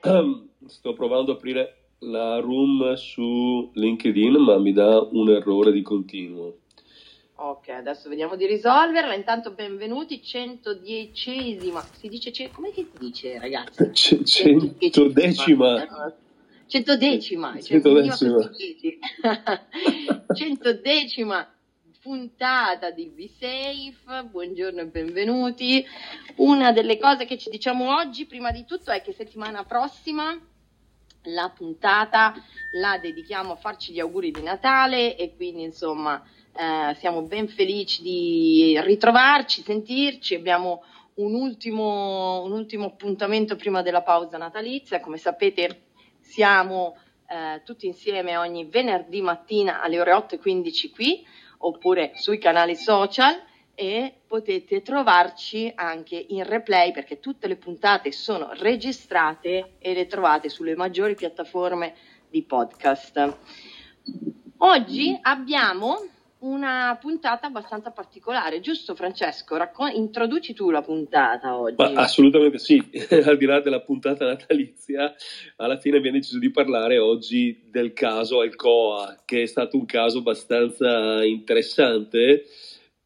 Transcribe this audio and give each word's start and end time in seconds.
Sto 0.66 0.92
provando 0.94 1.32
a 1.32 1.34
aprire 1.34 1.76
la 2.00 2.38
room 2.38 2.94
su 2.94 3.70
LinkedIn, 3.74 4.36
ma 4.36 4.58
mi 4.58 4.72
dà 4.72 5.00
un 5.00 5.28
errore 5.30 5.72
di 5.72 5.82
continuo. 5.82 6.60
Ok, 7.36 7.68
adesso 7.70 8.08
vediamo 8.08 8.36
di 8.36 8.46
risolverla. 8.46 9.14
Intanto 9.14 9.52
benvenuti, 9.52 10.20
110esima. 10.22 11.82
Si 11.92 12.08
dice, 12.08 12.32
ce- 12.32 12.50
come 12.50 12.70
si 12.72 12.86
dice 12.98 13.38
ragazzi? 13.38 13.90
C- 13.92 14.22
centodecima. 14.22 15.86
Centodecima. 16.66 17.52
cioè, 17.52 17.62
Centodecima. 17.62 18.50
Centodecima 20.34 21.54
puntata 22.00 22.90
di 22.90 23.08
Be 23.08 23.28
Safe. 23.28 24.22
Buongiorno 24.30 24.80
e 24.80 24.86
benvenuti. 24.86 25.84
Una 26.36 26.72
delle 26.72 26.98
cose 26.98 27.26
che 27.26 27.36
ci 27.36 27.50
diciamo 27.50 27.94
oggi, 27.94 28.24
prima 28.24 28.50
di 28.50 28.64
tutto, 28.64 28.90
è 28.90 29.02
che 29.02 29.12
settimana 29.12 29.64
prossima 29.64 30.34
la 31.24 31.52
puntata 31.54 32.34
la 32.72 32.96
dedichiamo 32.96 33.52
a 33.52 33.56
farci 33.56 33.92
gli 33.92 34.00
auguri 34.00 34.30
di 34.30 34.42
Natale 34.42 35.14
e 35.14 35.34
quindi 35.36 35.62
insomma 35.62 36.24
eh, 36.56 36.94
siamo 36.94 37.20
ben 37.20 37.48
felici 37.48 38.00
di 38.00 38.80
ritrovarci, 38.80 39.62
sentirci, 39.62 40.34
abbiamo 40.34 40.82
un 41.16 41.34
ultimo, 41.34 42.42
un 42.42 42.52
ultimo 42.52 42.86
appuntamento 42.86 43.56
prima 43.56 43.82
della 43.82 44.00
pausa 44.00 44.38
natalizia, 44.38 45.00
come 45.00 45.18
sapete 45.18 45.82
siamo 46.18 46.96
eh, 47.28 47.60
tutti 47.62 47.86
insieme 47.86 48.38
ogni 48.38 48.64
venerdì 48.64 49.20
mattina 49.20 49.82
alle 49.82 50.00
ore 50.00 50.12
8.15 50.12 50.90
qui 50.92 51.26
oppure 51.62 52.12
sui 52.14 52.38
canali 52.38 52.76
social 52.76 53.40
e 53.74 54.12
potete 54.26 54.82
trovarci 54.82 55.72
anche 55.74 56.22
in 56.28 56.44
replay 56.44 56.92
perché 56.92 57.18
tutte 57.18 57.46
le 57.48 57.56
puntate 57.56 58.12
sono 58.12 58.50
registrate 58.52 59.76
e 59.78 59.94
le 59.94 60.06
trovate 60.06 60.48
sulle 60.48 60.76
maggiori 60.76 61.14
piattaforme 61.14 61.94
di 62.28 62.42
podcast. 62.42 63.36
Oggi 64.58 65.18
abbiamo 65.22 65.98
una 66.40 66.96
puntata 67.00 67.46
abbastanza 67.46 67.90
particolare, 67.90 68.60
giusto 68.60 68.94
Francesco? 68.94 69.56
Raccon- 69.56 69.94
introduci 69.94 70.54
tu 70.54 70.70
la 70.70 70.82
puntata 70.82 71.58
oggi. 71.58 71.74
Ma 71.76 71.92
assolutamente 72.02 72.58
sì, 72.58 72.82
al 73.24 73.36
di 73.36 73.46
là 73.46 73.60
della 73.60 73.80
puntata 73.80 74.24
natalizia, 74.24 75.14
alla 75.56 75.78
fine 75.78 75.98
abbiamo 75.98 76.16
deciso 76.16 76.38
di 76.38 76.50
parlare 76.50 76.98
oggi 76.98 77.68
del 77.70 77.92
caso 77.92 78.40
Alcoa, 78.40 79.22
che 79.24 79.42
è 79.42 79.46
stato 79.46 79.76
un 79.76 79.86
caso 79.86 80.18
abbastanza 80.18 81.24
interessante. 81.24 82.44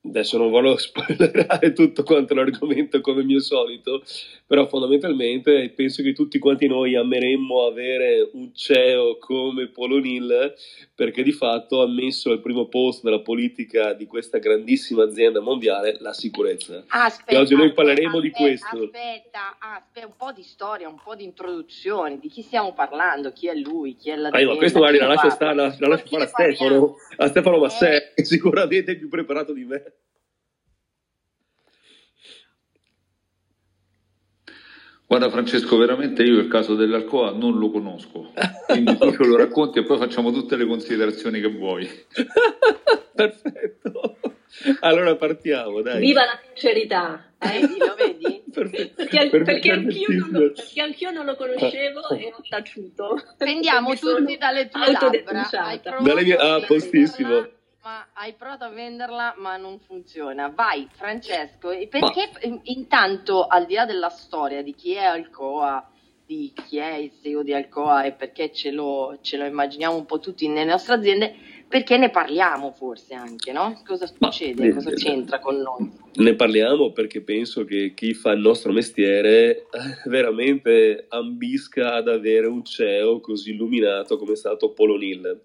Adesso 0.07 0.37
non 0.37 0.51
voglio 0.51 0.77
spoilerare 0.79 1.73
tutto 1.73 2.03
quanto 2.03 2.35
l'argomento 2.35 3.01
come 3.01 3.25
mio 3.25 3.41
solito, 3.41 4.03
però 4.47 4.67
fondamentalmente 4.67 5.73
penso 5.75 6.03
che 6.03 6.13
tutti 6.13 6.39
quanti 6.39 6.67
noi 6.67 6.95
ameremmo 6.95 7.65
avere 7.65 8.29
un 8.35 8.55
CEO 8.55 9.17
come 9.19 9.69
Polonil 9.69 10.53
perché 10.95 11.23
di 11.23 11.33
fatto 11.33 11.81
ha 11.81 11.89
messo 11.89 12.31
al 12.31 12.41
primo 12.41 12.67
posto 12.69 13.09
della 13.09 13.23
politica 13.23 13.95
di 13.95 14.07
questa 14.07 14.39
grandissima 14.39 15.05
azienda 15.05 15.41
mondiale 15.41 15.97
la 16.01 16.13
sicurezza. 16.13 16.85
Aspetta, 16.89 17.33
E 17.33 17.37
oggi 17.39 17.55
noi 17.55 17.69
aspetta, 17.69 17.83
parleremo 17.83 18.21
di 18.21 18.29
aspetta, 18.29 18.45
questo. 18.45 18.85
Aspetta, 18.85 19.57
aspetta, 19.59 20.07
un 20.07 20.17
po' 20.19 20.33
di 20.33 20.43
storia, 20.43 20.89
un 20.89 21.01
po' 21.03 21.15
di 21.15 21.25
introduzione, 21.25 22.19
di 22.19 22.29
chi 22.29 22.43
stiamo 22.43 22.75
parlando, 22.75 23.33
chi 23.33 23.49
è 23.49 23.55
lui, 23.55 23.97
chi 23.97 24.11
è 24.11 24.13
Ah, 24.13 24.17
l'azienda. 24.19 24.53
ma 24.53 24.59
questo 24.59 24.79
magari 24.81 24.99
la 24.99 25.07
parla? 25.15 25.31
stare, 25.31 25.55
la, 25.55 25.77
la 25.79 25.89
lascio 25.89 26.07
fare 26.07 26.25
a? 26.25 26.27
Stefano, 26.27 26.95
a 27.17 27.27
Stefano 27.29 27.57
Eh, 27.57 27.61
Massè, 27.61 28.13
che 28.15 28.25
sicuramente 28.25 28.93
è 28.93 28.97
più 28.97 29.09
preparato 29.09 29.53
di 29.55 29.65
me. 29.65 29.94
Guarda 35.15 35.31
Francesco, 35.31 35.77
veramente 35.77 36.25
io 36.25 36.41
il 36.41 36.49
caso 36.49 36.75
dell'Alcoa 36.75 37.31
non 37.31 37.57
lo 37.57 37.71
conosco, 37.71 38.33
quindi 38.67 38.99
tu 38.99 39.13
ce 39.13 39.25
lo 39.25 39.37
racconti 39.37 39.79
e 39.79 39.85
poi 39.85 39.97
facciamo 39.97 40.33
tutte 40.33 40.57
le 40.57 40.67
considerazioni 40.67 41.41
che 41.41 41.47
vuoi. 41.47 41.89
Perfetto. 43.15 44.17
Allora 44.81 45.15
partiamo, 45.15 45.83
dai. 45.83 46.01
Viva 46.01 46.25
la 46.25 46.41
sincerità! 46.45 47.31
eh? 47.39 47.61
Vedi, 47.61 47.79
lo 47.79 47.95
vedi? 47.97 48.43
Perfetto. 48.53 48.95
Perché, 48.97 49.29
Per- 49.29 49.43
perché 49.45 49.71
anch'io 49.71 50.09
non 50.09 50.19
lo, 50.19 50.39
perfettissimo. 50.39 50.53
perché 50.53 50.81
anch'io 50.81 51.11
non 51.13 51.27
lo 51.27 51.37
conoscevo 51.37 52.09
e 52.11 52.33
ho 52.37 52.43
taciuto. 52.49 53.23
Prendiamo 53.39 53.95
tutti 53.95 54.37
dalle 54.37 54.69
tue 54.69 54.91
labbra. 54.91 55.49
Dalle 56.01 56.23
mie- 56.25 56.37
a 56.37 56.55
ah, 56.55 56.61
postissimo. 56.61 57.49
Ma 57.85 58.09
hai 58.15 58.33
provato 58.33 58.65
a 58.65 58.71
venderla, 58.71 59.35
ma 59.37 59.59
non 59.59 59.79
funziona. 59.79 60.49
Vai, 60.49 60.89
Francesco. 60.91 61.69
Perché 61.91 62.31
in- 62.45 62.61
intanto, 62.63 63.47
al 63.47 63.67
di 63.67 63.75
là 63.75 63.85
della 63.85 64.09
storia 64.09 64.63
di 64.63 64.75
chi 64.75 64.95
è 64.95 65.05
Alcoa, 65.05 65.87
di 66.25 66.51
chi 66.67 66.79
è 66.79 66.95
il 66.95 67.13
CEO 67.21 67.43
di 67.43 67.53
Alcoa 67.53 68.05
e 68.05 68.13
perché 68.13 68.51
ce 68.55 68.71
lo, 68.71 69.19
ce 69.21 69.37
lo 69.37 69.45
immaginiamo 69.45 69.97
un 69.97 70.07
po' 70.07 70.19
tutti 70.19 70.49
nelle 70.49 70.71
nostre 70.71 70.95
aziende, 70.95 71.35
perché 71.69 71.99
ne 71.99 72.09
parliamo 72.09 72.73
forse 72.73 73.13
anche, 73.13 73.53
no? 73.53 73.83
Cosa 73.85 74.11
Ma- 74.19 74.31
succede? 74.31 74.73
Cosa 74.73 74.91
c'entra 74.91 75.39
con 75.39 75.57
noi? 75.57 75.93
Ne 76.15 76.35
parliamo 76.37 76.91
perché 76.91 77.21
penso 77.21 77.67
che 77.67 77.93
chi 77.95 78.15
fa 78.15 78.31
il 78.33 78.41
nostro 78.41 78.73
mestiere 78.73 79.57
eh, 79.59 79.65
veramente 80.07 81.05
ambisca 81.11 81.97
ad 81.97 82.09
avere 82.09 82.47
un 82.47 82.65
CEO 82.65 83.21
così 83.21 83.51
illuminato 83.51 84.17
come 84.17 84.33
è 84.33 84.37
stato 84.37 84.73
Polonil. 84.73 85.43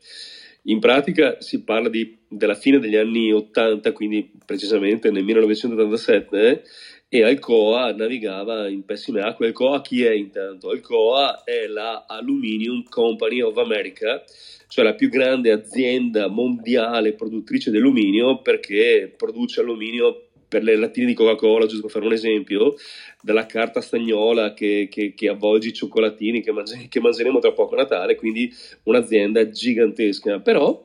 In 0.64 0.80
pratica 0.80 1.40
si 1.40 1.64
parla 1.64 1.90
di- 1.90 2.18
della 2.28 2.56
fine 2.56 2.80
degli 2.80 2.96
anni 2.96 3.31
80, 3.31 3.92
quindi 3.92 4.30
precisamente 4.46 5.09
nel 5.09 5.24
1987, 5.24 6.64
e 7.12 7.24
Alcoa 7.24 7.92
navigava 7.92 8.68
in 8.68 8.86
pessime 8.86 9.22
acque. 9.22 9.48
Alcoa 9.48 9.81
chi 9.81 10.03
è 10.03 10.12
intanto? 10.12 10.69
Alcoa 10.69 11.44
è 11.44 11.66
la 11.66 12.06
Aluminium 12.08 12.84
Company 12.88 13.42
of 13.42 13.58
America, 13.58 14.24
cioè 14.68 14.86
la 14.86 14.94
più 14.94 15.09
grande 15.09 15.52
azienda 15.52 16.28
mondiale 16.28 17.14
produttrice 17.14 17.72
di 17.72 17.78
alluminio 17.78 18.42
perché 18.42 19.12
produce 19.18 19.62
alluminio 19.62 20.28
per 20.50 20.64
le 20.64 20.76
lattine 20.76 21.06
di 21.06 21.14
Coca-Cola, 21.14 21.66
giusto 21.68 21.84
per 21.84 21.92
fare 21.92 22.06
un 22.06 22.12
esempio, 22.14 22.76
dalla 23.22 23.46
carta 23.46 23.80
stagnola 23.82 24.54
che, 24.54 24.88
che- 24.92 25.14
che 25.14 25.30
avvolge 25.30 25.70
i 25.70 25.74
cioccolatini 25.74 26.42
che, 26.42 26.52
mangi- 26.52 26.88
che 26.90 27.00
mangeremo 27.00 27.40
tra 27.40 27.54
poco 27.54 27.76
a 27.76 27.78
Natale, 27.78 28.16
quindi 28.16 28.52
un'azienda 28.84 29.48
gigantesca. 29.50 30.40
Però 30.40 30.82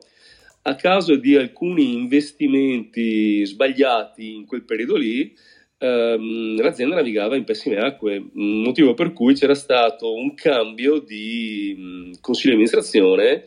a 0.63 0.75
causa 0.75 1.15
di 1.15 1.35
alcuni 1.35 1.93
investimenti 1.93 3.45
sbagliati 3.45 4.33
in 4.35 4.45
quel 4.45 4.63
periodo 4.63 4.95
lì, 4.95 5.33
ehm, 5.77 6.61
l'azienda 6.61 6.95
navigava 6.95 7.35
in 7.35 7.43
pessime 7.43 7.77
acque, 7.77 8.23
motivo 8.33 8.93
per 8.93 9.13
cui 9.13 9.33
c'era 9.35 9.55
stato 9.55 10.13
un 10.13 10.33
cambio 10.33 10.99
di 10.99 11.75
mh, 11.77 12.19
consiglio 12.21 12.55
di 12.55 12.61
amministrazione 12.61 13.43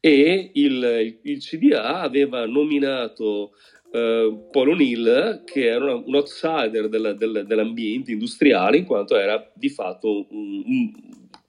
e 0.00 0.50
il, 0.54 1.18
il 1.22 1.38
CDA 1.38 2.00
aveva 2.00 2.44
nominato 2.46 3.52
eh, 3.92 4.38
Paul 4.50 4.70
O'Neill, 4.70 5.44
che 5.44 5.66
era 5.66 5.94
un 5.94 6.14
outsider 6.14 6.88
del- 6.88 7.14
del- 7.18 7.44
dell'ambiente 7.46 8.12
industriale, 8.12 8.78
in 8.78 8.84
quanto 8.84 9.16
era 9.16 9.50
di 9.54 9.68
fatto 9.68 10.26
un, 10.30 10.62
un- 10.66 10.92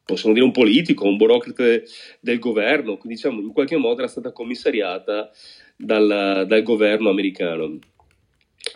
possiamo 0.06 0.34
dire 0.34 0.46
un 0.46 0.52
politico, 0.52 1.08
un 1.08 1.18
burocrate 1.18 1.86
del 2.20 2.40
governo, 2.40 2.98
quindi 2.98 3.16
diciamo 3.16 3.40
in 3.40 3.54
qualche 3.54 3.78
modo 3.78 4.00
era 4.00 4.08
stata 4.08 4.32
commissariata 4.32 5.32
dal, 5.76 6.46
dal 6.48 6.64
governo 6.64 7.10
americano. 7.10 7.80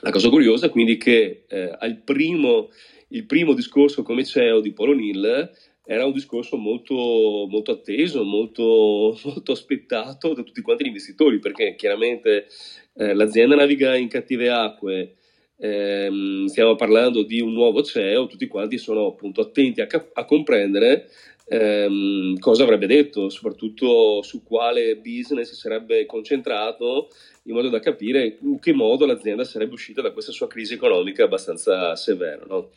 La 0.01 0.11
cosa 0.11 0.29
curiosa 0.29 0.69
quindi 0.69 0.93
è 0.95 0.97
che 0.97 1.43
eh, 1.47 1.75
al 1.79 1.97
primo, 1.97 2.69
il 3.09 3.25
primo 3.25 3.53
discorso 3.53 4.03
come 4.03 4.23
CEO 4.25 4.59
di 4.61 4.73
Paul 4.73 4.89
O'Neill 4.89 5.51
era 5.87 6.05
un 6.05 6.11
discorso 6.11 6.57
molto, 6.57 7.47
molto 7.49 7.71
atteso, 7.71 8.23
molto, 8.23 9.17
molto, 9.23 9.51
aspettato 9.53 10.33
da 10.33 10.43
tutti 10.43 10.61
quanti 10.61 10.83
gli 10.83 10.87
investitori, 10.87 11.39
perché 11.39 11.75
chiaramente 11.75 12.47
eh, 12.93 13.13
l'azienda 13.13 13.55
naviga 13.55 13.95
in 13.95 14.09
cattive 14.09 14.49
acque, 14.49 15.15
ehm, 15.57 16.45
stiamo 16.47 16.75
parlando 16.75 17.23
di 17.23 17.39
un 17.39 17.53
nuovo 17.53 17.81
CEO, 17.83 18.27
tutti 18.27 18.47
quanti 18.47 18.77
sono 18.77 19.07
appunto 19.07 19.39
attenti 19.39 19.79
a, 19.79 19.87
cap- 19.87 20.11
a 20.13 20.25
comprendere 20.25 21.09
ehm, 21.45 22.37
cosa 22.39 22.63
avrebbe 22.63 22.87
detto, 22.87 23.29
soprattutto 23.29 24.21
su 24.23 24.43
quale 24.43 24.97
business 24.97 25.53
sarebbe 25.53 26.05
concentrato, 26.05 27.07
in 27.43 27.53
modo 27.53 27.69
da 27.69 27.79
capire 27.79 28.37
in 28.41 28.59
che 28.59 28.73
modo 28.73 29.05
l'azienda 29.05 29.45
sarebbe 29.45 29.73
uscita 29.73 30.01
da 30.01 30.11
questa 30.11 30.33
sua 30.33 30.47
crisi 30.47 30.73
economica 30.73 31.23
abbastanza 31.23 31.95
severa. 31.95 32.43
No? 32.45 32.71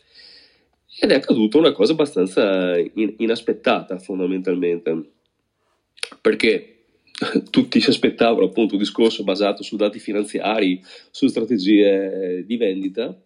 Ed 0.99 1.11
è 1.11 1.15
accaduta 1.15 1.59
una 1.59 1.73
cosa 1.73 1.93
abbastanza 1.93 2.77
in- 2.77 3.15
inaspettata 3.19 3.99
fondamentalmente, 3.99 5.11
perché 6.21 6.85
tutti 7.51 7.81
si 7.81 7.91
aspettavano 7.91 8.47
appunto 8.47 8.75
un 8.75 8.81
discorso 8.81 9.23
basato 9.23 9.63
su 9.63 9.77
dati 9.77 9.99
finanziari, 9.99 10.83
su 11.11 11.29
strategie 11.29 12.45
di 12.47 12.57
vendita, 12.57 13.17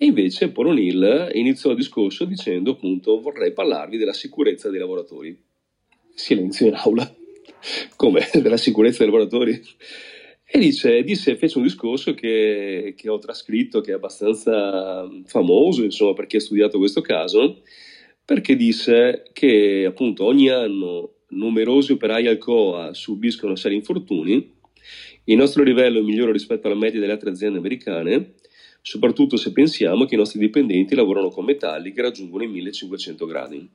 e 0.00 0.06
invece 0.06 0.50
Paul 0.50 0.68
O'Neill 0.68 1.30
iniziò 1.32 1.70
il 1.70 1.76
discorso 1.76 2.24
dicendo 2.24 2.72
appunto 2.72 3.20
vorrei 3.20 3.52
parlarvi 3.52 3.96
della 3.96 4.12
sicurezza 4.12 4.70
dei 4.70 4.78
lavoratori. 4.78 5.36
Silenzio 6.14 6.68
in 6.68 6.74
aula, 6.74 7.12
come 7.96 8.28
della 8.40 8.56
sicurezza 8.56 8.98
dei 8.98 9.12
lavoratori. 9.12 9.60
E 10.50 10.58
dice, 10.58 11.02
disse, 11.02 11.36
fece 11.36 11.58
un 11.58 11.64
discorso 11.64 12.14
che, 12.14 12.94
che, 12.96 13.08
ho 13.10 13.18
trascritto, 13.18 13.82
che 13.82 13.90
è 13.90 13.94
abbastanza 13.94 15.06
famoso, 15.26 15.84
insomma, 15.84 16.14
per 16.14 16.26
chi 16.26 16.36
ha 16.36 16.40
studiato 16.40 16.78
questo 16.78 17.02
caso, 17.02 17.60
perché 18.24 18.56
disse 18.56 19.24
che 19.34 19.84
appunto 19.86 20.24
ogni 20.24 20.48
anno 20.48 21.16
numerosi 21.28 21.92
operai 21.92 22.26
al 22.28 22.38
COA 22.38 22.94
subiscono 22.94 23.56
seri 23.56 23.74
infortuni, 23.74 24.56
il 25.24 25.36
nostro 25.36 25.62
livello 25.62 25.98
è 25.98 26.02
migliore 26.02 26.32
rispetto 26.32 26.66
alla 26.66 26.76
media 26.76 26.98
delle 26.98 27.12
altre 27.12 27.28
aziende 27.28 27.58
americane, 27.58 28.36
soprattutto 28.80 29.36
se 29.36 29.52
pensiamo 29.52 30.06
che 30.06 30.14
i 30.14 30.18
nostri 30.18 30.38
dipendenti 30.38 30.94
lavorano 30.94 31.28
con 31.28 31.44
metalli 31.44 31.92
che 31.92 32.00
raggiungono 32.00 32.44
i 32.44 32.48
1500 32.48 33.26
gradi 33.26 33.68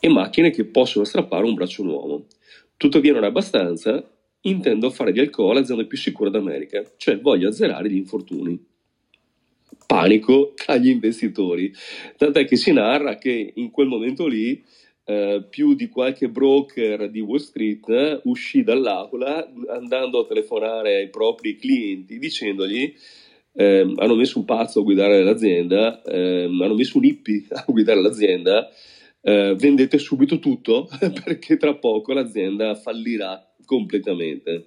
e 0.00 0.08
macchine 0.08 0.50
che 0.50 0.64
possono 0.64 1.04
strappare 1.04 1.44
un 1.44 1.54
braccio 1.54 1.84
nuovo. 1.84 2.26
Tuttavia 2.76 3.12
non 3.12 3.22
è 3.22 3.28
abbastanza 3.28 4.04
intendo 4.42 4.90
fare 4.90 5.12
di 5.12 5.20
Alcoa 5.20 5.54
l'azienda 5.54 5.84
più 5.84 5.98
sicura 5.98 6.30
d'America, 6.30 6.82
cioè 6.96 7.20
voglio 7.20 7.48
azzerare 7.48 7.90
gli 7.90 7.96
infortuni. 7.96 8.70
Panico 9.86 10.54
agli 10.66 10.88
investitori, 10.88 11.72
tant'è 12.16 12.46
che 12.46 12.56
si 12.56 12.72
narra 12.72 13.16
che 13.16 13.52
in 13.56 13.70
quel 13.70 13.88
momento 13.88 14.26
lì 14.26 14.62
eh, 15.04 15.44
più 15.48 15.74
di 15.74 15.88
qualche 15.88 16.28
broker 16.28 17.10
di 17.10 17.20
Wall 17.20 17.38
Street 17.38 17.88
eh, 17.88 18.20
uscì 18.24 18.62
dall'aula 18.62 19.52
andando 19.68 20.20
a 20.20 20.26
telefonare 20.26 20.96
ai 20.96 21.10
propri 21.10 21.56
clienti 21.56 22.18
dicendogli 22.18 22.94
eh, 23.54 23.92
hanno 23.96 24.14
messo 24.14 24.38
un 24.38 24.44
pazzo 24.44 24.80
a 24.80 24.82
guidare 24.82 25.22
l'azienda, 25.22 26.02
ehm, 26.02 26.60
hanno 26.60 26.74
messo 26.74 26.98
un 26.98 27.04
hippie 27.04 27.44
a 27.50 27.64
guidare 27.66 28.00
l'azienda, 28.00 28.70
eh, 29.20 29.54
vendete 29.56 29.98
subito 29.98 30.38
tutto 30.38 30.88
perché 31.24 31.56
tra 31.56 31.74
poco 31.74 32.12
l'azienda 32.12 32.74
fallirà 32.74 33.51
completamente. 33.72 34.64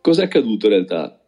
Cos'è 0.00 0.24
accaduto 0.24 0.64
in 0.66 0.72
realtà? 0.72 1.22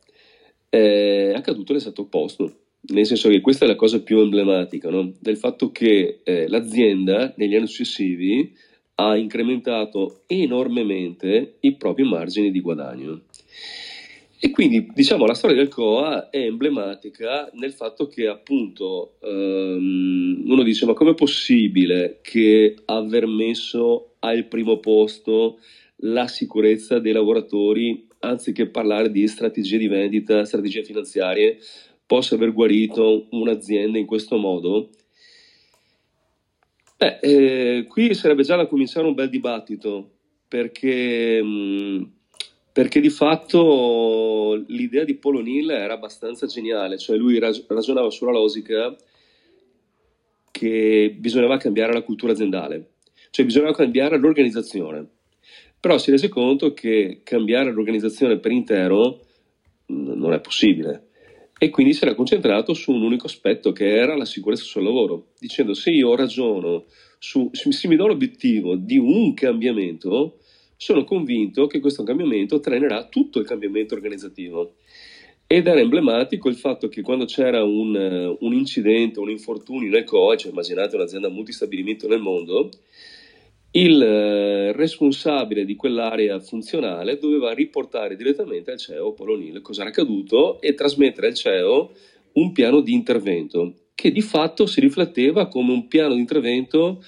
È 0.67 1.33
accaduto 1.35 1.75
l'esatto 1.75 2.03
opposto, 2.03 2.61
nel 2.93 3.05
senso 3.05 3.29
che 3.29 3.43
questa 3.43 3.67
è 3.67 3.69
la 3.69 3.77
cosa 3.77 4.01
più 4.01 4.21
emblematica 4.21 4.89
no? 4.89 5.13
del 5.21 5.37
fatto 5.37 5.71
che 5.71 6.21
eh, 6.25 6.49
l'azienda 6.49 7.35
negli 7.37 7.55
anni 7.55 7.67
successivi 7.67 8.51
ha 8.95 9.15
incrementato 9.15 10.23
enormemente 10.27 11.57
i 11.61 11.75
propri 11.75 12.05
margini 12.05 12.51
di 12.51 12.61
guadagno. 12.61 13.21
E 14.45 14.51
quindi 14.51 14.89
diciamo 14.93 15.25
la 15.25 15.35
storia 15.35 15.55
del 15.55 15.69
COA 15.69 16.29
è 16.29 16.39
emblematica 16.39 17.49
nel 17.53 17.73
fatto 17.73 18.09
che 18.09 18.27
appunto 18.27 19.19
um, 19.21 20.43
uno 20.49 20.65
dice 20.65 20.85
ma 20.85 20.95
com'è 20.95 21.15
possibile 21.15 22.19
che 22.23 22.75
aver 22.87 23.29
messo 23.29 24.15
al 24.19 24.47
primo 24.47 24.81
posto 24.81 25.61
la 25.99 26.27
sicurezza 26.27 26.99
dei 26.99 27.13
lavoratori 27.13 28.09
anziché 28.19 28.67
parlare 28.67 29.13
di 29.13 29.29
strategie 29.29 29.79
di 29.79 29.87
vendita, 29.87 30.45
strategie 30.45 30.83
finanziarie, 30.83 31.59
possa 32.05 32.35
aver 32.35 32.53
guarito 32.53 33.29
un'azienda 33.31 33.97
in 33.97 34.07
questo 34.07 34.39
modo? 34.39 34.91
Beh, 36.97 37.21
eh, 37.21 37.87
qui 37.87 38.13
sarebbe 38.15 38.43
già 38.43 38.57
da 38.57 38.67
cominciare 38.67 39.07
un 39.07 39.15
bel 39.15 39.31
dibattito 39.31 40.11
perché... 40.49 41.41
Mh, 41.41 42.21
perché 42.73 43.01
di 43.01 43.11
fatto 43.11 44.65
l'idea 44.67 45.05
di 45.05 45.15
Paul 45.15 45.37
O'Neill 45.37 45.71
era 45.71 45.95
abbastanza 45.95 46.47
geniale, 46.47 46.97
cioè 46.97 47.17
lui 47.17 47.39
ragionava 47.39 48.09
sulla 48.11 48.33
logica 48.33 48.97
che 50.51 51.15
bisognava 51.19 51.59
cambiare 51.59 51.93
la 51.93 52.03
cultura 52.03 52.33
aziendale, 52.33 52.93
cioè 53.31 53.45
bisognava 53.45 53.75
cambiare 53.75 54.17
l'organizzazione, 54.17 55.07
però 55.79 55.99
si 55.99 56.11
rese 56.11 56.29
conto 56.29 56.73
che 56.73 57.21
cambiare 57.23 57.73
l'organizzazione 57.73 58.39
per 58.39 58.53
intero 58.53 59.21
non 59.87 60.33
è 60.33 60.41
possibile. 60.41 61.09
E 61.59 61.71
quindi 61.71 61.93
si 61.93 62.03
era 62.05 62.15
concentrato 62.15 62.75
su 62.75 62.91
un 62.91 63.03
unico 63.03 63.27
aspetto 63.27 63.71
che 63.71 63.95
era 63.95 64.17
la 64.17 64.25
sicurezza 64.25 64.65
sul 64.65 64.83
lavoro, 64.83 65.29
dicendo 65.39 65.75
se 65.75 65.91
io 65.91 66.15
ragiono 66.17 66.87
su, 67.19 67.51
se 67.53 67.87
mi 67.87 67.95
do 67.95 68.09
l'obiettivo 68.09 68.75
di 68.75 68.99
un 68.99 69.33
cambiamento, 69.35 70.39
sono 70.83 71.05
convinto 71.05 71.69
che 71.69 71.79
questo 71.79 72.03
cambiamento 72.03 72.59
trenerà 72.59 73.05
tutto 73.05 73.39
il 73.39 73.47
cambiamento 73.47 73.95
organizzativo. 73.95 74.75
Ed 75.47 75.69
era 75.69 75.79
emblematico 75.79 76.49
il 76.49 76.57
fatto 76.57 76.89
che 76.89 77.03
quando 77.03 77.25
c'era 77.25 77.63
un, 77.63 77.95
uh, 77.95 78.45
un 78.45 78.53
incidente, 78.53 79.21
un 79.21 79.31
infortunio 79.31 79.91
nel 79.91 80.03
COE, 80.03 80.37
cioè 80.39 80.51
immaginate 80.51 80.97
un'azienda 80.97 81.29
multistabilimento 81.29 82.09
nel 82.09 82.19
mondo, 82.19 82.69
il 83.73 83.95
uh, 83.95 84.77
responsabile 84.77 85.65
di 85.65 85.77
quell'area 85.77 86.41
funzionale 86.41 87.17
doveva 87.17 87.53
riportare 87.53 88.17
direttamente 88.17 88.73
al 88.73 88.79
CEO 88.79 89.13
Polonil 89.13 89.61
cosa 89.61 89.83
era 89.83 89.91
accaduto 89.91 90.61
e 90.61 90.75
trasmettere 90.75 91.29
al 91.29 91.35
CEO 91.35 91.93
un 92.33 92.51
piano 92.51 92.81
di 92.81 92.93
intervento 92.93 93.75
che 93.95 94.11
di 94.11 94.21
fatto 94.21 94.67
si 94.67 94.81
rifletteva 94.81 95.47
come 95.47 95.73
un 95.73 95.87
piano 95.87 96.15
di 96.15 96.21
intervento 96.21 97.05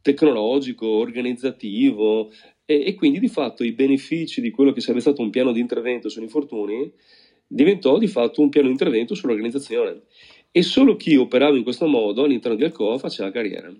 tecnologico, 0.00 0.86
organizzativo, 0.86 2.30
e, 2.70 2.84
e, 2.84 2.94
quindi 2.94 3.18
di 3.18 3.28
fatto 3.28 3.64
i 3.64 3.72
benefici 3.72 4.42
di 4.42 4.50
quello 4.50 4.72
che 4.72 4.82
sarebbe 4.82 5.00
stato 5.00 5.22
un 5.22 5.30
piano 5.30 5.52
di 5.52 5.60
intervento 5.60 6.10
sugli 6.10 6.24
infortuni 6.24 6.92
diventò 7.46 7.96
di 7.96 8.06
fatto 8.06 8.42
un 8.42 8.50
piano 8.50 8.66
di 8.66 8.72
intervento 8.72 9.14
sull'organizzazione 9.14 10.02
e 10.52 10.62
solo 10.62 10.96
chi 10.96 11.16
operava 11.16 11.56
in 11.56 11.62
questo 11.62 11.86
modo 11.86 12.24
all'interno 12.24 12.58
di 12.58 12.64
Alcoa 12.64 12.98
faceva 12.98 13.30
carriera. 13.30 13.74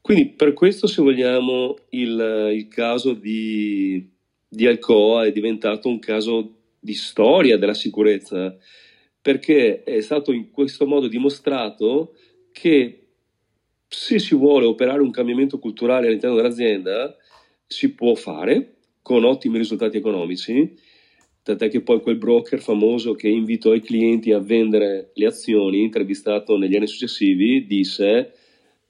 Quindi 0.00 0.28
per 0.30 0.54
questo 0.54 0.86
se 0.86 1.02
vogliamo 1.02 1.76
il, 1.90 2.52
il 2.54 2.68
caso 2.68 3.12
di, 3.12 4.08
di 4.48 4.66
Alcoa 4.66 5.26
è 5.26 5.32
diventato 5.32 5.88
un 5.88 5.98
caso 5.98 6.54
di 6.80 6.94
storia 6.94 7.58
della 7.58 7.74
sicurezza 7.74 8.56
perché 9.20 9.82
è 9.82 10.00
stato 10.00 10.32
in 10.32 10.50
questo 10.50 10.86
modo 10.86 11.06
dimostrato 11.06 12.14
che 12.50 13.08
se 13.86 14.18
si 14.18 14.34
vuole 14.34 14.64
operare 14.64 15.02
un 15.02 15.10
cambiamento 15.10 15.58
culturale 15.58 16.06
all'interno 16.06 16.36
dell'azienda, 16.36 17.14
si 17.68 17.92
può 17.94 18.14
fare 18.14 18.76
con 19.02 19.24
ottimi 19.24 19.58
risultati 19.58 19.98
economici, 19.98 20.76
tant'è 21.42 21.68
che 21.68 21.82
poi 21.82 22.00
quel 22.00 22.16
broker 22.16 22.60
famoso 22.60 23.14
che 23.14 23.28
invitò 23.28 23.74
i 23.74 23.80
clienti 23.80 24.32
a 24.32 24.38
vendere 24.38 25.10
le 25.14 25.26
azioni, 25.26 25.82
intervistato 25.82 26.56
negli 26.56 26.74
anni 26.74 26.88
successivi, 26.88 27.66
disse 27.66 28.32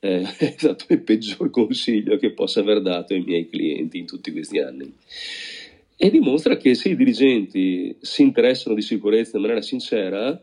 eh, 0.01 0.23
è 0.39 0.55
stato 0.57 0.87
il 0.89 1.03
peggior 1.03 1.51
consiglio 1.51 2.17
che 2.17 2.33
possa 2.33 2.61
aver 2.61 2.81
dato 2.81 3.15
ai 3.15 3.23
miei 3.23 3.49
clienti 3.49 3.99
in 3.99 4.07
tutti 4.07 4.33
questi 4.33 4.59
anni. 4.59 4.93
E 5.97 6.11
dimostra 6.11 6.57
che 6.57 6.75
se 6.75 6.91
i 6.91 6.97
dirigenti 6.97 7.97
si 8.01 8.23
interessano 8.23 8.77
di 8.77 8.83
sicurezza 8.83 9.37
in 9.37 9.43
maniera 9.43 9.63
sincera, 9.63 10.41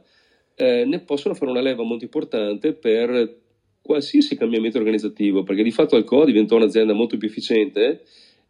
eh, 0.55 0.83
ne 0.85 0.99
possono 0.99 1.33
fare 1.33 1.51
una 1.51 1.61
leva 1.61 1.83
molto 1.83 2.03
importante 2.03 2.73
per 2.73 3.43
qualsiasi 3.85 4.35
cambiamento 4.35 4.79
organizzativo, 4.79 5.43
perché 5.43 5.61
di 5.61 5.69
fatto 5.69 5.95
Alcoa 5.95 6.25
diventò 6.25 6.55
un'azienda 6.55 6.93
molto 6.93 7.17
più 7.17 7.27
efficiente 7.27 8.01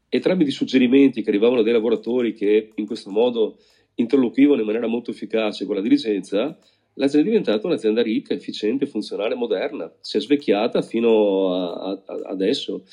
e 0.07 0.19
tramite 0.21 0.49
i 0.49 0.53
suggerimenti 0.53 1.21
che 1.21 1.29
arrivavano 1.29 1.61
dai 1.61 1.73
lavoratori 1.73 2.33
che 2.33 2.71
in 2.73 2.85
questo 2.85 3.09
modo 3.09 3.57
interloquivano 3.95 4.61
in 4.61 4.65
maniera 4.65 4.87
molto 4.87 5.11
efficace 5.11 5.65
con 5.65 5.75
la 5.75 5.81
dirigenza, 5.81 6.57
l'azienda 6.93 7.27
è 7.27 7.31
diventata 7.31 7.67
un'azienda 7.67 8.01
ricca, 8.01 8.33
efficiente, 8.33 8.85
funzionale, 8.85 9.35
moderna, 9.35 9.91
si 9.99 10.15
è 10.15 10.21
svecchiata 10.21 10.81
fino 10.81 11.53
a, 11.53 11.89
a, 11.91 12.21
adesso. 12.27 12.85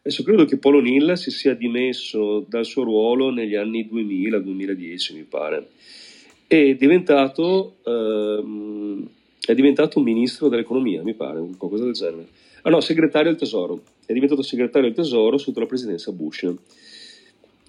Adesso 0.00 0.22
credo 0.22 0.44
che 0.44 0.58
Polo 0.58 0.78
O'Neill 0.78 1.14
si 1.14 1.30
sia 1.30 1.54
dimesso 1.54 2.44
dal 2.46 2.66
suo 2.66 2.84
ruolo 2.84 3.30
negli 3.30 3.54
anni 3.54 3.88
2000-2010, 3.90 5.14
mi 5.14 5.22
pare, 5.22 5.68
è 6.46 6.74
diventato, 6.74 7.76
ehm, 7.84 9.08
è 9.52 9.54
diventato 9.54 10.00
ministro 10.00 10.48
dell'economia, 10.48 11.02
mi 11.02 11.14
pare, 11.14 11.40
qualcosa 11.56 11.84
del 11.84 11.92
genere. 11.92 12.28
Ah 12.62 12.70
no, 12.70 12.80
segretario 12.80 13.30
del 13.30 13.38
tesoro. 13.38 13.80
È 14.04 14.12
diventato 14.12 14.42
segretario 14.42 14.88
del 14.88 14.96
tesoro 14.96 15.38
sotto 15.38 15.60
la 15.60 15.66
presidenza 15.66 16.10
Bush. 16.12 16.52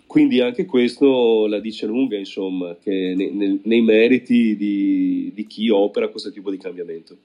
Quindi 0.08 0.40
anche 0.40 0.66
questo 0.66 1.48
la 1.48 1.60
dice 1.60 1.86
lunga, 1.86 2.18
insomma, 2.18 2.76
che 2.82 3.14
nei, 3.16 3.32
nei, 3.32 3.62
nei 3.64 3.82
meriti 3.82 4.56
di, 4.56 5.32
di 5.34 5.46
chi 5.46 5.70
opera 5.70 6.08
questo 6.08 6.32
tipo 6.32 6.50
di 6.50 6.58
cambiamento. 6.58 7.18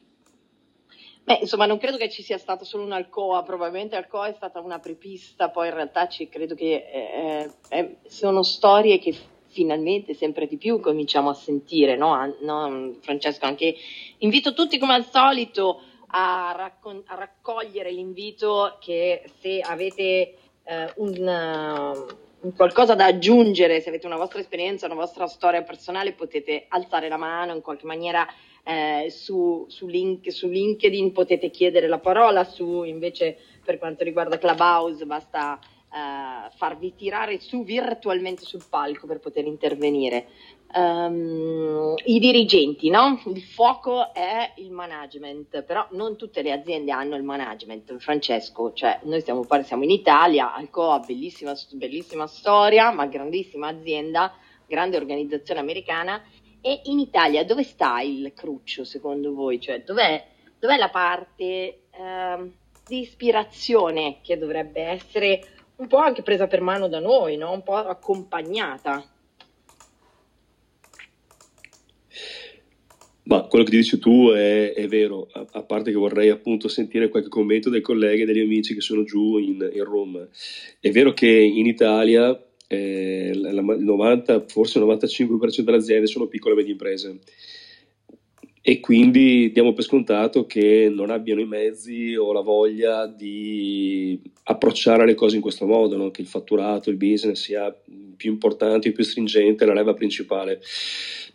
Beh, 1.25 1.39
insomma, 1.43 1.67
non 1.67 1.79
credo 1.79 1.97
che 1.97 2.11
ci 2.11 2.23
sia 2.23 2.37
stato 2.37 2.65
solo 2.65 2.83
un 2.83 2.91
Alcoa, 2.91 3.45
probabilmente 3.45 3.95
Alcoa 3.95 4.27
è 4.27 4.33
stata 4.33 4.59
una 4.59 4.81
prepista, 4.81 5.51
poi 5.51 5.69
in 5.69 5.75
realtà 5.75 6.09
ci, 6.09 6.29
credo 6.29 6.57
che 6.57 6.85
eh, 6.93 7.51
eh, 7.69 7.97
sono 8.09 8.43
storie 8.43 8.99
che 8.99 9.15
finalmente 9.53 10.15
sempre 10.15 10.47
di 10.47 10.57
più 10.57 10.81
cominciamo 10.81 11.31
a 11.31 11.35
sentire, 11.35 11.97
no? 11.97 12.35
no 12.41 12.97
Francesco, 13.01 13.45
anche 13.45 13.75
invito 14.19 14.55
tutti 14.55 14.79
come 14.79 14.95
al 14.95 15.07
solito 15.09 15.83
a, 16.09 16.55
raccon- 16.57 17.03
a 17.07 17.15
raccogliere 17.15 17.91
l'invito 17.93 18.79
che 18.81 19.23
se 19.41 19.61
avete 19.61 20.35
eh, 20.65 20.93
un, 20.97 22.07
uh, 22.41 22.53
qualcosa 22.55 22.95
da 22.95 23.07
aggiungere, 23.07 23.81
se 23.81 23.89
avete 23.89 24.07
una 24.07 24.17
vostra 24.17 24.41
esperienza, 24.41 24.87
una 24.87 24.95
vostra 24.95 25.27
storia 25.27 25.63
personale, 25.63 26.13
potete 26.13 26.67
alzare 26.69 27.09
la 27.09 27.17
mano 27.17 27.55
in 27.55 27.61
qualche 27.61 27.87
maniera 27.87 28.27
eh, 28.65 29.09
su, 29.11 29.65
su, 29.69 29.87
link, 29.87 30.31
su, 30.33 30.49
LinkedIn 30.49 31.13
potete 31.13 31.51
chiedere 31.51 31.87
la 31.89 31.99
parola, 31.99 32.45
su 32.45 32.85
invece 32.85 33.37
per 33.65 33.79
quanto 33.79 34.05
riguarda 34.05 34.39
Clubhouse 34.39 35.05
basta 35.07 35.59
eh, 35.95 36.51
farvi 36.57 36.95
tirare 36.95 37.39
su 37.39 37.65
virtualmente 37.65 38.45
sul 38.45 38.65
palco 38.69 39.07
per 39.07 39.19
poter 39.19 39.45
intervenire. 39.47 40.29
Um, 40.75 41.95
I 42.07 42.19
dirigenti, 42.19 42.89
no? 42.89 43.21
Il 43.27 43.43
fuoco 43.43 44.15
è 44.15 44.55
il 44.57 44.71
management, 44.71 45.63
però 45.65 45.87
non 45.91 46.17
tutte 46.17 46.41
le 46.41 46.51
aziende 46.51 46.93
hanno 46.93 47.15
il 47.15 47.23
management, 47.23 47.99
Francesco, 47.99 48.73
cioè 48.73 49.01
noi 49.03 49.21
stiamo, 49.21 49.47
siamo 49.65 49.85
in 49.85 49.91
Italia, 49.91 50.55
Alcoa, 50.55 51.01
bellissima, 51.01 51.53
bellissima 51.73 52.27
storia, 52.27 52.91
ma 52.91 53.05
grandissima 53.05 53.69
azienda, 53.69 54.33
grande 54.67 54.97
organizzazione 54.97 55.61
americana 55.61 56.23
e 56.63 56.81
in 56.85 57.01
Italia 57.01 57.45
dove 57.45 57.65
sta 57.65 58.01
il 58.01 58.33
cruccio 58.35 58.85
secondo 58.85 59.35
voi? 59.35 59.61
Cioè 59.61 59.83
dov'è, 59.83 60.27
dov'è 60.59 60.79
la 60.79 60.89
parte 60.89 61.45
eh, 61.91 62.51
di 62.87 63.01
ispirazione 63.01 64.21
che 64.23 64.39
dovrebbe 64.39 64.81
essere 64.81 65.52
un 65.77 65.87
po' 65.87 65.97
anche 65.97 66.23
presa 66.23 66.47
per 66.47 66.61
mano 66.61 66.89
da 66.89 67.01
noi, 67.01 67.37
no? 67.37 67.53
un 67.53 67.63
po' 67.63 67.75
accompagnata? 67.75 69.05
Ma 73.25 73.43
quello 73.43 73.65
che 73.65 73.77
dici 73.77 73.99
tu 73.99 74.31
è, 74.31 74.73
è 74.73 74.89
vero, 74.89 75.29
a, 75.33 75.47
a, 75.53 75.63
parte 75.63 75.91
che 75.91 75.97
vorrei 75.97 76.29
appunto 76.29 76.69
sentire 76.69 77.09
qualche 77.09 77.29
commento 77.29 77.71
dei 77.71 77.81
colleghi 77.81 78.23
e 78.23 78.25
degli 78.27 78.41
amici 78.41 78.75
che 78.75 78.81
sono 78.81 79.05
giù 79.05 79.39
in, 79.39 79.71
in 79.73 79.85
Roma. 79.85 80.27
È 80.81 80.91
vero 80.91 81.13
che 81.13 81.29
in 81.29 81.67
Italia 81.67 82.39
eh, 82.67 83.31
il 83.33 83.79
90, 83.79 84.47
forse 84.49 84.79
il 84.79 84.85
95% 84.85 85.61
delle 85.61 85.77
aziende 85.77 86.07
sono 86.07 86.27
piccole 86.27 86.55
e 86.55 86.57
medie 86.57 86.73
imprese 86.73 87.19
e 88.65 88.79
quindi 88.79 89.51
diamo 89.51 89.73
per 89.73 89.83
scontato 89.83 90.47
che 90.47 90.89
non 90.89 91.11
abbiano 91.11 91.41
i 91.41 91.47
mezzi 91.47 92.15
o 92.15 92.33
la 92.33 92.43
voglia 92.43 93.09
di 93.09 94.21
approcciare 94.45 95.05
le 95.05 95.15
cose 95.15 95.35
in 95.35 95.43
questo 95.43 95.67
modo, 95.67 95.97
no? 95.97 96.13
che 96.13 96.21
il 96.21 96.29
fatturato, 96.29 96.89
il 96.89 96.97
business 96.97 97.43
sia 97.43 97.77
più 98.17 98.31
importante, 98.31 98.93
più 98.93 99.03
stringente, 99.03 99.65
la 99.65 99.75
leva 99.75 99.95
principale. 99.95 100.61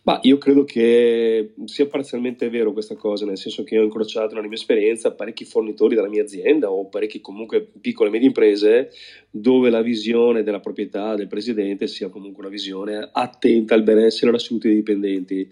Ma 0.03 0.19
io 0.21 0.37
credo 0.37 0.63
che 0.63 1.51
sia 1.65 1.85
parzialmente 1.87 2.47
vero 2.49 2.71
questa 2.71 2.95
cosa, 2.95 3.25
nel 3.25 3.37
senso 3.37 3.65
che 3.65 3.77
ho 3.77 3.83
incrociato 3.83 4.33
nella 4.35 4.47
mia 4.47 4.55
esperienza 4.55 5.11
parecchi 5.11 5.43
fornitori 5.43 5.95
della 5.95 6.07
mia 6.07 6.23
azienda 6.23 6.71
o 6.71 6.87
parecchie 6.87 7.19
comunque 7.19 7.69
piccole 7.81 8.07
e 8.07 8.11
medie 8.13 8.27
imprese 8.27 8.91
dove 9.29 9.69
la 9.69 9.81
visione 9.81 10.43
della 10.43 10.61
proprietà 10.61 11.15
del 11.15 11.27
presidente 11.27 11.87
sia 11.87 12.07
comunque 12.07 12.43
una 12.43 12.51
visione 12.51 13.09
attenta 13.11 13.75
al 13.75 13.83
benessere 13.83 14.27
e 14.27 14.29
alla 14.29 14.39
salute 14.39 14.69
dei 14.69 14.77
dipendenti 14.77 15.49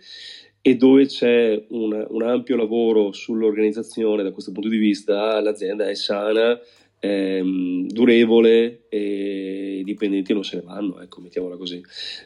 e 0.68 0.78
dove 0.78 1.06
c'è 1.06 1.64
un, 1.70 2.08
un 2.10 2.24
ampio 2.24 2.56
lavoro 2.56 3.12
sull'organizzazione 3.12 4.24
da 4.24 4.32
questo 4.32 4.52
punto 4.52 4.68
di 4.68 4.80
vista, 4.80 5.40
l'azienda 5.40 5.88
è 5.88 5.94
sana, 5.94 6.60
ehm, 7.00 7.86
durevole 7.86 8.88
e 8.90 9.78
i 9.78 9.84
dipendenti 9.84 10.34
non 10.34 10.44
se 10.44 10.56
ne 10.56 10.64
vanno, 10.64 11.00
ecco, 11.02 11.22
mettiamola 11.22 11.56
così. 11.56 11.84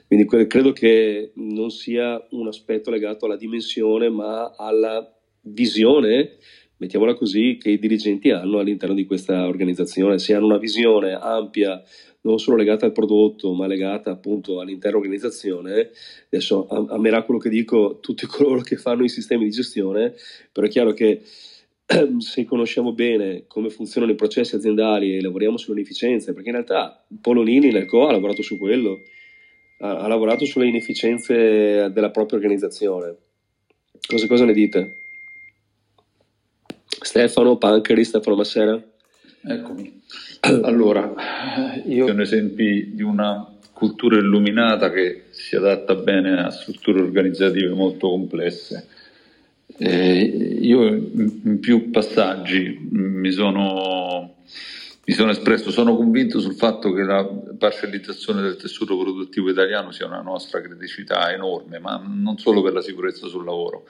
Quindi 0.08 0.25
credo 0.48 0.72
che 0.72 1.34
non 1.34 1.69
sia 1.69 2.25
un 2.29 2.48
aspetto 2.48 2.89
legato 2.89 3.25
alla 3.25 3.36
dimensione, 3.36 4.08
ma 4.08 4.55
alla 4.55 5.05
visione, 5.41 6.38
mettiamola 6.79 7.13
così, 7.13 7.57
che 7.59 7.69
i 7.69 7.79
dirigenti 7.79 8.31
hanno 8.31 8.59
all'interno 8.59 8.95
di 8.95 9.05
questa 9.05 9.48
organizzazione. 9.48 10.17
Se 10.17 10.33
hanno 10.33 10.45
una 10.45 10.57
visione 10.57 11.13
ampia, 11.13 11.81
non 12.21 12.39
solo 12.39 12.57
legata 12.57 12.86
al 12.86 12.91
prodotto, 12.91 13.53
ma 13.53 13.67
legata 13.67 14.12
appunto 14.12 14.59
all'intera 14.59 14.98
organizzazione, 14.98 15.91
adesso 16.25 16.67
a, 16.67 16.95
a 16.95 17.00
miracolo 17.00 17.38
che 17.38 17.50
dico 17.50 18.00
tutti 18.01 18.25
coloro 18.27 18.62
che 18.62 18.77
fanno 18.77 19.03
i 19.03 19.09
sistemi 19.09 19.45
di 19.45 19.51
gestione, 19.51 20.13
però 20.51 20.67
è 20.67 20.69
chiaro 20.69 20.93
che 20.93 21.21
se 22.19 22.45
conosciamo 22.45 22.93
bene 22.93 23.43
come 23.48 23.69
funzionano 23.69 24.12
i 24.12 24.15
processi 24.15 24.55
aziendali 24.55 25.15
e 25.15 25.21
lavoriamo 25.21 25.57
sull'inefficienza, 25.57 26.33
perché 26.33 26.50
in 26.50 26.55
realtà 26.55 27.03
Polonini 27.21 27.71
nel 27.71 27.86
CO 27.86 28.07
ha 28.07 28.12
lavorato 28.12 28.41
su 28.41 28.57
quello, 28.57 29.01
ha, 29.79 29.98
ha, 29.98 30.07
lavorato 30.07 30.45
sulle 30.45 30.67
inefficienze 30.67 31.89
della 31.91 32.12
propria 32.12 32.38
organizzazione. 32.38 33.15
Cosa, 34.07 34.27
cosa 34.27 34.45
ne 34.45 34.53
dite? 34.53 34.99
Stefano 37.09 37.57
Pancheri, 37.57 38.03
Stefano 38.03 38.35
Massera? 38.35 38.81
Eccomi. 39.41 40.01
Allora, 40.61 41.13
io 41.85 42.07
sono 42.07 42.21
esempi 42.21 42.91
di 42.93 43.01
una 43.01 43.45
cultura 43.73 44.17
illuminata 44.17 44.91
che 44.91 45.23
si 45.31 45.55
adatta 45.55 45.95
bene 45.95 46.39
a 46.39 46.49
strutture 46.49 47.01
organizzative 47.01 47.73
molto 47.73 48.09
complesse 48.09 48.87
eh, 49.77 50.23
io 50.61 50.87
in 50.87 51.59
più 51.59 51.89
passaggi 51.89 52.87
mi 52.91 53.31
sono, 53.31 54.35
mi 55.05 55.13
sono, 55.13 55.31
espresso, 55.31 55.71
sono 55.71 55.95
convinto 55.95 56.39
sul 56.39 56.55
fatto 56.55 56.91
che 56.91 57.03
la 57.03 57.25
parcellizzazione 57.57 58.41
del 58.41 58.57
tessuto 58.57 58.97
produttivo 58.97 59.49
italiano 59.49 59.91
sia 59.91 60.07
una 60.07 60.21
nostra 60.21 60.61
criticità 60.61 61.31
enorme, 61.31 61.79
ma 61.79 62.01
non 62.03 62.37
solo 62.37 62.61
per 62.61 62.73
la 62.73 62.81
sicurezza 62.81 63.27
sul 63.27 63.45
lavoro, 63.45 63.85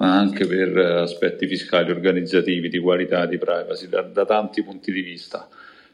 ma 0.00 0.18
anche 0.18 0.46
per 0.46 0.76
aspetti 0.76 1.46
fiscali, 1.46 1.90
organizzativi, 1.90 2.68
di 2.68 2.78
qualità, 2.78 3.26
di 3.26 3.38
privacy, 3.38 3.88
da, 3.88 4.02
da 4.02 4.24
tanti 4.24 4.62
punti 4.62 4.92
di 4.92 5.02
vista 5.02 5.48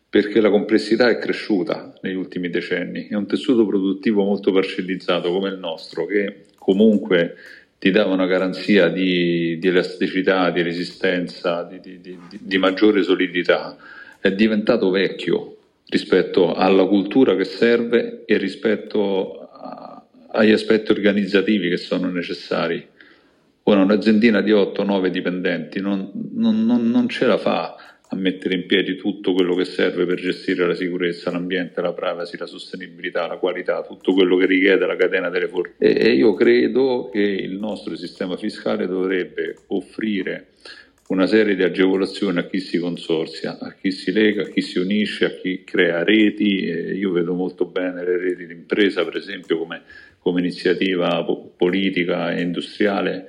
perché 0.08 0.40
la 0.40 0.48
complessità 0.48 1.10
è 1.10 1.18
cresciuta 1.18 1.92
negli 2.00 2.14
ultimi 2.14 2.48
decenni. 2.48 3.08
È 3.08 3.14
un 3.14 3.26
tessuto 3.26 3.66
produttivo 3.66 4.24
molto 4.24 4.50
parcellizzato 4.50 5.30
come 5.30 5.50
il 5.50 5.58
nostro, 5.58 6.06
che 6.06 6.44
comunque 6.56 7.36
ti 7.78 7.90
dava 7.90 8.14
una 8.14 8.26
garanzia 8.26 8.88
di, 8.88 9.58
di 9.58 9.68
elasticità, 9.68 10.48
di 10.50 10.62
resistenza, 10.62 11.64
di, 11.64 12.00
di, 12.00 12.18
di, 12.40 12.58
maggiore 12.58 13.02
solidità, 13.02 13.76
è 14.18 14.32
diventato 14.32 14.88
vecchio 14.88 15.56
rispetto 15.88 16.54
alla 16.54 16.86
cultura 16.86 17.36
che 17.36 17.44
serve 17.44 18.22
e 18.24 18.38
rispetto 18.38 19.50
a, 19.52 20.02
agli 20.28 20.52
aspetti 20.52 20.92
organizzativi 20.92 21.68
che 21.68 21.76
sono 21.76 22.10
necessari. 22.10 22.94
Ora 23.68 23.82
un'aziendina 23.82 24.42
di 24.42 24.52
8-9 24.52 25.08
dipendenti 25.08 25.80
non, 25.80 26.12
non, 26.34 26.64
non, 26.64 26.88
non 26.88 27.08
ce 27.08 27.26
la 27.26 27.36
fa 27.36 27.74
a 28.08 28.14
mettere 28.14 28.54
in 28.54 28.64
piedi 28.66 28.94
tutto 28.94 29.32
quello 29.32 29.56
che 29.56 29.64
serve 29.64 30.06
per 30.06 30.20
gestire 30.20 30.64
la 30.64 30.74
sicurezza, 30.74 31.32
l'ambiente, 31.32 31.80
la 31.80 31.92
privacy, 31.92 32.36
la 32.38 32.46
sostenibilità, 32.46 33.26
la 33.26 33.38
qualità, 33.38 33.82
tutto 33.82 34.14
quello 34.14 34.36
che 34.36 34.46
richiede 34.46 34.86
la 34.86 34.94
catena 34.94 35.30
delle 35.30 35.48
forze. 35.48 35.74
E 35.78 36.12
io 36.12 36.34
credo 36.34 37.08
che 37.12 37.20
il 37.20 37.58
nostro 37.58 37.96
sistema 37.96 38.36
fiscale 38.36 38.86
dovrebbe 38.86 39.56
offrire 39.68 40.50
una 41.08 41.26
serie 41.26 41.56
di 41.56 41.64
agevolazioni 41.64 42.38
a 42.38 42.46
chi 42.46 42.60
si 42.60 42.78
consorzia, 42.78 43.58
a 43.58 43.72
chi 43.72 43.90
si 43.90 44.12
lega, 44.12 44.42
a 44.42 44.46
chi 44.46 44.60
si 44.60 44.78
unisce, 44.78 45.24
a 45.24 45.30
chi 45.30 45.64
crea 45.64 46.04
reti. 46.04 46.44
io 46.44 47.10
vedo 47.10 47.34
molto 47.34 47.64
bene 47.64 48.04
le 48.04 48.16
reti 48.16 48.46
d'impresa, 48.46 49.04
per 49.04 49.16
esempio, 49.16 49.58
come, 49.58 49.82
come 50.20 50.38
iniziativa 50.38 51.24
politica 51.56 52.32
e 52.32 52.42
industriale. 52.42 53.26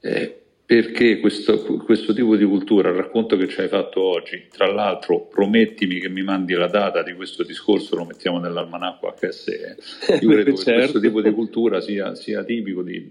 Eh, 0.00 0.40
perché 0.70 1.18
questo, 1.18 1.64
questo, 1.78 2.14
tipo 2.14 2.36
di 2.36 2.44
cultura, 2.44 2.90
il 2.90 2.94
racconto 2.94 3.36
che 3.36 3.48
ci 3.48 3.60
hai 3.60 3.66
fatto 3.66 4.00
oggi, 4.02 4.46
tra 4.48 4.70
l'altro 4.70 5.22
promettimi 5.26 5.98
che 5.98 6.08
mi 6.08 6.22
mandi 6.22 6.52
la 6.52 6.68
data 6.68 7.02
di 7.02 7.12
questo 7.14 7.42
discorso, 7.42 7.96
lo 7.96 8.04
mettiamo 8.04 8.38
nell'almanacco 8.38 9.12
HSE, 9.12 9.76
io 10.20 10.28
credo 10.30 10.52
che 10.52 10.56
certo. 10.56 10.78
questo 10.78 11.00
tipo 11.00 11.20
di 11.22 11.32
cultura 11.32 11.80
sia, 11.80 12.14
sia 12.14 12.44
tipico 12.44 12.82
di, 12.82 13.04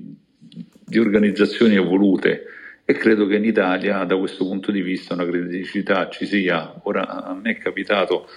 di, 0.85 0.97
organizzazioni 0.97 1.75
evolute 1.75 2.45
e 2.85 2.93
credo 2.93 3.27
che 3.27 3.35
in 3.35 3.43
Italia 3.43 4.05
da 4.05 4.15
questo 4.15 4.45
punto 4.45 4.71
di 4.71 4.81
vista 4.81 5.13
una 5.13 5.25
criticità 5.25 6.07
ci 6.07 6.25
sia. 6.25 6.79
Ora 6.83 7.25
a 7.25 7.33
me 7.33 7.51
è 7.51 7.57
capitato 7.57 8.29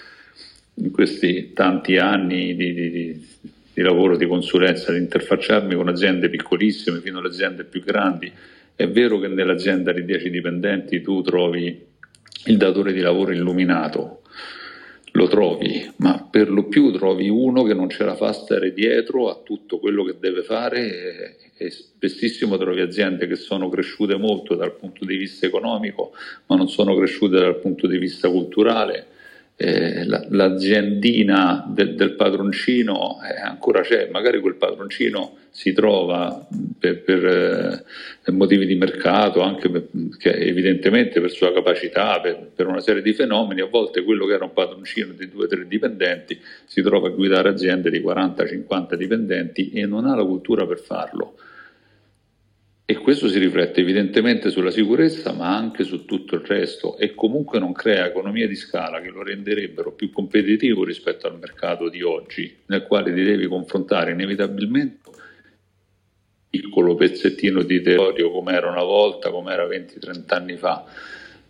in 0.75 0.91
questi 0.91 1.53
tanti 1.53 1.95
anni 1.95 2.57
di, 2.57 2.73
di, 2.73 2.89
di 2.89 3.27
lavoro, 3.81 4.17
di 4.17 4.27
consulenza, 4.27 4.91
di 4.91 4.99
interfacciarmi 4.99 5.75
con 5.75 5.87
aziende 5.87 6.29
piccolissime 6.29 6.99
fino 6.99 7.19
alle 7.19 7.29
aziende 7.29 7.63
più 7.63 7.81
grandi. 7.81 8.31
È 8.75 8.87
vero 8.87 9.19
che 9.19 9.27
nell'azienda 9.27 9.91
di 9.91 10.05
10 10.05 10.29
dipendenti 10.29 11.01
tu 11.01 11.21
trovi 11.21 11.85
il 12.45 12.57
datore 12.57 12.93
di 12.93 12.99
lavoro 12.99 13.31
illuminato, 13.31 14.21
lo 15.13 15.27
trovi, 15.27 15.91
ma 15.97 16.27
per 16.29 16.49
lo 16.49 16.67
più 16.67 16.91
trovi 16.91 17.29
uno 17.29 17.63
che 17.63 17.73
non 17.73 17.89
ce 17.89 18.03
la 18.03 18.15
fa 18.15 18.31
stare 18.33 18.73
dietro 18.73 19.29
a 19.29 19.39
tutto 19.43 19.77
quello 19.79 20.03
che 20.03 20.15
deve 20.19 20.41
fare 20.41 21.37
e, 21.55 21.65
e 21.65 21.69
spessissimo 21.69 22.57
trovi 22.57 22.81
aziende 22.81 23.27
che 23.27 23.35
sono 23.35 23.69
cresciute 23.69 24.17
molto 24.17 24.55
dal 24.55 24.75
punto 24.75 25.05
di 25.05 25.15
vista 25.15 25.45
economico, 25.45 26.13
ma 26.47 26.55
non 26.55 26.67
sono 26.67 26.95
cresciute 26.95 27.39
dal 27.39 27.59
punto 27.59 27.87
di 27.87 27.97
vista 27.97 28.29
culturale 28.29 29.07
eh, 29.55 30.05
l'aziendina 30.05 31.63
del, 31.67 31.95
del 31.95 32.13
padroncino 32.13 33.19
eh, 33.23 33.39
ancora 33.39 33.81
c'è, 33.81 34.09
magari 34.11 34.39
quel 34.39 34.55
padroncino 34.55 35.37
si 35.51 35.71
trova 35.71 36.47
per, 36.79 37.03
per 37.03 37.25
eh, 38.25 38.31
motivi 38.31 38.65
di 38.65 38.73
mercato, 38.73 39.41
anche 39.41 39.69
per, 39.69 39.87
evidentemente 40.23 41.21
per 41.21 41.29
sua 41.29 41.53
capacità, 41.53 42.19
per, 42.19 42.49
per, 42.55 42.65
una 42.65 42.81
serie 42.81 43.03
di 43.03 43.13
fenomeni, 43.13 43.61
a 43.61 43.67
volte 43.67 44.03
quello 44.03 44.25
che 44.25 44.33
era 44.33 44.45
un 44.45 44.53
padroncino 44.53 45.13
di 45.13 45.29
due 45.29 45.45
o 45.45 45.47
tre 45.47 45.67
dipendenti 45.67 46.39
si 46.65 46.81
trova 46.81 47.09
a 47.09 47.11
guidare 47.11 47.49
aziende 47.49 47.91
di 47.91 47.99
40-50 47.99 48.95
dipendenti 48.95 49.69
e 49.69 49.85
non 49.85 50.07
ha 50.07 50.15
la 50.15 50.25
cultura 50.25 50.65
per 50.65 50.79
farlo. 50.79 51.35
E 52.85 52.95
questo 52.97 53.29
si 53.29 53.39
riflette 53.39 53.79
evidentemente 53.79 54.49
sulla 54.49 54.69
sicurezza, 54.69 55.31
ma 55.31 55.55
anche 55.55 55.85
su 55.85 56.03
tutto 56.03 56.35
il 56.35 56.41
resto 56.41 56.97
e 56.97 57.13
comunque 57.15 57.57
non 57.57 57.71
crea 57.71 58.07
economie 58.07 58.45
di 58.45 58.55
scala 58.55 58.99
che 58.99 59.09
lo 59.09 59.23
renderebbero 59.23 59.93
più 59.93 60.11
competitivo 60.11 60.83
rispetto 60.83 61.25
al 61.25 61.39
mercato 61.39 61.87
di 61.87 62.01
oggi, 62.01 62.53
nel 62.65 62.83
quale 62.83 63.13
ti 63.13 63.23
devi 63.23 63.47
confrontare 63.47 64.11
inevitabilmente 64.11 64.99
un 65.05 65.15
piccolo 66.49 66.95
pezzettino 66.95 67.63
di 67.63 67.81
territorio 67.81 68.29
come 68.31 68.53
era 68.53 68.69
una 68.69 68.83
volta, 68.83 69.31
come 69.31 69.53
era 69.53 69.65
20-30 69.65 70.23
anni 70.27 70.57
fa. 70.57 70.83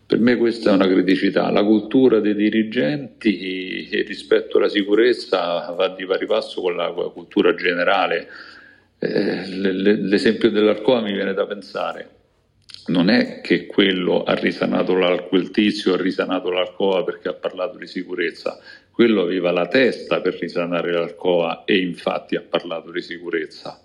Per 0.05 0.19
me 0.19 0.37
questa 0.37 0.69
è 0.69 0.73
una 0.73 0.85
criticità. 0.85 1.49
La 1.49 1.63
cultura 1.63 2.19
dei 2.19 2.35
dirigenti 2.35 4.03
rispetto 4.05 4.59
alla 4.59 4.69
sicurezza 4.69 5.73
va 5.75 5.87
di 5.89 6.05
pari 6.05 6.27
passo 6.27 6.61
con 6.61 6.75
la 6.75 6.91
cultura 6.91 7.55
generale 7.55 8.27
eh, 9.03 9.47
l'esempio 9.47 10.49
dell'Arcoa 10.49 11.01
mi 11.01 11.11
viene 11.11 11.33
da 11.33 11.45
pensare, 11.45 12.09
non 12.87 13.09
è 13.09 13.41
che 13.41 13.65
quello 13.65 14.23
ha 14.23 14.33
risanato 14.33 14.93
quel 15.29 15.51
tizio 15.51 15.93
ha 15.93 15.97
risanato 15.97 16.49
l'Arcoa 16.49 17.03
perché 17.03 17.29
ha 17.29 17.33
parlato 17.33 17.77
di 17.77 17.87
sicurezza, 17.87 18.59
quello 18.91 19.21
aveva 19.21 19.51
la 19.51 19.67
testa 19.67 20.21
per 20.21 20.37
risanare 20.39 20.91
l'Arcoa 20.91 21.63
e 21.65 21.77
infatti 21.77 22.35
ha 22.35 22.41
parlato 22.41 22.91
di 22.91 23.01
sicurezza, 23.01 23.81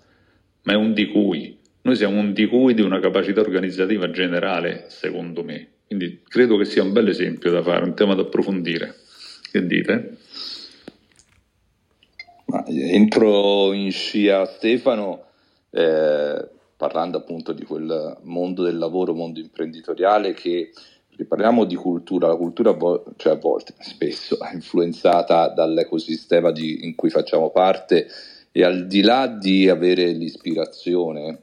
ma 0.63 0.73
è 0.73 0.75
un 0.75 0.93
di 0.93 1.07
cui. 1.07 1.57
Noi 1.81 1.95
siamo 1.95 2.19
un 2.19 2.33
di 2.33 2.45
cui 2.47 2.73
di 2.73 2.81
una 2.81 2.99
capacità 2.99 3.41
organizzativa 3.41 4.11
generale, 4.11 4.85
secondo 4.89 5.43
me. 5.43 5.67
Quindi 5.87 6.21
credo 6.27 6.57
che 6.57 6.65
sia 6.65 6.83
un 6.83 6.91
bel 6.91 7.07
esempio 7.07 7.51
da 7.51 7.63
fare, 7.63 7.83
un 7.83 7.95
tema 7.95 8.13
da 8.15 8.21
approfondire. 8.21 8.95
Che 9.51 9.65
dite? 9.65 10.17
Ma 12.49 12.65
entro 12.65 13.73
in 13.73 13.91
scia 13.91 14.45
Stefano 14.45 15.23
eh, 15.69 16.47
parlando 16.75 17.17
appunto 17.17 17.53
di 17.53 17.63
quel 17.63 18.17
mondo 18.23 18.63
del 18.63 18.77
lavoro, 18.77 19.13
mondo 19.13 19.39
imprenditoriale 19.39 20.33
che 20.33 20.71
parliamo 21.27 21.65
di 21.65 21.75
cultura, 21.75 22.27
la 22.27 22.35
cultura 22.35 22.75
cioè 23.17 23.33
a 23.33 23.35
volte, 23.35 23.73
spesso 23.79 24.39
è 24.39 24.53
influenzata 24.53 25.49
dall'ecosistema 25.49 26.51
di, 26.51 26.85
in 26.85 26.95
cui 26.95 27.09
facciamo 27.09 27.49
parte 27.51 28.07
e 28.51 28.63
al 28.63 28.87
di 28.87 29.01
là 29.01 29.27
di 29.27 29.69
avere 29.69 30.07
l'ispirazione 30.11 31.39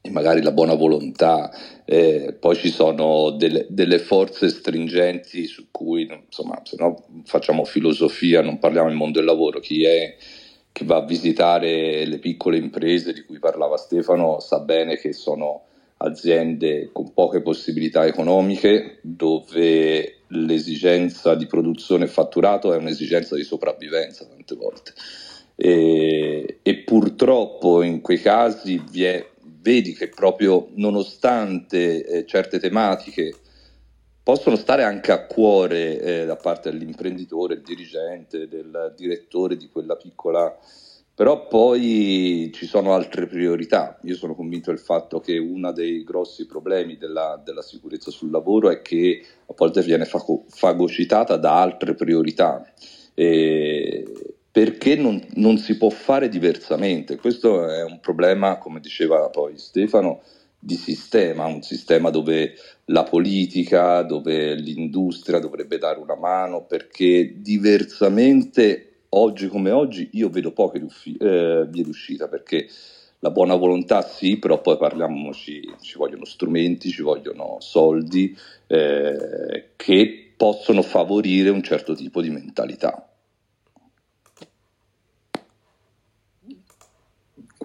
e 0.00 0.10
magari 0.10 0.42
la 0.42 0.52
buona 0.52 0.74
volontà, 0.74 1.50
eh, 1.84 2.36
poi 2.38 2.56
ci 2.56 2.70
sono 2.70 3.30
delle, 3.30 3.66
delle, 3.68 3.98
forze 3.98 4.48
stringenti 4.48 5.46
su 5.46 5.66
cui, 5.70 6.08
insomma, 6.26 6.60
se 6.64 6.76
no 6.78 7.04
facciamo 7.24 7.64
filosofia, 7.64 8.40
non 8.40 8.58
parliamo 8.58 8.88
del 8.88 8.96
mondo 8.96 9.18
del 9.18 9.26
lavoro, 9.26 9.60
chi 9.60 9.84
è 9.84 10.16
che 10.70 10.84
va 10.84 10.96
a 10.96 11.04
visitare 11.04 12.04
le 12.04 12.18
piccole 12.18 12.56
imprese 12.56 13.12
di 13.12 13.24
cui 13.24 13.40
parlava 13.40 13.76
Stefano 13.76 14.38
sa 14.38 14.60
bene 14.60 14.96
che 14.96 15.12
sono 15.12 15.62
aziende 15.98 16.90
con 16.92 17.12
poche 17.12 17.42
possibilità 17.42 18.06
economiche 18.06 18.98
dove 19.02 20.20
l'esigenza 20.28 21.34
di 21.34 21.46
produzione 21.46 22.04
e 22.04 22.08
fatturato 22.08 22.72
è 22.72 22.76
un'esigenza 22.76 23.34
di 23.34 23.42
sopravvivenza 23.42 24.24
tante 24.26 24.54
volte. 24.54 24.92
E, 25.56 26.58
e 26.62 26.76
purtroppo 26.76 27.82
in 27.82 28.00
quei 28.00 28.20
casi 28.20 28.80
vi 28.90 29.02
è 29.02 29.26
vedi 29.68 29.92
che 29.92 30.08
proprio 30.08 30.68
nonostante 30.76 32.02
eh, 32.02 32.24
certe 32.24 32.58
tematiche 32.58 33.34
possono 34.22 34.56
stare 34.56 34.82
anche 34.82 35.12
a 35.12 35.26
cuore 35.26 36.00
eh, 36.00 36.24
da 36.24 36.36
parte 36.36 36.70
dell'imprenditore, 36.70 37.56
del 37.56 37.64
dirigente, 37.64 38.48
del 38.48 38.94
direttore 38.96 39.58
di 39.58 39.68
quella 39.68 39.96
piccola, 39.96 40.56
però 41.14 41.46
poi 41.48 42.50
ci 42.54 42.64
sono 42.64 42.94
altre 42.94 43.26
priorità. 43.26 43.98
Io 44.04 44.14
sono 44.14 44.34
convinto 44.34 44.70
del 44.70 44.80
fatto 44.80 45.20
che 45.20 45.36
uno 45.36 45.70
dei 45.72 46.02
grossi 46.02 46.46
problemi 46.46 46.96
della, 46.96 47.38
della, 47.44 47.62
sicurezza 47.62 48.10
sul 48.10 48.30
lavoro 48.30 48.70
è 48.70 48.80
che 48.80 49.22
a 49.46 49.52
volte 49.54 49.82
viene 49.82 50.06
fago- 50.06 50.44
fagocitata 50.48 51.36
da 51.36 51.60
altre 51.60 51.94
priorità. 51.94 52.64
E, 53.12 54.37
perché 54.50 54.96
non, 54.96 55.22
non, 55.34 55.58
si 55.58 55.76
può 55.76 55.90
fare 55.90 56.28
diversamente. 56.28 57.16
Questo 57.16 57.68
è 57.68 57.84
un 57.84 58.00
problema, 58.00 58.58
come 58.58 58.80
diceva 58.80 59.28
poi 59.28 59.58
Stefano, 59.58 60.22
di 60.58 60.74
sistema, 60.74 61.46
un 61.46 61.62
sistema 61.62 62.10
dove 62.10 62.54
la 62.86 63.04
politica, 63.04 64.02
dove 64.02 64.54
l'industria 64.54 65.38
dovrebbe 65.38 65.78
dare 65.78 66.00
una 66.00 66.16
mano, 66.16 66.64
perché 66.64 67.34
diversamente 67.36 68.88
oggi 69.10 69.46
come 69.48 69.70
oggi 69.70 70.10
io 70.12 70.28
vedo 70.28 70.52
poche 70.52 70.84
eh, 71.18 71.66
vie 71.68 71.82
d'uscita, 71.82 72.28
perché 72.28 72.68
la 73.20 73.30
buona 73.30 73.54
volontà 73.54 74.02
sì, 74.02 74.38
però 74.38 74.60
poi 74.60 74.76
parliamoci, 74.76 75.74
ci 75.80 75.98
vogliono 75.98 76.24
strumenti, 76.24 76.90
ci 76.90 77.02
vogliono 77.02 77.56
soldi 77.60 78.36
eh, 78.66 79.70
che 79.76 80.32
possono 80.36 80.82
favorire 80.82 81.50
un 81.50 81.62
certo 81.62 81.94
tipo 81.94 82.20
di 82.20 82.30
mentalità. 82.30 83.08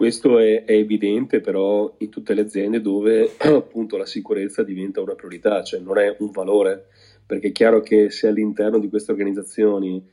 Questo 0.04 0.38
è, 0.38 0.66
è, 0.66 0.74
evidente 0.74 1.40
però 1.40 1.96
in 2.00 2.10
tutte 2.10 2.34
le 2.34 2.42
aziende 2.42 2.82
dove 2.82 3.36
appunto 3.40 3.96
la 3.96 4.06
sicurezza 4.06 4.62
diventa 4.62 5.00
una 5.00 5.16
priorità, 5.16 5.64
cioè 5.64 5.80
non 5.80 5.98
è 5.98 6.14
un 6.20 6.30
valore, 6.32 6.88
perché 7.26 7.48
è 7.48 7.52
chiaro 7.54 7.80
che 7.80 8.10
se 8.10 8.28
all'interno 8.28 8.80
di 8.80 8.90
queste 8.90 9.14
organizzazioni 9.14 10.06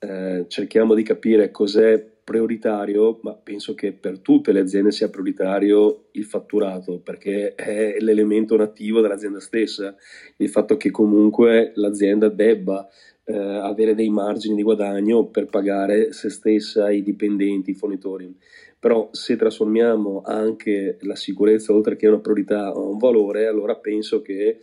eh, 0.00 0.46
cerchiamo 0.48 0.94
di 0.94 1.04
capire 1.04 1.52
cos'è 1.52 2.04
prioritario, 2.24 3.20
ma 3.22 3.34
penso 3.34 3.76
che 3.76 3.92
per 3.92 4.18
tutte 4.18 4.50
le 4.50 4.58
aziende 4.58 4.90
sia 4.90 5.10
prioritario 5.10 6.06
il 6.10 6.24
fatturato, 6.24 6.98
perché 6.98 7.54
è 7.54 7.98
l'elemento 8.00 8.56
nativo 8.56 9.00
dell'azienda 9.00 9.38
stessa, 9.38 9.94
il 10.38 10.48
fatto 10.48 10.76
che 10.76 10.90
comunque 10.90 11.70
l'azienda 11.76 12.28
debba 12.28 12.84
eh, 13.22 13.36
avere 13.36 13.94
dei 13.94 14.08
margini 14.08 14.56
di 14.56 14.62
guadagno 14.64 15.26
per 15.26 15.46
pagare 15.46 16.12
se 16.12 16.30
stessa, 16.30 16.90
i 16.90 17.04
dipendenti, 17.04 17.70
i 17.70 17.74
fornitori 17.74 18.36
però 18.78 19.08
se 19.12 19.36
trasformiamo 19.36 20.22
anche 20.24 20.98
la 21.00 21.16
sicurezza 21.16 21.72
oltre 21.72 21.96
che 21.96 22.06
una 22.06 22.20
priorità 22.20 22.66
a 22.66 22.78
un 22.78 22.98
valore, 22.98 23.46
allora 23.46 23.76
penso 23.76 24.22
che 24.22 24.58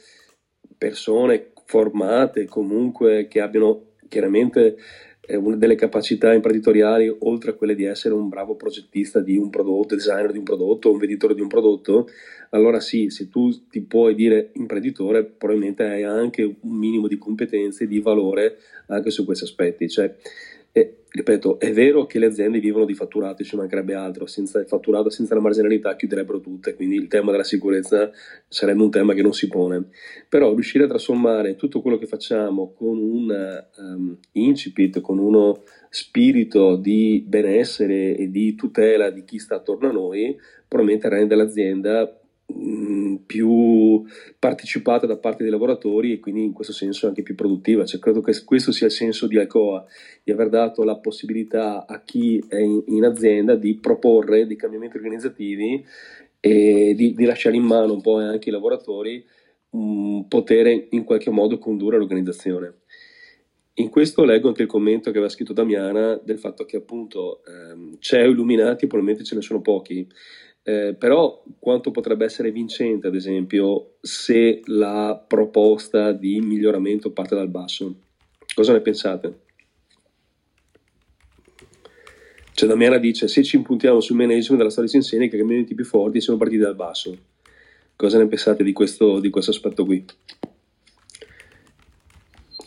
persone 0.78 1.52
formate 1.66 2.46
comunque 2.46 3.28
che 3.28 3.42
abbiano 3.42 3.94
chiaramente 4.08 4.78
eh, 5.26 5.40
delle 5.56 5.76
capacità 5.76 6.34
imprenditoriali 6.34 7.14
oltre 7.20 7.52
a 7.52 7.54
quelle 7.54 7.76
di 7.76 7.86
essere 7.86 8.14
un 8.14 8.28
bravo 8.28 8.56
progettista 8.56 9.22
di 9.22 9.38
un 9.38 9.50
prodotto, 9.50 9.96
designer 9.96 10.32
di 10.32 10.38
un 10.38 10.44
prodotto, 10.44 10.92
un 10.92 10.98
venditore 10.98 11.34
di 11.34 11.42
un 11.42 11.48
prodotto, 11.48 12.08
allora 12.50 12.80
sì, 12.80 13.10
se 13.10 13.30
tu 13.30 13.68
ti 13.68 13.82
puoi 13.82 14.16
dire 14.16 14.52
imprenditore, 14.54 15.24
probabilmente 15.24 15.84
hai 15.84 16.04
anche 16.04 16.44
un 16.44 16.78
minimo 16.78 17.08
di 17.08 17.18
competenze, 17.18 17.88
di 17.88 18.00
valore 18.00 18.58
anche 18.88 19.10
su 19.10 19.26
questi 19.26 19.46
aspetti. 19.46 19.90
Cioè, 19.90 20.14
e, 20.76 21.04
ripeto, 21.08 21.60
è 21.60 21.72
vero 21.72 22.08
che 22.08 22.18
le 22.18 22.26
aziende 22.26 22.60
vivono 22.60 22.86
di 22.86 22.96
fatturato, 22.96 23.44
ci 23.44 23.56
mancherebbe 23.56 23.94
altro, 23.94 24.26
senza 24.26 24.60
il 24.60 24.66
fatturato, 24.66 25.12
senza 25.12 25.36
la 25.36 25.40
marginalità 25.40 25.96
chiuderebbero 25.96 26.40
tutte, 26.40 26.74
quindi 26.74 26.96
il 26.96 27.08
tema 27.08 27.30
della 27.30 27.44
sicurezza 27.44 28.10
sarebbe 28.48 28.82
un 28.82 28.90
tema 28.90 29.14
che 29.14 29.22
non 29.22 29.34
si 29.34 29.48
pone. 29.48 29.90
Però 30.28 30.52
riuscire 30.52 30.86
a 30.86 30.88
trasformare 30.88 31.56
tutto 31.56 31.80
quello 31.80 32.00
che 32.00 32.08
facciamo 32.08 32.74
con 32.74 32.98
un 32.98 33.66
um, 33.78 34.18
incipit, 34.32 35.00
con 35.00 35.20
uno 35.20 35.62
spirito 35.92 36.76
di 36.76 37.24
benessere 37.24 38.18
e 38.18 38.32
di 38.32 38.56
tutela 38.56 39.12
di 39.12 39.24
chi 39.26 39.38
sta 39.38 39.58
attorno 39.58 39.90
a 39.90 39.92
noi, 39.92 40.36
probabilmente 40.68 41.08
rende 41.08 41.36
l'azienda 41.36 42.18
Mm, 42.52 43.16
più 43.26 44.04
partecipata 44.38 45.08
da 45.08 45.18
parte 45.18 45.44
dei 45.44 45.52
lavoratori 45.52 46.12
e 46.12 46.20
quindi 46.20 46.44
in 46.44 46.52
questo 46.52 46.74
senso 46.74 47.08
anche 47.08 47.24
più 47.24 47.36
produttiva. 47.36 47.86
Cioè, 47.86 48.00
credo 48.00 48.22
che 48.22 48.34
questo 48.44 48.72
sia 48.74 48.88
il 48.88 48.92
senso 48.92 49.28
di 49.28 49.38
Alcoa, 49.38 49.86
di 50.24 50.32
aver 50.32 50.50
dato 50.50 50.84
la 50.84 50.98
possibilità 50.98 51.86
a 51.88 52.02
chi 52.04 52.44
è 52.48 52.58
in, 52.58 52.84
in 52.88 53.06
azienda 53.06 53.56
di 53.56 53.78
proporre 53.80 54.46
dei 54.46 54.58
cambiamenti 54.58 54.98
organizzativi 54.98 55.86
e 56.40 56.94
di, 56.96 57.14
di, 57.14 57.26
lasciare 57.26 57.56
in 57.56 57.64
mano 57.64 57.94
un 57.94 58.02
po' 58.02 58.18
anche 58.18 58.50
i 58.50 58.52
lavoratori 58.52 59.26
un 59.70 60.28
potere 60.28 60.88
in 60.92 61.06
qualche 61.06 61.30
modo 61.30 61.58
condurre 61.58 61.98
l'organizzazione. 61.98 62.82
In 63.76 63.90
questo 63.90 64.24
leggo 64.26 64.50
anche 64.50 64.62
il 64.62 64.68
commento 64.68 65.10
che 65.10 65.18
aveva 65.18 65.32
scritto 65.32 65.54
Damiana 65.54 66.20
del 66.24 66.38
fatto 66.38 66.66
che 66.66 66.78
appunto 66.78 67.42
ehm, 67.46 67.96
CEO 67.98 68.30
illuminati 68.30 68.86
probabilmente 68.86 69.24
ce 69.24 69.34
ne 69.34 69.42
sono 69.42 69.62
pochi, 69.62 70.08
eh, 70.64 70.96
però 70.98 71.44
quanto 71.60 71.92
potrebbe 71.92 72.24
essere 72.24 72.52
vincente 72.52 73.08
ad 73.08 73.16
esempio 73.16 73.96
se 74.00 74.62
la 74.66 75.22
proposta 75.28 76.14
di 76.14 76.40
miglioramento 76.40 77.12
parte 77.12 77.36
dal 77.36 77.50
basso? 77.50 77.96
Cosa 78.54 78.72
ne 78.72 78.80
pensate? 78.80 79.42
Cioè 82.54 82.70
Damiana 82.70 82.98
dice 82.98 83.28
se 83.28 83.44
ci 83.44 83.58
impuntiamo 83.58 84.00
sul 84.00 84.16
management 84.16 84.58
della 84.58 84.70
storia 84.70 84.90
insegna 84.94 85.28
che 85.28 85.36
i 85.36 85.40
cambiamenti 85.40 85.74
più 85.74 85.86
forti 85.86 86.22
sono 86.22 86.38
partiti 86.38 86.62
dal 86.62 86.76
basso. 86.76 87.18
Cosa 87.96 88.18
ne 88.18 88.28
pensate 88.28 88.64
di 88.64 88.74
questo, 88.74 89.20
di 89.20 89.30
questo 89.30 89.52
aspetto 89.52 89.84
qui? 89.86 90.06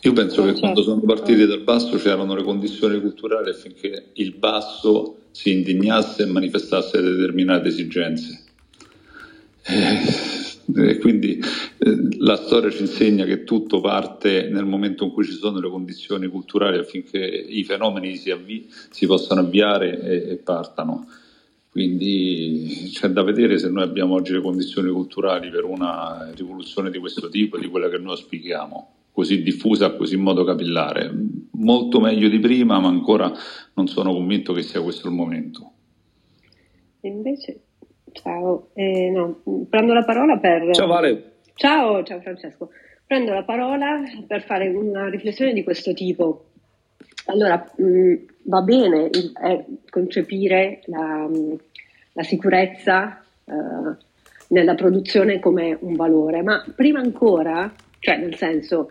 Io 0.01 0.13
penso 0.13 0.43
che 0.45 0.53
quando 0.53 0.83
sono 0.83 1.01
partiti 1.01 1.45
dal 1.45 1.63
basso 1.63 1.97
c'erano 1.97 2.35
le 2.35 2.43
condizioni 2.43 2.99
culturali 3.01 3.49
affinché 3.49 4.09
il 4.13 4.33
basso 4.33 5.17
si 5.31 5.51
indignasse 5.51 6.23
e 6.23 6.25
manifestasse 6.27 7.01
determinate 7.01 7.67
esigenze. 7.67 8.43
Eh, 9.63 10.89
e 10.89 10.97
quindi 10.97 11.39
eh, 11.39 12.17
la 12.19 12.35
storia 12.35 12.69
ci 12.69 12.81
insegna 12.81 13.25
che 13.25 13.43
tutto 13.43 13.81
parte 13.81 14.49
nel 14.49 14.65
momento 14.65 15.03
in 15.03 15.11
cui 15.11 15.25
ci 15.25 15.33
sono 15.33 15.59
le 15.59 15.69
condizioni 15.69 16.27
culturali 16.27 16.77
affinché 16.77 17.19
i 17.19 17.63
fenomeni 17.63 18.15
si, 18.17 18.29
avvi- 18.29 18.69
si 18.91 19.07
possano 19.07 19.41
avviare 19.41 19.99
e, 19.99 20.31
e 20.31 20.35
partano. 20.37 21.07
Quindi 21.71 22.91
c'è 22.93 23.09
da 23.09 23.23
vedere 23.23 23.57
se 23.59 23.69
noi 23.69 23.83
abbiamo 23.83 24.15
oggi 24.15 24.33
le 24.33 24.41
condizioni 24.41 24.89
culturali 24.89 25.49
per 25.49 25.63
una 25.63 26.29
rivoluzione 26.35 26.91
di 26.91 26.97
questo 26.97 27.29
tipo, 27.29 27.57
di 27.57 27.67
quella 27.67 27.89
che 27.89 27.97
noi 27.97 28.11
auspichiamo 28.11 28.91
così 29.17 29.41
diffusa, 29.41 29.95
così 29.95 30.13
in 30.13 30.21
modo 30.21 30.43
capillare. 30.43 31.11
Molto 31.53 31.99
meglio 31.99 32.29
di 32.29 32.37
prima, 32.37 32.79
ma 32.79 32.87
ancora 32.87 33.31
non 33.73 33.87
sono 33.87 34.13
convinto 34.13 34.53
che 34.53 34.61
sia 34.61 34.79
questo 34.79 35.07
il 35.07 35.15
momento. 35.15 35.71
Invece, 37.01 37.61
ciao, 38.11 38.67
eh, 38.75 39.09
no, 39.09 39.41
prendo 39.67 39.95
la 39.95 40.03
parola 40.03 40.37
per... 40.37 40.69
Ciao 40.75 40.85
Vale. 40.85 41.37
Ciao, 41.55 42.03
ciao 42.03 42.21
Francesco. 42.21 42.69
Prendo 43.07 43.33
la 43.33 43.41
parola 43.41 44.03
per 44.27 44.43
fare 44.43 44.67
una 44.69 45.09
riflessione 45.09 45.51
di 45.51 45.63
questo 45.63 45.93
tipo. 45.93 46.49
Allora, 47.25 47.67
mh, 47.75 48.13
va 48.43 48.61
bene 48.61 49.09
eh, 49.09 49.65
concepire 49.89 50.81
la, 50.85 51.27
la 52.13 52.23
sicurezza 52.23 53.19
eh, 53.45 53.95
nella 54.49 54.75
produzione 54.75 55.39
come 55.39 55.75
un 55.81 55.95
valore, 55.95 56.43
ma 56.43 56.63
prima 56.75 56.99
ancora, 56.99 57.73
cioè 57.97 58.17
nel 58.17 58.35
senso, 58.35 58.89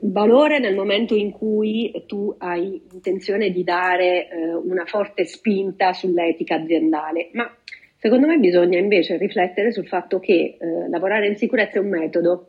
valore 0.00 0.58
nel 0.58 0.74
momento 0.74 1.14
in 1.14 1.30
cui 1.30 1.92
tu 2.06 2.34
hai 2.38 2.82
intenzione 2.92 3.50
di 3.50 3.62
dare 3.62 4.28
eh, 4.28 4.54
una 4.54 4.84
forte 4.86 5.24
spinta 5.24 5.92
sull'etica 5.92 6.56
aziendale, 6.56 7.30
ma 7.32 7.50
secondo 7.98 8.26
me 8.26 8.38
bisogna 8.38 8.78
invece 8.78 9.16
riflettere 9.16 9.72
sul 9.72 9.86
fatto 9.86 10.18
che 10.18 10.56
eh, 10.58 10.88
lavorare 10.88 11.26
in 11.26 11.36
sicurezza 11.36 11.78
è 11.78 11.82
un 11.82 11.88
metodo. 11.88 12.46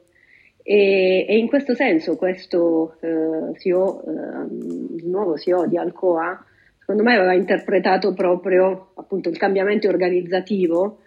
E, 0.64 1.26
e 1.28 1.38
in 1.38 1.48
questo 1.48 1.74
senso 1.74 2.16
questo 2.16 2.96
eh, 3.02 3.58
CEO, 3.58 4.04
ehm, 4.06 4.98
il 4.98 5.08
nuovo 5.08 5.36
CEO 5.38 5.68
di 5.68 5.78
Alcoa, 5.78 6.46
secondo 6.80 7.04
me 7.04 7.16
aveva 7.16 7.34
interpretato 7.34 8.14
proprio 8.14 8.92
appunto 8.96 9.30
il 9.30 9.38
cambiamento 9.38 9.88
organizzativo 9.88 11.00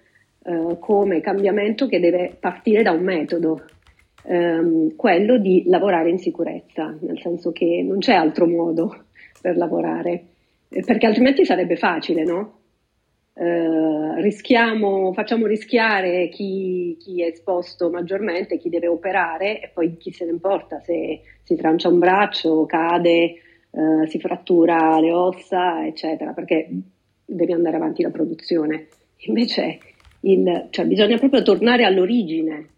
eh, 0.44 0.76
come 0.80 1.20
cambiamento 1.20 1.86
che 1.86 2.00
deve 2.00 2.36
partire 2.38 2.82
da 2.82 2.90
un 2.90 3.02
metodo, 3.02 3.64
ehm, 4.26 4.96
quello 4.96 5.38
di 5.38 5.64
lavorare 5.66 6.10
in 6.10 6.18
sicurezza, 6.18 6.94
nel 7.00 7.20
senso 7.20 7.52
che 7.52 7.82
non 7.86 7.98
c'è 7.98 8.14
altro 8.14 8.46
modo 8.46 9.04
per 9.40 9.56
lavorare, 9.56 10.24
eh, 10.68 10.82
perché 10.84 11.06
altrimenti 11.06 11.44
sarebbe 11.44 11.76
facile, 11.76 12.24
no? 12.24 12.58
Eh, 13.36 14.20
rischiamo, 14.20 15.12
facciamo 15.12 15.46
rischiare 15.46 16.28
chi, 16.28 16.96
chi, 17.00 17.22
è 17.22 17.26
esposto 17.26 17.90
maggiormente, 17.90 18.58
chi 18.58 18.68
deve 18.68 18.86
operare 18.86 19.60
e 19.60 19.70
poi 19.74 19.96
chi 19.96 20.12
se 20.12 20.24
ne 20.24 20.30
importa 20.30 20.78
se 20.80 21.20
si 21.42 21.56
trancia 21.56 21.88
un 21.88 21.98
braccio, 21.98 22.64
cade, 22.64 23.34
eh, 23.70 24.06
si 24.06 24.20
frattura 24.20 25.00
le 25.00 25.12
ossa, 25.12 25.84
eccetera, 25.84 26.32
perché 26.32 26.68
deve 27.24 27.52
andare 27.52 27.76
avanti 27.76 28.02
la 28.02 28.10
produzione. 28.10 28.86
Invece 29.26 29.80
il, 30.20 30.68
cioè, 30.70 30.86
bisogna 30.86 31.18
proprio 31.18 31.42
tornare 31.42 31.84
all'origine 31.84 32.68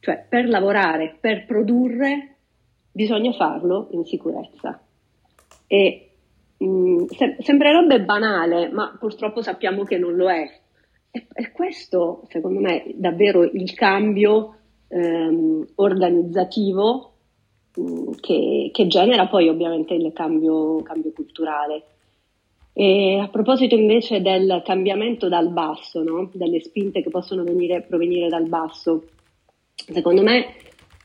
cioè 0.00 0.24
per 0.28 0.48
lavorare, 0.48 1.16
per 1.20 1.46
produrre, 1.46 2.36
bisogna 2.92 3.32
farlo 3.32 3.88
in 3.92 4.04
sicurezza. 4.04 4.80
E 5.66 6.10
mh, 6.58 6.66
mm, 6.66 7.04
se- 7.06 7.36
sembrerebbe 7.40 8.02
banale, 8.02 8.68
ma 8.70 8.96
purtroppo 8.98 9.42
sappiamo 9.42 9.84
che 9.84 9.98
non 9.98 10.14
lo 10.14 10.30
è. 10.30 10.60
E, 11.10 11.26
e 11.32 11.52
questo, 11.52 12.24
secondo 12.28 12.60
me, 12.60 12.82
è 12.82 12.92
davvero 12.94 13.42
il 13.42 13.72
cambio 13.74 14.56
ehm, 14.88 15.66
organizzativo 15.76 17.12
mh, 17.76 17.82
mm, 17.82 18.10
che, 18.20 18.70
che, 18.72 18.86
genera 18.86 19.26
poi 19.28 19.48
ovviamente 19.48 19.94
il 19.94 20.12
cambio, 20.12 20.82
cambio 20.82 21.12
culturale. 21.12 21.84
E 22.72 23.18
a 23.20 23.28
proposito 23.28 23.74
invece 23.74 24.22
del 24.22 24.62
cambiamento 24.64 25.28
dal 25.28 25.50
basso, 25.50 26.02
no? 26.02 26.30
delle 26.32 26.60
spinte 26.60 27.02
che 27.02 27.10
possono 27.10 27.42
venire, 27.42 27.82
provenire 27.82 28.28
dal 28.28 28.48
basso, 28.48 29.04
Secondo 29.86 30.22
me 30.22 30.54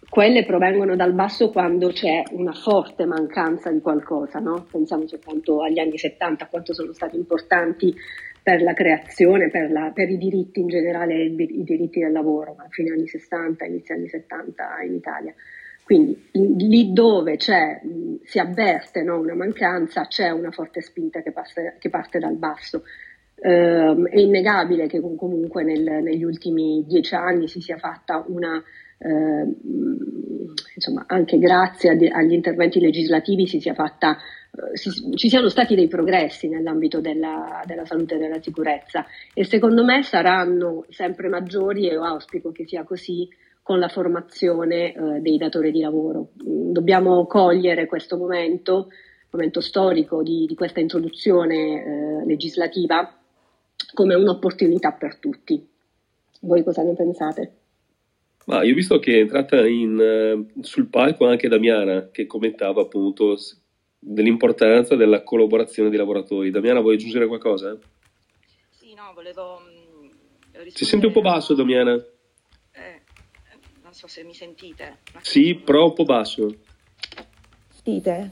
quelle 0.09 0.45
provengono 0.45 0.95
dal 0.95 1.13
basso 1.13 1.49
quando 1.49 1.87
c'è 1.87 2.21
una 2.31 2.53
forte 2.53 3.05
mancanza 3.05 3.71
di 3.71 3.81
qualcosa, 3.81 4.39
no? 4.39 4.67
pensiamo 4.69 5.07
soltanto 5.07 5.63
agli 5.63 5.79
anni 5.79 5.97
70, 5.97 6.47
quanto 6.47 6.73
sono 6.73 6.93
stati 6.93 7.15
importanti 7.15 7.95
per 8.43 8.61
la 8.61 8.73
creazione, 8.73 9.49
per, 9.49 9.71
la, 9.71 9.91
per 9.91 10.09
i 10.09 10.17
diritti 10.17 10.59
in 10.59 10.67
generale, 10.67 11.23
i, 11.23 11.63
diritti 11.63 11.99
del 11.99 12.11
lavoro, 12.11 12.55
a 12.59 12.67
fine 12.69 12.91
anni 12.91 13.07
60, 13.07 13.65
inizio 13.65 13.95
anni 13.95 14.09
70 14.09 14.81
in 14.85 14.93
Italia. 14.93 15.33
Quindi 15.83 16.29
lì 16.31 16.93
dove 16.93 17.37
si 17.39 18.39
avverte 18.39 19.01
no, 19.01 19.19
una 19.19 19.35
mancanza 19.35 20.07
c'è 20.07 20.29
una 20.29 20.51
forte 20.51 20.81
spinta 20.81 21.21
che, 21.21 21.31
passa, 21.31 21.73
che 21.79 21.89
parte 21.89 22.19
dal 22.19 22.35
basso. 22.35 22.83
Uh, 23.45 24.05
è 24.05 24.19
innegabile 24.19 24.87
che 24.87 25.01
comunque 25.01 25.63
nel, 25.63 26.01
negli 26.01 26.23
ultimi 26.23 26.81
dieci 26.87 27.13
anni 27.13 27.49
si 27.49 27.59
sia 27.59 27.75
fatta 27.75 28.23
una, 28.25 28.55
uh, 28.55 29.57
insomma, 30.75 31.03
anche 31.07 31.37
grazie 31.39 31.89
ad, 31.89 32.07
agli 32.09 32.31
interventi 32.31 32.79
legislativi 32.79 33.45
si 33.45 33.59
sia 33.59 33.73
fatta, 33.73 34.11
uh, 34.49 34.77
si, 34.77 34.89
ci 35.15 35.27
siano 35.27 35.49
stati 35.49 35.75
dei 35.75 35.89
progressi 35.89 36.47
nell'ambito 36.47 37.01
della, 37.01 37.61
della, 37.65 37.83
salute 37.85 38.15
e 38.15 38.17
della 38.17 38.41
sicurezza 38.41 39.05
e 39.33 39.43
secondo 39.43 39.83
me 39.83 40.03
saranno 40.03 40.85
sempre 40.87 41.27
maggiori 41.27 41.89
e 41.89 41.95
io 41.95 42.03
auspico 42.05 42.53
che 42.53 42.65
sia 42.65 42.85
così 42.85 43.27
con 43.61 43.77
la 43.77 43.89
formazione 43.89 44.93
eh, 44.93 45.19
dei 45.19 45.35
datori 45.35 45.71
di 45.71 45.81
lavoro. 45.81 46.29
Dobbiamo 46.35 47.25
cogliere 47.25 47.87
questo 47.87 48.15
momento, 48.15 48.87
momento 49.31 49.59
storico 49.59 50.23
di, 50.23 50.45
di 50.45 50.55
questa 50.55 50.79
introduzione 50.79 52.23
legislativa 52.25 53.17
come 53.93 54.15
un'opportunità 54.15 54.91
per 54.91 55.17
tutti. 55.17 55.65
Voi 56.41 56.63
cosa 56.63 56.83
ne 56.83 56.93
pensate? 56.93 57.57
Ma 58.45 58.63
io 58.63 58.73
ho 58.73 58.75
visto 58.75 58.99
che 58.99 59.13
è 59.13 59.19
entrata 59.19 59.65
in, 59.65 60.45
uh, 60.55 60.61
sul 60.61 60.87
palco 60.87 61.25
anche 61.25 61.47
Damiana 61.47 62.09
che 62.11 62.25
commentava 62.25 62.81
appunto 62.81 63.37
dell'importanza 63.97 64.95
della 64.95 65.23
collaborazione 65.23 65.89
dei 65.89 65.97
lavoratori. 65.97 66.51
Damiana, 66.51 66.81
vuoi 66.81 66.95
aggiungere 66.95 67.27
qualcosa? 67.27 67.77
Sì, 68.69 68.93
no, 68.93 69.11
volevo... 69.13 69.61
Mm, 69.61 70.67
si 70.67 70.83
sente 70.83 71.05
un 71.05 71.13
po' 71.13 71.21
basso, 71.21 71.53
Damiana? 71.53 71.93
Eh, 71.93 73.01
non 73.81 73.93
so 73.93 74.07
se 74.07 74.23
mi 74.23 74.33
sentite. 74.33 74.97
Sì, 75.21 75.55
però 75.55 75.85
un 75.85 75.93
po' 75.93 76.03
basso. 76.03 76.53
Sentite? 77.69 78.31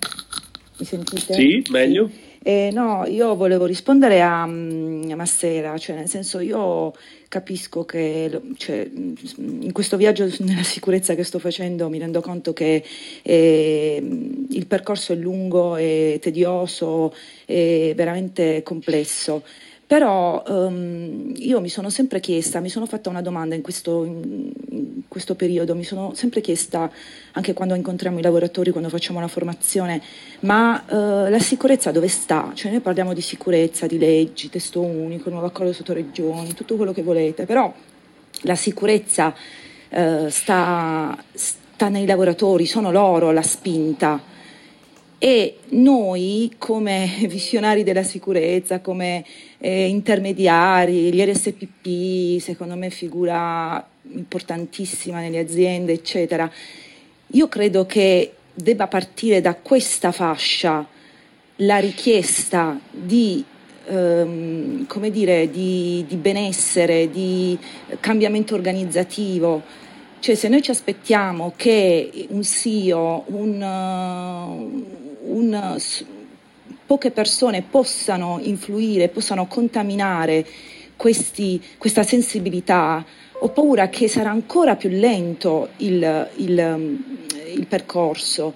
Mi 0.77 0.85
sentite? 0.85 1.33
Sì, 1.33 1.63
meglio. 1.69 2.09
Sì. 2.09 2.30
Eh, 2.43 2.71
no, 2.73 3.05
io 3.05 3.35
volevo 3.35 3.65
rispondere 3.65 4.19
a, 4.21 4.47
mm, 4.47 5.11
a 5.11 5.15
Massera, 5.15 5.77
cioè 5.77 5.95
nel 5.95 6.09
senso 6.09 6.39
io 6.39 6.91
capisco 7.27 7.85
che 7.85 8.41
cioè, 8.57 8.89
in 8.91 9.71
questo 9.71 9.95
viaggio 9.95 10.27
nella 10.41 10.63
sicurezza 10.63 11.13
che 11.13 11.23
sto 11.23 11.37
facendo 11.37 11.87
mi 11.87 11.99
rendo 11.99 12.19
conto 12.19 12.51
che 12.51 12.83
eh, 13.21 14.01
il 14.49 14.65
percorso 14.65 15.13
è 15.13 15.15
lungo, 15.17 15.75
è 15.75 16.17
tedioso, 16.19 17.13
è 17.45 17.93
veramente 17.95 18.63
complesso. 18.63 19.43
Però 19.91 20.41
um, 20.47 21.33
io 21.35 21.59
mi 21.59 21.67
sono 21.67 21.89
sempre 21.89 22.21
chiesta, 22.21 22.61
mi 22.61 22.69
sono 22.69 22.85
fatta 22.85 23.09
una 23.09 23.21
domanda 23.21 23.55
in 23.55 23.61
questo, 23.61 24.05
in 24.05 25.01
questo, 25.09 25.35
periodo, 25.35 25.75
mi 25.75 25.83
sono 25.83 26.13
sempre 26.15 26.39
chiesta, 26.39 26.89
anche 27.33 27.51
quando 27.51 27.75
incontriamo 27.75 28.17
i 28.17 28.21
lavoratori, 28.21 28.71
quando 28.71 28.87
facciamo 28.87 29.19
la 29.19 29.27
formazione, 29.27 30.01
ma 30.41 30.81
uh, 30.87 31.29
la 31.29 31.39
sicurezza 31.39 31.91
dove 31.91 32.07
sta? 32.07 32.51
Cioè 32.53 32.71
noi 32.71 32.79
parliamo 32.79 33.13
di 33.13 33.19
sicurezza, 33.19 33.85
di 33.85 33.97
leggi, 33.97 34.49
testo 34.49 34.79
unico, 34.79 35.29
nuovo 35.29 35.47
accordo 35.47 35.73
sotto 35.73 35.91
regioni, 35.91 36.53
tutto 36.53 36.77
quello 36.77 36.93
che 36.93 37.03
volete, 37.03 37.43
però 37.43 37.73
la 38.43 38.55
sicurezza 38.55 39.35
eh, 39.89 40.27
sta, 40.29 41.21
sta 41.33 41.89
nei 41.89 42.05
lavoratori, 42.05 42.65
sono 42.65 42.93
loro 42.93 43.31
la 43.31 43.41
spinta 43.41 44.30
e 45.23 45.57
noi 45.69 46.51
come 46.57 47.07
visionari 47.29 47.83
della 47.83 48.01
sicurezza, 48.01 48.79
come 48.79 49.23
eh, 49.59 49.87
intermediari, 49.87 51.13
gli 51.13 51.21
RSPP, 51.23 52.41
secondo 52.41 52.75
me 52.75 52.89
figura 52.89 53.87
importantissima 54.13 55.19
nelle 55.19 55.37
aziende, 55.37 55.93
eccetera, 55.93 56.51
io 57.27 57.47
credo 57.47 57.85
che 57.85 58.33
debba 58.51 58.87
partire 58.87 59.41
da 59.41 59.53
questa 59.53 60.11
fascia 60.11 60.87
la 61.57 61.77
richiesta 61.77 62.79
di, 62.89 63.45
ehm, 63.89 64.87
come 64.87 65.11
dire, 65.11 65.51
di, 65.51 66.03
di 66.07 66.15
benessere, 66.15 67.11
di 67.11 67.55
cambiamento 67.99 68.55
organizzativo, 68.55 69.61
cioè 70.21 70.33
se 70.33 70.47
noi 70.47 70.63
ci 70.63 70.71
aspettiamo 70.71 71.53
che 71.55 72.27
un 72.29 72.43
CEO, 72.43 73.25
un, 73.27 73.59
un, 75.31 75.79
poche 76.85 77.11
persone 77.11 77.61
possano 77.61 78.39
influire, 78.41 79.07
possano 79.07 79.47
contaminare 79.47 80.45
questi, 80.97 81.61
questa 81.77 82.03
sensibilità, 82.03 83.05
ho 83.39 83.49
paura 83.49 83.87
che 83.89 84.07
sarà 84.07 84.29
ancora 84.29 84.75
più 84.75 84.89
lento 84.89 85.69
il, 85.77 86.29
il, 86.35 86.99
il 87.55 87.65
percorso. 87.65 88.53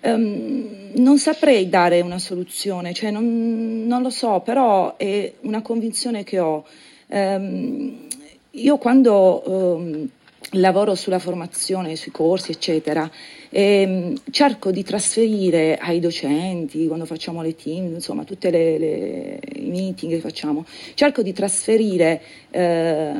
Um, 0.00 0.92
non 0.94 1.18
saprei 1.18 1.68
dare 1.68 2.00
una 2.00 2.18
soluzione, 2.18 2.94
cioè 2.94 3.10
non, 3.10 3.84
non, 3.86 4.00
lo 4.00 4.08
so, 4.08 4.40
però 4.40 4.96
è 4.96 5.30
una 5.42 5.60
convinzione 5.60 6.24
che 6.24 6.40
ho. 6.40 6.64
Um, 7.08 8.08
io 8.52 8.78
quando 8.78 9.42
um, 9.44 10.08
lavoro 10.54 10.94
sulla 10.94 11.18
formazione, 11.18 11.96
sui 11.96 12.10
corsi, 12.10 12.50
eccetera, 12.50 13.08
e, 13.48 13.62
ehm, 13.62 14.20
cerco 14.30 14.70
di 14.70 14.82
trasferire 14.82 15.76
ai 15.76 16.00
docenti, 16.00 16.86
quando 16.86 17.04
facciamo 17.04 17.42
le 17.42 17.54
team, 17.54 17.94
insomma, 17.94 18.24
tutti 18.24 18.48
i 18.48 19.70
meeting 19.70 20.12
che 20.12 20.20
facciamo, 20.20 20.64
cerco 20.94 21.22
di 21.22 21.32
trasferire 21.32 22.20
eh, 22.50 23.12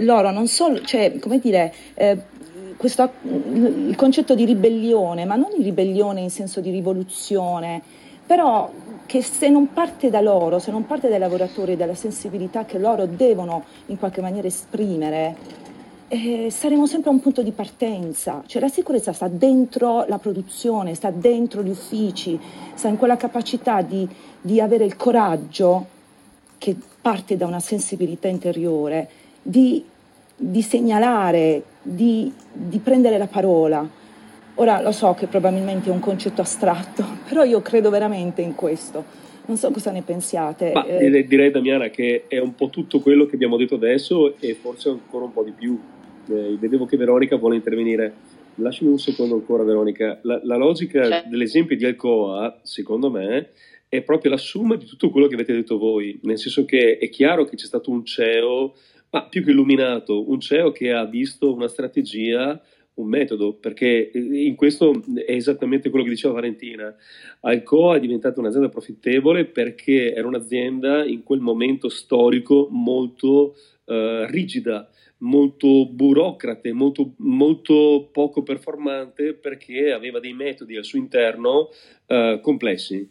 loro 0.00 0.30
non 0.30 0.48
solo, 0.48 0.80
cioè, 0.82 1.18
come 1.18 1.38
dire, 1.38 1.72
eh, 1.94 2.16
questo, 2.76 3.10
il 3.22 3.94
concetto 3.96 4.34
di 4.34 4.44
ribellione, 4.44 5.24
ma 5.24 5.34
non 5.34 5.50
ribellione 5.60 6.20
in 6.20 6.30
senso 6.30 6.60
di 6.60 6.70
rivoluzione, 6.70 7.82
però 8.24 8.70
che 9.06 9.22
se 9.22 9.48
non 9.48 9.72
parte 9.72 10.10
da 10.10 10.20
loro, 10.20 10.58
se 10.58 10.70
non 10.70 10.86
parte 10.86 11.08
dai 11.08 11.18
lavoratori, 11.18 11.76
dalla 11.76 11.94
sensibilità 11.94 12.66
che 12.66 12.78
loro 12.78 13.06
devono 13.06 13.64
in 13.86 13.98
qualche 13.98 14.20
maniera 14.20 14.46
esprimere, 14.46 15.34
eh, 16.08 16.48
saremo 16.50 16.86
sempre 16.86 17.10
a 17.10 17.12
un 17.12 17.20
punto 17.20 17.42
di 17.42 17.52
partenza, 17.52 18.42
cioè 18.46 18.62
la 18.62 18.68
sicurezza 18.68 19.12
sta 19.12 19.28
dentro 19.28 20.06
la 20.08 20.18
produzione, 20.18 20.94
sta 20.94 21.10
dentro 21.10 21.62
gli 21.62 21.68
uffici, 21.68 22.38
sta 22.74 22.88
in 22.88 22.96
quella 22.96 23.16
capacità 23.16 23.82
di, 23.82 24.08
di 24.40 24.60
avere 24.60 24.84
il 24.84 24.96
coraggio 24.96 25.86
che 26.56 26.74
parte 27.00 27.36
da 27.36 27.46
una 27.46 27.60
sensibilità 27.60 28.26
interiore, 28.26 29.08
di, 29.42 29.84
di 30.34 30.62
segnalare, 30.62 31.62
di, 31.82 32.32
di 32.52 32.78
prendere 32.78 33.18
la 33.18 33.26
parola. 33.26 33.86
Ora 34.54 34.80
lo 34.80 34.92
so 34.92 35.14
che 35.14 35.26
probabilmente 35.26 35.90
è 35.90 35.92
un 35.92 36.00
concetto 36.00 36.40
astratto, 36.40 37.04
però 37.28 37.44
io 37.44 37.60
credo 37.60 37.90
veramente 37.90 38.40
in 38.40 38.54
questo. 38.54 39.26
Non 39.44 39.56
so 39.58 39.70
cosa 39.70 39.90
ne 39.90 40.02
pensiate. 40.02 40.72
Ma, 40.72 40.84
eh, 40.84 41.26
direi 41.26 41.50
Damiana 41.50 41.88
che 41.88 42.24
è 42.28 42.38
un 42.38 42.54
po' 42.54 42.68
tutto 42.68 43.00
quello 43.00 43.26
che 43.26 43.34
abbiamo 43.34 43.56
detto 43.56 43.76
adesso 43.76 44.38
e 44.40 44.54
forse 44.54 44.88
ancora 44.90 45.24
un 45.24 45.32
po' 45.32 45.42
di 45.42 45.52
più 45.52 45.78
eh, 46.28 46.56
vedevo 46.58 46.86
che 46.86 46.96
Veronica 46.96 47.36
vuole 47.36 47.56
intervenire. 47.56 48.12
Lasciami 48.56 48.90
un 48.90 48.98
secondo 48.98 49.34
ancora, 49.34 49.62
Veronica. 49.62 50.18
La, 50.22 50.40
la 50.42 50.56
logica 50.56 51.04
certo. 51.04 51.28
dell'esempio 51.28 51.76
di 51.76 51.84
Alcoa, 51.84 52.58
secondo 52.62 53.10
me, 53.10 53.50
è 53.88 54.02
proprio 54.02 54.30
la 54.30 54.36
somma 54.36 54.76
di 54.76 54.84
tutto 54.84 55.10
quello 55.10 55.26
che 55.26 55.34
avete 55.34 55.54
detto 55.54 55.78
voi, 55.78 56.18
nel 56.22 56.38
senso 56.38 56.64
che 56.64 56.98
è 56.98 57.08
chiaro 57.08 57.44
che 57.44 57.56
c'è 57.56 57.66
stato 57.66 57.90
un 57.90 58.04
CEO, 58.04 58.74
ma 59.10 59.24
più 59.24 59.42
che 59.42 59.50
illuminato, 59.50 60.28
un 60.30 60.40
CEO 60.40 60.72
che 60.72 60.92
ha 60.92 61.04
visto 61.04 61.54
una 61.54 61.68
strategia, 61.68 62.60
un 62.94 63.06
metodo, 63.06 63.54
perché 63.54 64.10
in 64.12 64.56
questo 64.56 65.02
è 65.14 65.32
esattamente 65.32 65.88
quello 65.88 66.04
che 66.04 66.10
diceva 66.10 66.34
Valentina. 66.34 66.94
Alcoa 67.40 67.96
è 67.96 68.00
diventata 68.00 68.40
un'azienda 68.40 68.68
profittevole 68.68 69.44
perché 69.44 70.12
era 70.12 70.26
un'azienda 70.26 71.04
in 71.04 71.22
quel 71.22 71.40
momento 71.40 71.88
storico 71.88 72.66
molto 72.70 73.54
uh, 73.84 74.24
rigida 74.26 74.90
molto 75.18 75.86
burocrate, 75.86 76.72
molto, 76.72 77.14
molto, 77.18 78.08
poco 78.12 78.42
performante 78.42 79.34
perché 79.34 79.92
aveva 79.92 80.20
dei 80.20 80.32
metodi 80.32 80.76
al 80.76 80.84
suo 80.84 80.98
interno 80.98 81.70
uh, 82.06 82.40
complessi. 82.40 83.10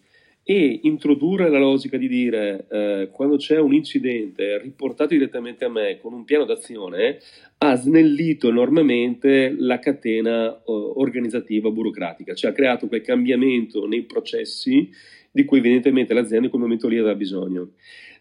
E 0.50 0.80
introdurre 0.84 1.50
la 1.50 1.60
logica 1.60 1.98
di 1.98 2.08
dire 2.08 2.68
uh, 2.70 3.12
quando 3.12 3.36
c'è 3.36 3.60
un 3.60 3.74
incidente 3.74 4.58
riportato 4.60 5.10
direttamente 5.10 5.66
a 5.66 5.70
me 5.70 5.98
con 6.00 6.14
un 6.14 6.24
piano 6.24 6.46
d'azione 6.46 7.20
ha 7.58 7.76
snellito 7.76 8.48
enormemente 8.48 9.54
la 9.58 9.80
catena 9.80 10.50
uh, 10.50 10.72
organizzativa 10.96 11.70
burocratica, 11.70 12.34
cioè 12.34 12.52
ha 12.52 12.54
creato 12.54 12.88
quel 12.88 13.02
cambiamento 13.02 13.86
nei 13.88 14.04
processi 14.04 14.90
di 15.32 15.44
cui 15.44 15.58
evidentemente 15.58 16.14
l'azienda 16.14 16.46
in 16.46 16.50
quel 16.50 16.62
momento 16.62 16.88
lì 16.88 16.98
aveva 16.98 17.16
bisogno. 17.16 17.72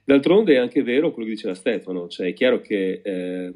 D'altronde 0.06 0.54
è 0.54 0.58
anche 0.58 0.84
vero 0.84 1.10
quello 1.10 1.26
che 1.26 1.34
diceva 1.34 1.54
Stefano, 1.54 2.06
cioè 2.06 2.28
è 2.28 2.32
chiaro 2.32 2.60
che 2.60 3.00
eh, 3.02 3.52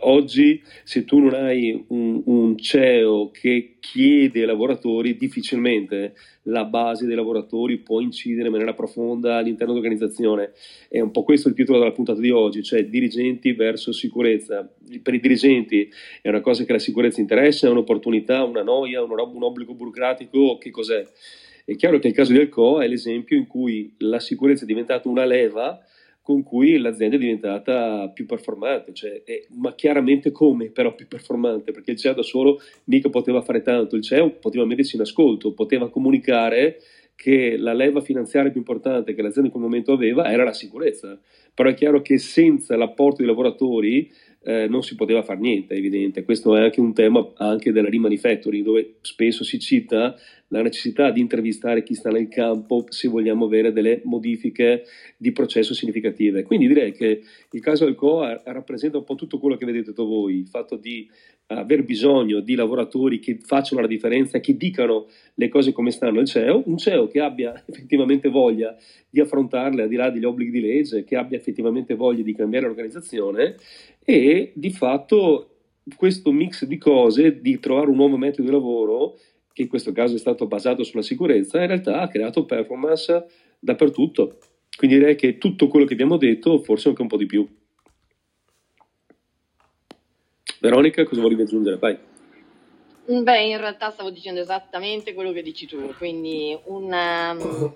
oggi 0.00 0.62
se 0.84 1.04
tu 1.04 1.18
non 1.18 1.34
hai 1.34 1.84
un, 1.88 2.22
un, 2.24 2.56
CEO 2.56 3.30
che 3.30 3.76
chiede 3.78 4.40
ai 4.40 4.46
lavoratori, 4.46 5.18
difficilmente 5.18 6.14
la 6.44 6.64
base 6.64 7.04
dei 7.04 7.14
lavoratori 7.14 7.76
può 7.76 8.00
incidere 8.00 8.46
in 8.46 8.52
maniera 8.52 8.72
profonda 8.72 9.36
all'interno 9.36 9.74
dell'organizzazione. 9.74 10.52
È 10.88 10.98
un 10.98 11.10
po' 11.10 11.24
questo 11.24 11.48
il 11.48 11.54
titolo 11.54 11.78
della 11.78 11.92
puntata 11.92 12.18
di 12.18 12.30
oggi, 12.30 12.62
cioè 12.62 12.86
dirigenti 12.86 13.52
verso 13.52 13.92
sicurezza. 13.92 14.66
Per 15.02 15.12
i 15.12 15.20
dirigenti 15.20 15.90
è 16.22 16.30
una 16.30 16.40
cosa 16.40 16.64
che 16.64 16.72
la 16.72 16.78
sicurezza 16.78 17.20
interessa, 17.20 17.66
è 17.66 17.70
un'opportunità, 17.70 18.44
una 18.44 18.62
noia, 18.62 19.02
un, 19.02 19.42
obbligo 19.42 19.74
burocratico, 19.74 20.56
che 20.56 20.70
cos'è? 20.70 21.06
È 21.70 21.76
chiaro 21.76 22.00
che 22.00 22.08
il 22.08 22.14
caso 22.14 22.32
di 22.32 22.40
Alcoa 22.40 22.82
è 22.82 22.88
l'esempio 22.88 23.36
in 23.36 23.46
cui 23.46 23.94
la 23.98 24.18
sicurezza 24.18 24.64
è 24.64 24.66
diventata 24.66 25.08
una 25.08 25.24
leva 25.24 25.80
con 26.20 26.42
cui 26.42 26.76
l'azienda 26.78 27.14
è 27.14 27.18
diventata 27.20 28.08
più 28.08 28.26
performante, 28.26 28.92
cioè, 28.92 29.22
è, 29.22 29.44
ma 29.50 29.72
chiaramente 29.76 30.32
come 30.32 30.70
però 30.70 30.96
più 30.96 31.06
performante, 31.06 31.70
perché 31.70 31.92
il 31.92 31.96
CEO 31.96 32.14
da 32.14 32.22
solo 32.24 32.60
mica 32.86 33.08
poteva 33.08 33.40
fare 33.40 33.62
tanto, 33.62 33.94
il 33.94 34.02
CEO 34.02 34.30
poteva 34.30 34.64
mettersi 34.64 34.96
in 34.96 35.02
ascolto, 35.02 35.52
poteva 35.52 35.88
comunicare 35.90 36.80
che 37.14 37.56
la 37.56 37.72
leva 37.72 38.00
finanziaria 38.00 38.50
più 38.50 38.58
importante 38.58 39.14
che 39.14 39.22
l'azienda 39.22 39.46
in 39.46 39.52
quel 39.52 39.62
momento 39.62 39.92
aveva 39.92 40.28
era 40.28 40.42
la 40.42 40.52
sicurezza, 40.52 41.20
però 41.54 41.68
è 41.68 41.74
chiaro 41.74 42.02
che 42.02 42.18
senza 42.18 42.76
l'apporto 42.76 43.18
dei 43.18 43.26
lavoratori 43.26 44.10
eh, 44.42 44.66
non 44.68 44.82
si 44.82 44.94
poteva 44.94 45.22
fare 45.22 45.40
niente, 45.40 45.74
è 45.74 45.78
evidente. 45.78 46.24
Questo 46.24 46.56
è 46.56 46.60
anche 46.62 46.80
un 46.80 46.94
tema 46.94 47.32
anche 47.36 47.72
della 47.72 47.88
remanufacturing, 47.88 48.64
dove 48.64 48.94
spesso 49.02 49.44
si 49.44 49.58
cita 49.58 50.16
la 50.48 50.62
necessità 50.62 51.10
di 51.10 51.20
intervistare 51.20 51.82
chi 51.82 51.94
sta 51.94 52.10
nel 52.10 52.28
campo 52.28 52.84
se 52.88 53.08
vogliamo 53.08 53.44
avere 53.44 53.72
delle 53.72 54.00
modifiche 54.04 54.84
di 55.16 55.32
processo 55.32 55.74
significative. 55.74 56.42
Quindi 56.42 56.66
direi 56.66 56.92
che 56.92 57.22
il 57.50 57.60
caso 57.60 57.84
Alcoa 57.84 58.40
rappresenta 58.46 58.98
un 58.98 59.04
po' 59.04 59.14
tutto 59.14 59.38
quello 59.38 59.56
che 59.56 59.64
avete 59.64 59.82
detto 59.82 60.06
voi, 60.06 60.38
il 60.38 60.48
fatto 60.48 60.76
di 60.76 61.08
aver 61.58 61.82
bisogno 61.82 62.40
di 62.40 62.54
lavoratori 62.54 63.18
che 63.18 63.38
facciano 63.42 63.80
la 63.80 63.86
differenza, 63.86 64.38
che 64.38 64.56
dicano 64.56 65.06
le 65.34 65.48
cose 65.48 65.72
come 65.72 65.90
stanno 65.90 66.20
al 66.20 66.26
CEO, 66.26 66.62
un 66.66 66.78
CEO 66.78 67.08
che 67.08 67.20
abbia 67.20 67.62
effettivamente 67.66 68.28
voglia 68.28 68.76
di 69.08 69.20
affrontarle 69.20 69.82
al 69.82 69.88
di 69.88 69.96
là 69.96 70.10
degli 70.10 70.24
obblighi 70.24 70.50
di 70.50 70.60
legge, 70.60 71.04
che 71.04 71.16
abbia 71.16 71.36
effettivamente 71.36 71.94
voglia 71.94 72.22
di 72.22 72.34
cambiare 72.34 72.66
l'organizzazione 72.66 73.56
e 74.04 74.52
di 74.54 74.70
fatto 74.70 75.48
questo 75.96 76.30
mix 76.30 76.64
di 76.64 76.78
cose, 76.78 77.40
di 77.40 77.58
trovare 77.58 77.90
un 77.90 77.96
nuovo 77.96 78.16
metodo 78.16 78.48
di 78.48 78.54
lavoro, 78.54 79.18
che 79.52 79.62
in 79.62 79.68
questo 79.68 79.90
caso 79.92 80.14
è 80.14 80.18
stato 80.18 80.46
basato 80.46 80.84
sulla 80.84 81.02
sicurezza, 81.02 81.60
in 81.60 81.66
realtà 81.66 82.00
ha 82.00 82.08
creato 82.08 82.44
performance 82.44 83.26
dappertutto. 83.58 84.38
Quindi 84.76 84.98
direi 84.98 85.16
che 85.16 85.36
tutto 85.36 85.66
quello 85.66 85.84
che 85.84 85.94
abbiamo 85.94 86.16
detto, 86.16 86.62
forse 86.62 86.88
anche 86.88 87.02
un 87.02 87.08
po' 87.08 87.16
di 87.16 87.26
più. 87.26 87.46
Veronica, 90.60 91.04
cosa 91.04 91.22
volevi 91.22 91.42
aggiungere? 91.42 91.78
Vai. 91.78 91.98
Beh, 93.06 93.42
in 93.46 93.56
realtà 93.56 93.90
stavo 93.90 94.10
dicendo 94.10 94.40
esattamente 94.40 95.14
quello 95.14 95.32
che 95.32 95.42
dici 95.42 95.66
tu, 95.66 95.92
quindi 95.96 96.56
una, 96.66 97.32
um, 97.32 97.74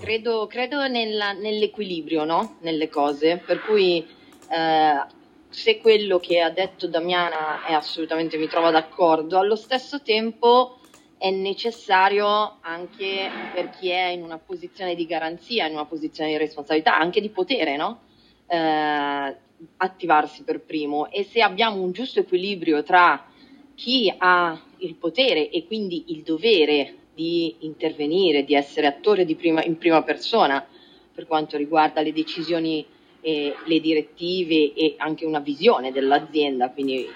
credo, 0.00 0.46
credo 0.46 0.86
nella, 0.86 1.32
nell'equilibrio 1.32 2.24
no? 2.24 2.58
nelle 2.60 2.88
cose, 2.88 3.42
per 3.44 3.62
cui 3.62 4.06
eh, 4.50 5.06
se 5.48 5.78
quello 5.78 6.18
che 6.18 6.40
ha 6.40 6.50
detto 6.50 6.86
Damiana 6.86 7.64
è 7.64 7.72
assolutamente 7.72 8.36
mi 8.36 8.46
trovo 8.46 8.70
d'accordo, 8.70 9.38
allo 9.38 9.56
stesso 9.56 10.02
tempo 10.02 10.78
è 11.16 11.30
necessario 11.30 12.58
anche 12.60 13.28
per 13.52 13.70
chi 13.70 13.88
è 13.88 14.08
in 14.08 14.22
una 14.22 14.38
posizione 14.38 14.94
di 14.94 15.06
garanzia, 15.06 15.66
in 15.66 15.72
una 15.72 15.86
posizione 15.86 16.30
di 16.30 16.36
responsabilità, 16.36 16.96
anche 16.96 17.20
di 17.20 17.30
potere, 17.30 17.76
no? 17.76 18.02
Eh, 18.46 19.36
attivarsi 19.78 20.42
per 20.42 20.60
primo 20.60 21.10
e 21.10 21.24
se 21.24 21.40
abbiamo 21.40 21.82
un 21.82 21.92
giusto 21.92 22.20
equilibrio 22.20 22.82
tra 22.82 23.26
chi 23.74 24.12
ha 24.16 24.60
il 24.78 24.94
potere 24.94 25.50
e 25.50 25.66
quindi 25.66 26.04
il 26.08 26.22
dovere 26.22 26.94
di 27.14 27.56
intervenire, 27.60 28.44
di 28.44 28.54
essere 28.54 28.86
attore 28.86 29.24
di 29.24 29.34
prima, 29.34 29.62
in 29.64 29.76
prima 29.78 30.02
persona 30.02 30.64
per 31.12 31.26
quanto 31.26 31.56
riguarda 31.56 32.00
le 32.00 32.12
decisioni 32.12 32.86
e 33.20 33.54
le 33.64 33.80
direttive 33.80 34.72
e 34.74 34.94
anche 34.98 35.26
una 35.26 35.40
visione 35.40 35.90
dell'azienda, 35.90 36.70
quindi 36.70 37.06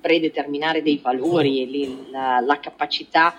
predeterminare 0.00 0.82
dei 0.82 0.98
valori, 0.98 2.08
la, 2.10 2.38
la 2.38 2.60
capacità 2.60 3.36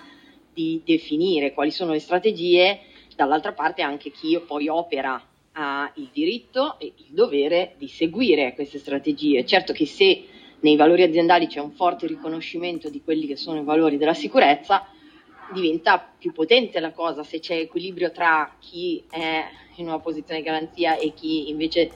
di 0.52 0.82
definire 0.84 1.54
quali 1.54 1.70
sono 1.70 1.92
le 1.92 2.00
strategie, 2.00 2.80
dall'altra 3.16 3.52
parte 3.52 3.80
anche 3.82 4.10
chi 4.10 4.38
poi 4.46 4.68
opera 4.68 5.22
ha 5.60 5.92
il 5.96 6.08
diritto 6.12 6.78
e 6.78 6.92
il 6.96 7.06
dovere 7.10 7.74
di 7.76 7.86
seguire 7.86 8.54
queste 8.54 8.78
strategie. 8.78 9.44
Certo 9.44 9.72
che 9.72 9.86
se 9.86 10.24
nei 10.60 10.76
valori 10.76 11.02
aziendali 11.02 11.46
c'è 11.46 11.60
un 11.60 11.72
forte 11.72 12.06
riconoscimento 12.06 12.88
di 12.88 13.02
quelli 13.02 13.26
che 13.26 13.36
sono 13.36 13.60
i 13.60 13.64
valori 13.64 13.98
della 13.98 14.14
sicurezza, 14.14 14.86
diventa 15.52 15.98
più 16.18 16.32
potente 16.32 16.80
la 16.80 16.92
cosa 16.92 17.22
se 17.22 17.40
c'è 17.40 17.56
equilibrio 17.56 18.10
tra 18.10 18.56
chi 18.58 19.02
è 19.10 19.44
in 19.76 19.86
una 19.86 19.98
posizione 19.98 20.40
di 20.40 20.46
garanzia 20.46 20.96
e 20.96 21.12
chi 21.12 21.48
invece 21.48 21.90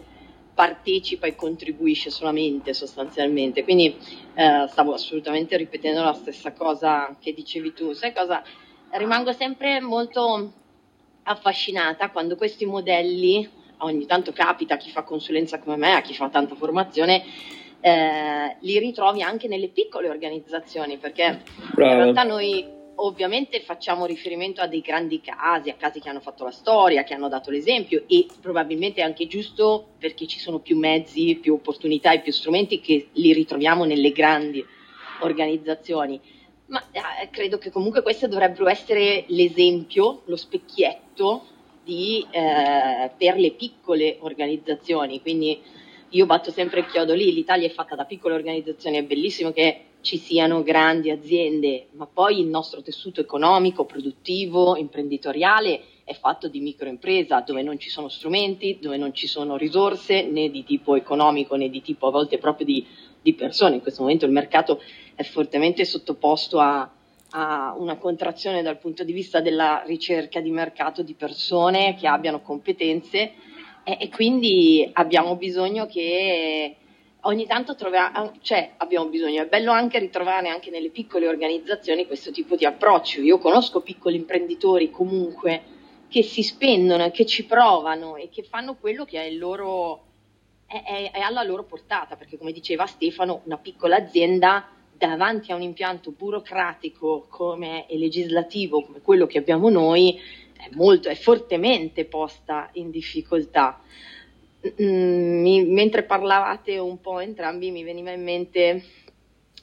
partecipa 0.54 1.26
e 1.26 1.34
contribuisce 1.34 2.10
solamente 2.10 2.74
sostanzialmente. 2.74 3.64
Quindi 3.64 3.96
eh, 4.34 4.66
stavo 4.68 4.92
assolutamente 4.92 5.56
ripetendo 5.56 6.02
la 6.02 6.12
stessa 6.12 6.52
cosa 6.52 7.16
che 7.20 7.32
dicevi 7.32 7.72
tu. 7.72 7.92
Sai 7.92 8.12
cosa? 8.12 8.42
Rimango 8.90 9.32
sempre 9.32 9.80
molto 9.80 10.52
affascinata 11.24 12.10
quando 12.10 12.36
questi 12.36 12.64
modelli, 12.64 13.48
ogni 13.78 14.06
tanto 14.06 14.32
capita 14.32 14.74
a 14.74 14.76
chi 14.76 14.90
fa 14.90 15.02
consulenza 15.02 15.58
come 15.58 15.76
me, 15.76 15.92
a 15.94 16.00
chi 16.00 16.14
fa 16.14 16.28
tanta 16.28 16.54
formazione, 16.54 17.22
eh, 17.80 18.56
li 18.60 18.78
ritrovi 18.78 19.22
anche 19.22 19.46
nelle 19.48 19.68
piccole 19.68 20.08
organizzazioni, 20.08 20.96
perché 20.96 21.42
Bravo. 21.74 21.92
in 21.92 21.98
realtà 21.98 22.22
noi 22.22 22.82
ovviamente 22.96 23.60
facciamo 23.60 24.06
riferimento 24.06 24.60
a 24.60 24.66
dei 24.66 24.80
grandi 24.80 25.20
casi, 25.20 25.68
a 25.68 25.74
casi 25.74 26.00
che 26.00 26.08
hanno 26.08 26.20
fatto 26.20 26.44
la 26.44 26.50
storia, 26.50 27.02
che 27.02 27.14
hanno 27.14 27.28
dato 27.28 27.50
l'esempio 27.50 28.04
e 28.06 28.26
probabilmente 28.40 29.00
è 29.00 29.04
anche 29.04 29.26
giusto 29.26 29.88
perché 29.98 30.26
ci 30.26 30.38
sono 30.38 30.60
più 30.60 30.78
mezzi, 30.78 31.38
più 31.40 31.54
opportunità 31.54 32.12
e 32.12 32.20
più 32.20 32.32
strumenti 32.32 32.80
che 32.80 33.08
li 33.12 33.32
ritroviamo 33.32 33.84
nelle 33.84 34.12
grandi 34.12 34.64
organizzazioni. 35.20 36.20
Ma 36.66 36.82
eh, 36.92 37.28
credo 37.30 37.58
che 37.58 37.70
comunque 37.70 38.02
queste 38.02 38.28
dovrebbero 38.28 38.68
essere 38.68 39.24
l'esempio, 39.28 40.22
lo 40.24 40.36
specchietto 40.36 41.44
di, 41.84 42.26
eh, 42.30 43.10
per 43.16 43.36
le 43.36 43.50
piccole 43.52 44.16
organizzazioni. 44.20 45.20
Quindi 45.20 45.60
io 46.10 46.26
batto 46.26 46.50
sempre 46.50 46.80
il 46.80 46.86
chiodo 46.86 47.12
lì, 47.12 47.32
l'Italia 47.32 47.66
è 47.66 47.70
fatta 47.70 47.94
da 47.94 48.04
piccole 48.04 48.34
organizzazioni, 48.34 48.96
è 48.96 49.02
bellissimo 49.02 49.52
che 49.52 49.80
ci 50.00 50.16
siano 50.18 50.62
grandi 50.62 51.10
aziende, 51.10 51.86
ma 51.92 52.06
poi 52.06 52.38
il 52.38 52.46
nostro 52.46 52.82
tessuto 52.82 53.20
economico, 53.20 53.84
produttivo, 53.84 54.76
imprenditoriale 54.76 55.80
è 56.04 56.12
fatto 56.12 56.48
di 56.48 56.60
microimpresa 56.60 57.40
dove 57.40 57.62
non 57.62 57.78
ci 57.78 57.88
sono 57.88 58.08
strumenti, 58.08 58.78
dove 58.80 58.98
non 58.98 59.14
ci 59.14 59.26
sono 59.26 59.56
risorse 59.56 60.22
né 60.22 60.50
di 60.50 60.62
tipo 60.62 60.94
economico 60.94 61.56
né 61.56 61.70
di 61.70 61.80
tipo 61.80 62.08
a 62.08 62.10
volte 62.10 62.36
proprio 62.36 62.66
di, 62.66 62.86
di 63.22 63.32
persone. 63.32 63.76
In 63.76 63.80
questo 63.80 64.02
momento 64.02 64.26
il 64.26 64.32
mercato 64.32 64.82
è 65.14 65.22
fortemente 65.22 65.84
sottoposto 65.84 66.58
a, 66.58 66.90
a 67.30 67.74
una 67.76 67.96
contrazione 67.96 68.62
dal 68.62 68.78
punto 68.78 69.04
di 69.04 69.12
vista 69.12 69.40
della 69.40 69.82
ricerca 69.86 70.40
di 70.40 70.50
mercato 70.50 71.02
di 71.02 71.14
persone 71.14 71.96
che 71.96 72.06
abbiano 72.06 72.40
competenze 72.40 73.32
e, 73.84 73.96
e 74.00 74.08
quindi 74.08 74.88
abbiamo 74.92 75.36
bisogno 75.36 75.86
che 75.86 76.76
ogni 77.26 77.46
tanto 77.46 77.74
troviamo, 77.74 78.32
cioè 78.40 78.72
abbiamo 78.76 79.08
bisogno, 79.08 79.42
è 79.42 79.46
bello 79.46 79.72
anche 79.72 79.98
ritrovare 79.98 80.48
anche 80.48 80.70
nelle 80.70 80.90
piccole 80.90 81.28
organizzazioni 81.28 82.06
questo 82.06 82.30
tipo 82.30 82.56
di 82.56 82.64
approccio. 82.64 83.20
Io 83.20 83.38
conosco 83.38 83.80
piccoli 83.80 84.16
imprenditori 84.16 84.90
comunque 84.90 85.62
che 86.08 86.22
si 86.22 86.42
spendono, 86.42 87.10
che 87.10 87.26
ci 87.26 87.44
provano 87.44 88.16
e 88.16 88.28
che 88.28 88.42
fanno 88.42 88.76
quello 88.76 89.04
che 89.04 89.20
è, 89.20 89.30
loro, 89.32 90.04
è, 90.66 90.82
è, 90.82 91.10
è 91.10 91.20
alla 91.20 91.42
loro 91.42 91.64
portata, 91.64 92.16
perché 92.16 92.38
come 92.38 92.52
diceva 92.52 92.86
Stefano, 92.86 93.40
una 93.44 93.58
piccola 93.58 93.96
azienda 93.96 94.68
davanti 94.96 95.52
a 95.52 95.54
un 95.54 95.62
impianto 95.62 96.12
burocratico 96.12 97.26
come, 97.28 97.86
e 97.88 97.98
legislativo 97.98 98.82
come 98.82 99.00
quello 99.00 99.26
che 99.26 99.38
abbiamo 99.38 99.68
noi 99.68 100.18
è, 100.52 100.68
molto, 100.72 101.08
è 101.08 101.14
fortemente 101.14 102.04
posta 102.04 102.70
in 102.74 102.90
difficoltà. 102.90 103.80
Mm, 104.80 105.42
mi, 105.42 105.64
mentre 105.64 106.04
parlavate 106.04 106.78
un 106.78 107.00
po' 107.00 107.20
entrambi 107.20 107.70
mi 107.70 107.84
veniva 107.84 108.12
in 108.12 108.22
mente 108.22 108.82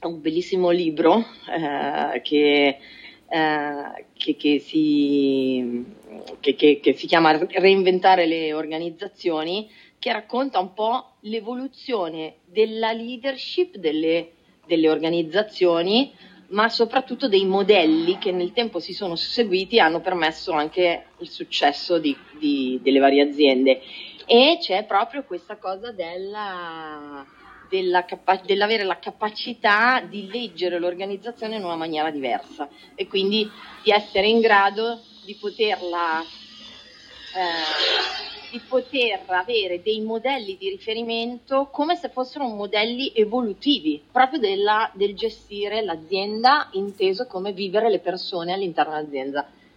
un 0.03 0.21
bellissimo 0.21 0.69
libro 0.69 1.17
eh, 1.49 2.21
che, 2.21 2.77
eh, 3.27 4.05
che, 4.13 4.35
che, 4.35 4.59
si, 4.59 5.85
che, 6.39 6.93
si, 6.95 7.07
chiama 7.07 7.37
Reinventare 7.37 8.25
le 8.25 8.53
organizzazioni, 8.53 9.69
che 9.97 10.11
racconta 10.11 10.59
un 10.59 10.73
po' 10.73 11.13
l'evoluzione 11.21 12.37
della 12.45 12.91
leadership 12.91 13.77
delle, 13.77 14.31
delle 14.71 14.89
organizzazioni, 14.89 16.13
ma 16.51 16.69
soprattutto 16.69 17.27
dei 17.27 17.45
modelli 17.45 18.17
che 18.17 18.31
nel 18.31 18.53
tempo 18.53 18.79
si 18.79 18.93
sono 18.93 19.17
susseguiti 19.17 19.75
e 19.75 19.81
hanno 19.81 19.99
permesso 19.99 20.53
anche 20.53 21.07
il 21.17 21.29
successo 21.29 21.99
di, 21.99 22.15
di, 22.39 22.79
delle 22.81 22.99
varie 22.99 23.23
aziende. 23.23 23.81
E 24.25 24.59
c'è 24.61 24.85
proprio 24.85 25.25
questa 25.25 25.57
cosa 25.57 25.91
della, 25.91 27.25
della 27.69 28.05
capa- 28.05 28.41
dell'avere 28.45 28.83
la 28.83 28.97
capacità 28.97 29.99
di 29.99 30.29
leggere 30.31 30.79
l'organizzazione 30.79 31.57
in 31.57 31.65
una 31.65 31.75
maniera 31.75 32.09
diversa 32.09 32.69
e 32.95 33.07
quindi 33.07 33.49
di 33.83 33.91
essere 33.91 34.27
in 34.27 34.39
grado 34.39 35.01
di 35.25 35.35
poterla 35.35 36.21
eh, 36.21 38.30
di 38.51 38.59
poter 38.67 39.21
avere 39.27 39.81
dei 39.81 40.01
modelli 40.01 40.57
di 40.59 40.69
riferimento 40.69 41.69
come 41.71 41.95
se 41.95 42.09
fossero 42.09 42.45
modelli 42.47 43.13
evolutivi 43.15 44.03
proprio 44.11 44.39
della, 44.39 44.91
del 44.93 45.15
gestire 45.15 45.81
l'azienda 45.81 46.67
inteso 46.73 47.27
come 47.27 47.53
vivere 47.53 47.89
le 47.89 47.99
persone 47.99 48.51
all'interno 48.51 49.01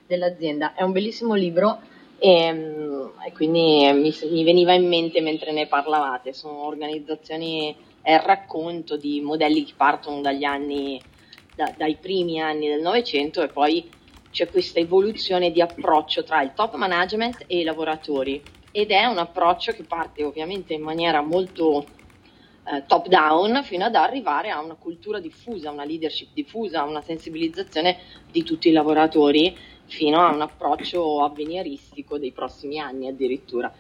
dell'azienda. 0.07 0.75
È 0.75 0.83
un 0.83 0.91
bellissimo 0.91 1.35
libro 1.35 1.79
e, 2.19 2.33
ehm, 2.33 3.13
e 3.25 3.33
quindi 3.33 3.91
mi, 3.93 4.13
mi, 4.31 4.45
veniva 4.45 4.73
in 4.73 4.89
mente 4.89 5.21
mentre 5.21 5.53
ne 5.53 5.69
parlavate, 5.69 6.33
sono 6.33 6.67
organizzazioni, 6.67 7.77
è 8.03 8.15
il 8.15 8.21
racconto 8.21 8.97
di 8.97 9.21
modelli 9.21 9.65
che 9.65 9.75
partono 9.77 10.21
dagli 10.21 10.45
anni, 10.45 11.01
da, 11.55 11.73
dai 11.77 11.95
primi 11.95 12.41
anni 12.41 12.67
del 12.67 12.81
Novecento 12.81 13.41
e 13.41 13.47
poi 13.47 13.89
c'è 14.33 14.49
questa 14.49 14.81
evoluzione 14.81 15.53
di 15.53 15.61
approccio 15.61 16.25
tra 16.25 16.43
il 16.43 16.55
top 16.55 16.75
management 16.75 17.45
e 17.47 17.61
i 17.61 17.63
lavoratori 17.63 18.43
ed 18.77 18.91
è 18.91 19.05
un 19.05 19.19
approccio 19.19 19.71
che 19.71 19.85
parte 19.85 20.25
ovviamente 20.25 20.75
in 20.75 20.83
maniera 20.83 21.21
molto 21.21 21.87
eh, 22.65 22.83
top 22.89 23.07
down 23.07 23.63
fino 23.63 23.85
ad 23.85 23.95
arrivare 23.95 24.51
a 24.51 24.61
una 24.61 24.75
cultura 24.75 25.21
diffusa, 25.21 25.71
una 25.71 25.85
leadership 25.85 26.31
diffusa, 26.35 26.83
una 26.83 27.01
sensibilizzazione 27.01 27.99
di 28.33 28.43
tutti 28.43 28.71
i 28.71 28.73
lavoratori 28.73 29.57
fino 29.87 30.19
a 30.19 30.35
un 30.35 30.41
approccio 30.41 31.23
avveniristico 31.23 32.19
dei 32.19 32.33
prossimi 32.33 32.81
anni 32.81 33.07
addirittura. 33.07 33.73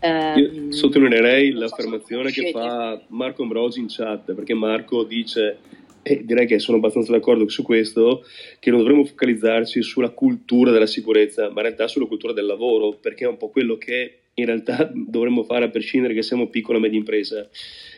Eh, 0.00 0.66
sottolineerei 0.70 1.52
l'affermazione 1.52 2.30
so 2.30 2.42
che 2.42 2.50
fa 2.50 3.00
Marco 3.06 3.44
Ambrosi 3.44 3.78
in 3.78 3.86
chat, 3.88 4.34
perché 4.34 4.54
Marco 4.54 5.04
dice, 5.04 5.60
e 6.08 6.24
direi 6.24 6.46
che 6.46 6.60
sono 6.60 6.76
abbastanza 6.76 7.10
d'accordo 7.10 7.48
su 7.48 7.64
questo, 7.64 8.24
che 8.60 8.70
non 8.70 8.78
dovremmo 8.78 9.04
focalizzarci 9.04 9.82
sulla 9.82 10.10
cultura 10.10 10.70
della 10.70 10.86
sicurezza, 10.86 11.48
ma 11.48 11.56
in 11.56 11.66
realtà 11.66 11.88
sulla 11.88 12.06
cultura 12.06 12.32
del 12.32 12.46
lavoro, 12.46 12.92
perché 12.92 13.24
è 13.24 13.28
un 13.28 13.36
po' 13.36 13.48
quello 13.48 13.76
che 13.76 14.18
in 14.34 14.44
realtà 14.44 14.88
dovremmo 14.94 15.42
fare 15.42 15.64
a 15.64 15.68
prescindere 15.68 16.14
che 16.14 16.22
siamo 16.22 16.46
piccola 16.46 16.78
e 16.78 16.82
media 16.82 16.98
impresa. 16.98 17.48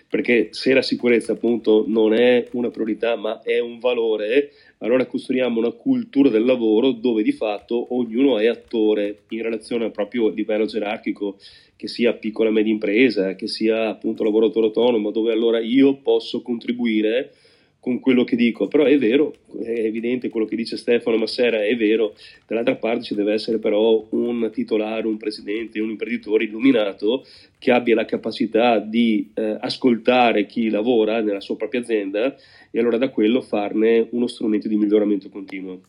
Perché 0.09 0.49
se 0.53 0.73
la 0.73 0.81
sicurezza 0.81 1.33
appunto 1.33 1.85
non 1.87 2.15
è 2.15 2.49
una 2.53 2.71
priorità 2.71 3.15
ma 3.17 3.43
è 3.43 3.59
un 3.59 3.79
valore, 3.79 4.53
allora 4.79 5.05
costruiamo 5.05 5.59
una 5.59 5.73
cultura 5.73 6.31
del 6.31 6.47
lavoro 6.47 6.93
dove 6.93 7.23
di 7.23 7.33
fatto 7.33 7.95
ognuno 7.95 8.39
è 8.39 8.47
attore 8.47 9.25
in 9.29 9.43
relazione 9.43 9.85
al 9.85 9.91
proprio 9.91 10.31
livello 10.31 10.65
gerarchico, 10.65 11.37
che 11.77 11.89
sia 11.89 12.15
piccola 12.15 12.49
e 12.49 12.53
media 12.53 12.73
impresa, 12.73 13.35
che 13.35 13.49
sia 13.49 13.91
appunto 13.91 14.25
lavoratore 14.25 14.69
autonomo, 14.69 15.11
dove 15.11 15.31
allora 15.31 15.61
io 15.61 15.97
posso 15.97 16.41
contribuire 16.41 17.35
con 17.81 18.01
quello 18.01 18.25
che 18.25 18.37
dico, 18.37 18.67
però 18.67 18.85
è 18.85 18.99
vero, 18.99 19.35
è 19.63 19.71
evidente 19.71 20.29
quello 20.29 20.47
che 20.47 20.57
dice 20.57 20.77
Stefano 20.77 21.17
Massera, 21.17 21.65
è 21.65 21.77
vero, 21.77 22.15
dall'altra 22.47 22.75
parte 22.77 23.05
ci 23.05 23.15
deve 23.15 23.33
essere 23.33 23.59
però 23.59 24.05
un 24.11 24.51
titolare, 24.53 25.07
un 25.07 25.17
presidente, 25.17 25.81
un 25.81 25.91
imprenditore 25.91 26.45
illuminato 26.45 27.25
che 27.59 27.71
abbia 27.71 27.95
la 27.95 28.05
capacità 28.05 28.79
di 28.79 29.31
eh, 29.35 29.57
ascoltare 29.61 30.47
chi 30.47 30.69
lavora 30.69 31.21
nella 31.21 31.41
sua 31.41 31.57
propria 31.57 31.81
azienda 31.81 32.35
e 32.71 32.79
allora 32.79 32.99
da 32.99 33.11
quello 33.11 33.41
farne 33.41 34.09
uno 34.11 34.27
strumento 34.27 34.69
di 34.69 34.77
miglioramento 34.77 35.29
continuo. 35.29 35.81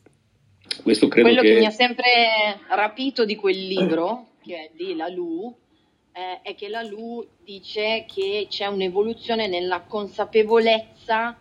Questo 0.84 1.08
credo 1.08 1.28
quello 1.28 1.42
che... 1.42 1.54
che 1.54 1.60
mi 1.60 1.66
ha 1.66 1.72
sempre 1.72 2.04
rapito 2.70 3.26
di 3.26 3.36
quel 3.36 3.58
libro, 3.58 4.28
che 4.44 4.56
è 4.56 4.70
di 4.76 4.96
La 4.96 5.10
Lu, 5.10 5.54
eh, 6.14 6.42
è 6.42 6.56
che 6.56 6.68
la 6.70 6.84
LU 6.84 7.26
dice 7.44 8.06
che 8.14 8.48
c'è 8.50 8.66
un'evoluzione 8.66 9.48
nella 9.48 9.82
consapevolezza 9.82 11.38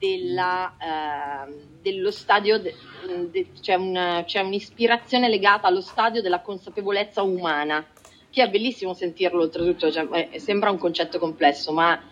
della, 0.00 0.74
eh, 0.78 1.54
dello 1.82 2.10
stadio, 2.10 2.58
de, 2.58 2.74
de, 3.30 3.48
c'è, 3.60 3.74
una, 3.74 4.24
c'è, 4.24 4.40
un'ispirazione 4.40 5.28
legata 5.28 5.66
allo 5.66 5.82
stadio 5.82 6.22
della 6.22 6.40
consapevolezza 6.40 7.22
umana, 7.22 7.86
che 8.30 8.42
è 8.42 8.48
bellissimo 8.48 8.94
sentirlo 8.94 9.42
oltretutto, 9.42 9.92
cioè, 9.92 10.28
eh, 10.32 10.38
sembra 10.40 10.70
un 10.70 10.78
concetto 10.78 11.18
complesso, 11.18 11.70
ma 11.72 12.02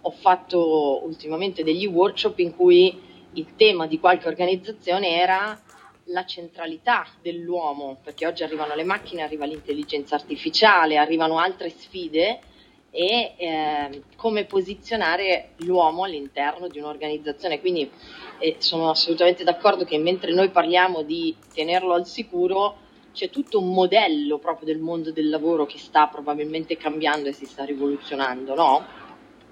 ho 0.00 0.10
fatto 0.10 1.04
ultimamente 1.04 1.62
degli 1.62 1.86
workshop 1.86 2.38
in 2.40 2.54
cui 2.54 3.00
il 3.34 3.54
tema 3.54 3.86
di 3.86 4.00
qualche 4.00 4.26
organizzazione 4.26 5.10
era 5.10 5.58
la 6.06 6.24
centralità 6.24 7.06
dell'uomo, 7.22 7.98
perché 8.02 8.26
oggi 8.26 8.42
arrivano 8.42 8.74
le 8.74 8.84
macchine, 8.84 9.22
arriva 9.22 9.44
l'intelligenza 9.44 10.16
artificiale, 10.16 10.96
arrivano 10.96 11.38
altre 11.38 11.70
sfide 11.70 12.40
e 12.96 13.34
eh, 13.36 14.02
come 14.16 14.46
posizionare 14.46 15.50
l'uomo 15.56 16.04
all'interno 16.04 16.66
di 16.66 16.78
un'organizzazione. 16.78 17.60
Quindi 17.60 17.90
eh, 18.38 18.56
sono 18.58 18.88
assolutamente 18.88 19.44
d'accordo 19.44 19.84
che 19.84 19.98
mentre 19.98 20.32
noi 20.32 20.48
parliamo 20.48 21.02
di 21.02 21.36
tenerlo 21.54 21.92
al 21.92 22.06
sicuro, 22.06 22.78
c'è 23.12 23.28
tutto 23.28 23.60
un 23.60 23.72
modello 23.72 24.38
proprio 24.38 24.66
del 24.66 24.78
mondo 24.78 25.12
del 25.12 25.28
lavoro 25.28 25.66
che 25.66 25.76
sta 25.76 26.06
probabilmente 26.06 26.78
cambiando 26.78 27.28
e 27.28 27.32
si 27.32 27.44
sta 27.44 27.64
rivoluzionando, 27.64 28.54
no? 28.54 28.86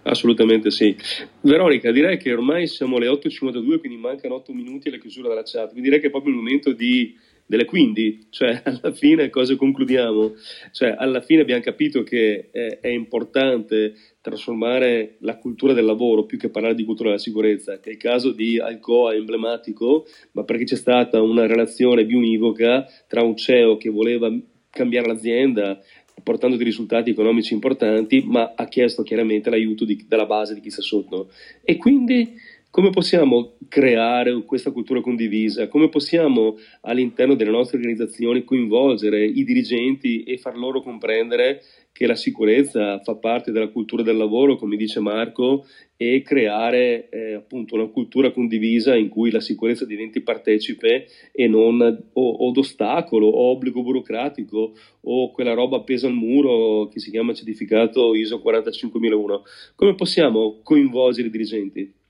Assolutamente 0.05 0.71
sì. 0.71 0.97
Veronica, 1.43 1.91
direi 1.91 2.17
che 2.17 2.33
ormai 2.33 2.67
siamo 2.67 2.97
alle 2.97 3.09
8.52, 3.09 3.79
quindi 3.79 3.99
mancano 3.99 4.37
8 4.37 4.53
minuti 4.53 4.89
alla 4.89 4.99
chiusura 4.99 5.29
della 5.29 5.43
chat, 5.45 5.71
quindi 5.71 5.83
direi 5.83 6.01
che 6.01 6.07
è 6.07 6.11
proprio 6.11 6.33
il 6.33 6.39
momento 6.39 6.73
di, 6.73 7.15
delle 7.47 7.65
quindi, 7.65 8.27
cioè 8.31 8.61
alla 8.65 8.93
fine 8.93 9.31
cosa 9.31 9.57
concludiamo? 9.57 10.35
Cioè 10.73 10.95
alla 10.97 11.21
fine 11.21 11.43
abbiamo 11.43 11.63
capito 11.63 12.03
che 12.03 12.49
è, 12.51 12.79
è, 12.81 12.89
importante 12.89 13.95
trasformare 14.21 15.17
la 15.21 15.37
cultura 15.37 15.73
del 15.73 15.85
lavoro 15.85 16.25
più 16.25 16.39
che 16.39 16.49
parlare 16.49 16.75
di 16.75 16.85
cultura 16.85 17.11
della 17.11 17.21
sicurezza, 17.21 17.79
che 17.81 17.91
è 17.91 17.93
il 17.93 17.99
caso 17.99 18.33
di 18.33 18.59
Alcoa 18.59 19.15
emblematico, 19.15 20.07
ma 20.33 20.45
perché 20.45 20.65
c'è 20.65 20.77
stata 20.77 21.21
una 21.21 21.47
relazione 21.47 22.07
biunivoca 22.07 22.87
tra 23.07 23.23
un 23.23 23.37
CEO 23.37 23.77
che 23.77 23.91
voleva 23.91 24.33
cambiare 24.71 25.07
l'azienda 25.07 25.81
portando 26.23 26.57
dei 26.57 26.65
risultati 26.65 27.11
economici 27.11 27.55
importanti, 27.55 28.23
ma 28.27 28.55
ha 28.57 28.67
chiesto 28.67 29.03
chiaramente 29.03 29.51
l'aiuto 29.51 29.85
di, 29.85 30.05
dalla 30.09 30.27
base 30.27 30.55
di 30.55 30.61
chi 30.61 30.71
sta 30.71 30.81
sotto. 30.81 31.31
E 31.63 31.77
quindi 31.77 32.35
come 32.75 32.91
possiamo 32.91 33.55
creare 33.69 34.43
questa 34.43 34.73
cultura 34.73 35.01
condivisa? 35.01 35.69
Come 35.69 35.89
possiamo 35.89 36.57
all'interno 36.81 37.37
delle 37.37 37.53
nostre 37.53 37.77
organizzazioni 37.77 38.43
coinvolgere 38.43 39.25
i 39.25 39.45
dirigenti 39.45 40.25
e 40.25 40.39
far 40.39 40.57
loro 40.57 40.83
comprendere 40.83 41.63
che 41.93 42.09
la 42.09 42.17
sicurezza 42.17 42.99
fa 42.99 43.15
parte 43.15 43.53
della 43.53 43.69
cultura 43.69 44.03
del 44.03 44.17
lavoro, 44.17 44.57
come 44.57 44.75
dice 44.75 44.99
Marco, 44.99 45.65
e 45.97 46.23
creare 46.23 47.09
eh, 47.11 47.35
appunto 47.35 47.77
una 47.77 47.87
cultura 47.87 48.33
condivisa 48.33 48.97
in 48.97 49.09
cui 49.09 49.31
la 49.31 49.39
sicurezza 49.39 49.87
diventi 49.87 50.21
partecipe 50.21 51.07
e 51.31 51.47
non 51.47 51.81
o, 51.81 52.29
o 52.29 52.51
d'ostacolo 52.51 53.29
o 53.29 53.53
obbligo 53.53 53.85
burocratico 53.85 54.73
o 55.03 55.31
quella 55.31 55.55
roba 55.55 55.77
appesa 55.77 56.09
al 56.09 56.15
muro 56.15 56.89
che 56.89 56.99
si 56.99 57.13
chiama 57.13 57.35
certificato 57.35 58.17
ISO 58.17 58.41
45001. 58.41 59.43
Come 59.77 59.95
possiamo 59.95 60.59
coinvolgere 60.65 61.29
i 61.29 61.31
dirigenti? 61.31 62.03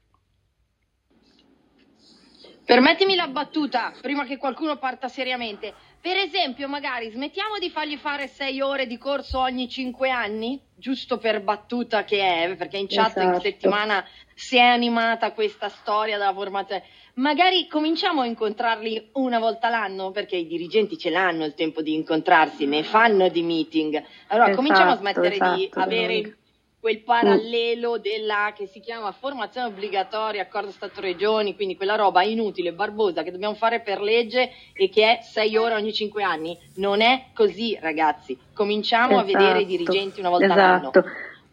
Permettimi 2.65 3.15
la 3.15 3.29
battuta 3.29 3.93
prima 4.01 4.25
che 4.25 4.39
qualcuno 4.39 4.77
parta 4.77 5.09
seriamente. 5.09 5.75
Per 6.01 6.17
esempio, 6.17 6.67
magari 6.67 7.11
smettiamo 7.11 7.59
di 7.59 7.69
fargli 7.69 7.97
fare 7.97 8.27
sei 8.27 8.61
ore 8.61 8.87
di 8.87 8.97
corso 8.97 9.39
ogni 9.39 9.69
cinque 9.69 10.11
anni, 10.11 10.59
giusto 10.75 11.19
per 11.19 11.43
battuta 11.43 12.05
che 12.05 12.21
è, 12.21 12.57
perché 12.57 12.79
in 12.79 12.87
chat 12.89 13.17
esatto. 13.17 13.35
in 13.35 13.41
settimana 13.41 14.05
si 14.35 14.57
è 14.57 14.63
animata 14.63 15.33
questa 15.33 15.69
storia 15.69 16.17
della 16.17 16.33
formazione. 16.33 16.85
Magari 17.15 17.67
cominciamo 17.69 18.23
a 18.23 18.27
incontrarli 18.27 19.11
una 19.13 19.39
volta 19.39 19.69
l'anno, 19.69 20.11
perché 20.11 20.37
i 20.37 20.47
dirigenti 20.47 20.99
ce 20.99 21.11
l'hanno 21.11 21.45
il 21.45 21.55
tempo 21.55 21.83
di 21.83 21.95
incontrarsi, 21.95 22.67
ne 22.67 22.83
fanno 22.83 23.29
di 23.29 23.43
meeting. 23.43 24.03
Allora 24.29 24.49
esatto, 24.49 24.57
cominciamo 24.57 24.91
a 24.91 24.97
smettere 24.97 25.35
esatto, 25.35 25.55
di 25.55 25.71
avere 25.73 26.37
quel 26.85 27.01
parallelo 27.01 27.97
della 27.97 28.53
che 28.55 28.67
si 28.67 28.79
chiama 28.79 29.11
formazione 29.11 29.69
obbligatoria, 29.69 30.43
accordo 30.43 30.71
Stato-Regioni, 30.71 31.55
quindi 31.55 31.77
quella 31.77 31.95
roba 31.95 32.23
inutile, 32.23 32.75
barbosa 32.75 33.23
che 33.23 33.31
dobbiamo 33.31 33.55
fare 33.55 33.81
per 33.81 34.03
legge 34.03 34.51
e 34.75 34.91
che 34.91 35.03
è 35.13 35.19
sei 35.23 35.57
ore 35.57 35.77
ogni 35.77 35.95
cinque 35.95 36.23
anni. 36.23 36.55
Non 36.75 37.01
è 37.01 37.29
così, 37.33 37.75
ragazzi. 37.81 38.37
Cominciamo 38.53 39.19
esatto, 39.19 39.23
a 39.23 39.25
vedere 39.25 39.63
i 39.63 39.65
dirigenti 39.65 40.21
una 40.21 40.29
volta 40.29 40.45
esatto. 40.45 40.59
l'anno. 40.61 40.91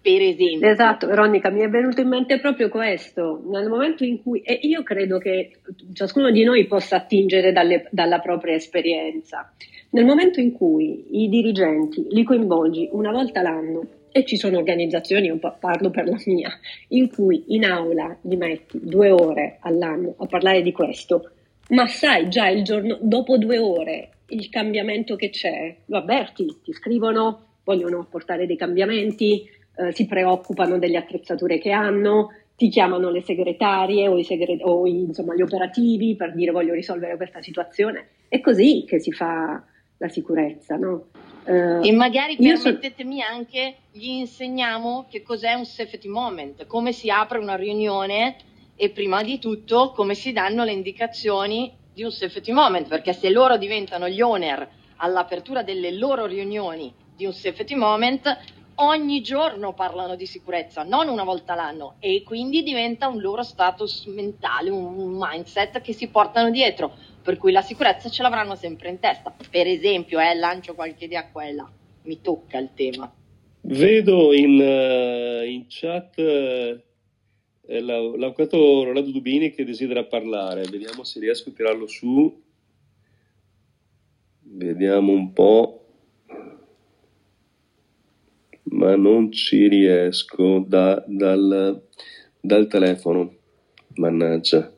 Per 0.01 0.21
esempio. 0.21 0.69
Esatto, 0.69 1.07
Veronica, 1.07 1.49
mi 1.49 1.61
è 1.61 1.69
venuto 1.69 2.01
in 2.01 2.09
mente 2.09 2.41
proprio 2.41 2.67
questo. 2.67 3.41
Nel 3.45 3.69
momento 3.69 4.03
in 4.03 4.21
cui, 4.21 4.41
e 4.41 4.59
io 4.63 4.83
credo 4.83 5.17
che 5.17 5.59
ciascuno 5.93 6.29
di 6.29 6.43
noi 6.43 6.67
possa 6.67 6.97
attingere 6.97 7.53
dalle, 7.53 7.87
dalla 7.89 8.19
propria 8.19 8.55
esperienza, 8.55 9.49
nel 9.91 10.03
momento 10.03 10.41
in 10.41 10.51
cui 10.51 11.23
i 11.23 11.29
dirigenti 11.29 12.05
li 12.09 12.25
coinvolgi 12.25 12.89
una 12.91 13.11
volta 13.11 13.41
l'anno 13.41 13.99
e 14.11 14.25
ci 14.25 14.37
sono 14.37 14.57
organizzazioni, 14.57 15.29
un 15.29 15.39
po' 15.39 15.55
parlo 15.59 15.89
per 15.89 16.07
la 16.07 16.19
mia, 16.25 16.51
in 16.89 17.09
cui 17.09 17.43
in 17.47 17.65
aula 17.65 18.17
gli 18.21 18.35
metti 18.35 18.79
due 18.81 19.09
ore 19.11 19.57
all'anno 19.61 20.15
a 20.17 20.25
parlare 20.25 20.61
di 20.61 20.71
questo, 20.71 21.31
ma 21.69 21.87
sai 21.87 22.29
già 22.29 22.47
il 22.47 22.63
giorno 22.63 22.97
dopo 23.01 23.37
due 23.37 23.57
ore 23.57 24.09
il 24.31 24.49
cambiamento 24.49 25.15
che 25.15 25.29
c'è, 25.29 25.75
lo 25.85 25.97
avverti, 25.97 26.59
ti 26.63 26.73
scrivono, 26.73 27.57
vogliono 27.63 28.07
portare 28.09 28.45
dei 28.45 28.55
cambiamenti, 28.55 29.43
eh, 29.75 29.91
si 29.93 30.05
preoccupano 30.05 30.77
delle 30.77 30.97
attrezzature 30.97 31.57
che 31.57 31.71
hanno, 31.71 32.29
ti 32.55 32.69
chiamano 32.69 33.09
le 33.09 33.21
segretarie 33.21 34.07
o, 34.07 34.17
i 34.17 34.23
segre- 34.23 34.59
o 34.61 34.85
insomma, 34.87 35.35
gli 35.35 35.41
operativi 35.41 36.15
per 36.15 36.33
dire 36.33 36.51
voglio 36.51 36.73
risolvere 36.73 37.17
questa 37.17 37.41
situazione. 37.41 38.07
È 38.27 38.39
così 38.39 38.85
che 38.87 38.99
si 38.99 39.11
fa 39.11 39.63
la 39.97 40.07
sicurezza, 40.09 40.75
no? 40.75 41.07
Uh, 41.43 41.83
e 41.83 41.91
magari 41.91 42.35
permettetemi 42.35 43.19
so... 43.19 43.25
anche, 43.25 43.77
gli 43.91 44.09
insegniamo 44.09 45.07
che 45.09 45.23
cos'è 45.23 45.53
un 45.53 45.65
safety 45.65 46.07
moment, 46.07 46.67
come 46.67 46.91
si 46.91 47.09
apre 47.09 47.39
una 47.39 47.55
riunione 47.55 48.35
e 48.75 48.89
prima 48.89 49.23
di 49.23 49.39
tutto 49.39 49.91
come 49.91 50.13
si 50.13 50.31
danno 50.31 50.63
le 50.63 50.71
indicazioni 50.71 51.71
di 51.93 52.03
un 52.03 52.11
safety 52.11 52.51
moment, 52.51 52.87
perché 52.87 53.13
se 53.13 53.29
loro 53.29 53.57
diventano 53.57 54.07
gli 54.07 54.21
owner 54.21 54.69
all'apertura 54.97 55.63
delle 55.63 55.91
loro 55.91 56.25
riunioni 56.25 56.93
di 57.15 57.25
un 57.25 57.33
safety 57.33 57.75
moment, 57.75 58.37
ogni 58.75 59.21
giorno 59.21 59.73
parlano 59.73 60.15
di 60.15 60.25
sicurezza, 60.25 60.83
non 60.83 61.07
una 61.07 61.23
volta 61.23 61.55
l'anno, 61.55 61.95
e 61.99 62.23
quindi 62.23 62.63
diventa 62.63 63.07
un 63.07 63.19
loro 63.19 63.43
status 63.43 64.05
mentale, 64.05 64.69
un 64.69 65.17
mindset 65.19 65.81
che 65.81 65.93
si 65.93 66.07
portano 66.07 66.49
dietro 66.49 66.93
per 67.21 67.37
cui 67.37 67.51
la 67.51 67.61
sicurezza 67.61 68.09
ce 68.09 68.21
l'avranno 68.21 68.55
sempre 68.55 68.89
in 68.89 68.99
testa. 68.99 69.33
Per 69.49 69.67
esempio, 69.67 70.19
eh, 70.19 70.33
lancio 70.35 70.73
qualche 70.73 71.05
idea 71.05 71.29
e 71.31 71.53
là, 71.53 71.69
mi 72.03 72.21
tocca 72.21 72.57
il 72.57 72.69
tema. 72.73 73.13
Vedo 73.63 74.33
in, 74.33 74.59
uh, 74.59 75.45
in 75.45 75.65
chat 75.67 76.17
uh, 76.17 76.81
l'avvocato 77.67 78.83
Rolando 78.83 79.11
Dubini 79.11 79.51
che 79.51 79.63
desidera 79.63 80.03
parlare, 80.03 80.63
vediamo 80.63 81.03
se 81.03 81.19
riesco 81.19 81.49
a 81.49 81.53
tirarlo 81.53 81.87
su. 81.87 82.41
Vediamo 84.53 85.11
un 85.11 85.31
po'. 85.31 85.77
Ma 88.63 88.95
non 88.95 89.31
ci 89.31 89.67
riesco 89.67 90.63
da, 90.65 91.03
dal, 91.07 91.83
dal 92.39 92.67
telefono. 92.67 93.35
Mannaggia. 93.95 94.71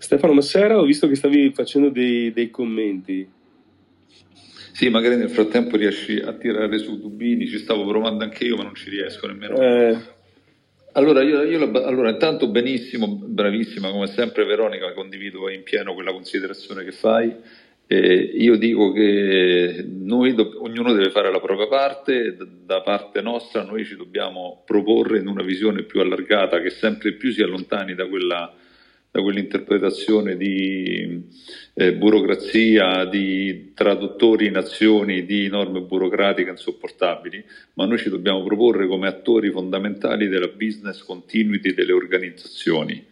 Stefano 0.00 0.32
Massera, 0.32 0.78
ho 0.78 0.84
visto 0.84 1.06
che 1.08 1.14
stavi 1.14 1.52
facendo 1.52 1.90
dei, 1.90 2.32
dei 2.32 2.50
commenti. 2.50 3.28
Sì, 4.72 4.88
magari 4.88 5.16
nel 5.16 5.28
frattempo 5.28 5.76
riesci 5.76 6.16
a 6.16 6.32
tirare 6.32 6.78
su 6.78 6.98
Dubini, 6.98 7.46
ci 7.46 7.58
stavo 7.58 7.86
provando 7.86 8.24
anche 8.24 8.44
io, 8.44 8.56
ma 8.56 8.62
non 8.62 8.74
ci 8.74 8.88
riesco 8.88 9.26
nemmeno. 9.26 9.60
Eh. 9.60 9.98
Allora, 10.92 11.22
io, 11.22 11.42
io, 11.42 11.70
allora, 11.84 12.08
intanto 12.08 12.48
benissimo, 12.48 13.08
bravissima, 13.08 13.90
come 13.90 14.06
sempre 14.06 14.46
Veronica, 14.46 14.90
condivido 14.94 15.50
in 15.50 15.62
pieno 15.64 15.92
quella 15.92 16.12
considerazione 16.12 16.82
che 16.82 16.92
fai. 16.92 17.36
Eh, 17.86 18.14
io 18.38 18.56
dico 18.56 18.92
che 18.92 19.84
noi, 19.86 20.32
do, 20.32 20.62
ognuno 20.62 20.94
deve 20.94 21.10
fare 21.10 21.30
la 21.30 21.40
propria 21.40 21.68
parte, 21.68 22.36
da, 22.36 22.46
da 22.64 22.80
parte 22.80 23.20
nostra 23.20 23.64
noi 23.64 23.84
ci 23.84 23.96
dobbiamo 23.96 24.62
proporre 24.64 25.18
in 25.18 25.26
una 25.26 25.42
visione 25.42 25.82
più 25.82 26.00
allargata 26.00 26.62
che 26.62 26.70
sempre 26.70 27.12
più 27.12 27.32
si 27.32 27.42
allontani 27.42 27.94
da 27.94 28.06
quella 28.06 28.54
da 29.12 29.22
quell'interpretazione 29.22 30.36
di 30.36 31.22
eh, 31.74 31.94
burocrazia, 31.94 33.04
di 33.06 33.72
traduttori 33.74 34.46
in 34.46 34.56
azioni, 34.56 35.24
di 35.24 35.48
norme 35.48 35.80
burocratiche 35.80 36.50
insopportabili, 36.50 37.44
ma 37.74 37.86
noi 37.86 37.98
ci 37.98 38.08
dobbiamo 38.08 38.44
proporre 38.44 38.86
come 38.86 39.08
attori 39.08 39.50
fondamentali 39.50 40.28
della 40.28 40.48
business 40.48 41.02
continuity 41.02 41.74
delle 41.74 41.92
organizzazioni. 41.92 43.08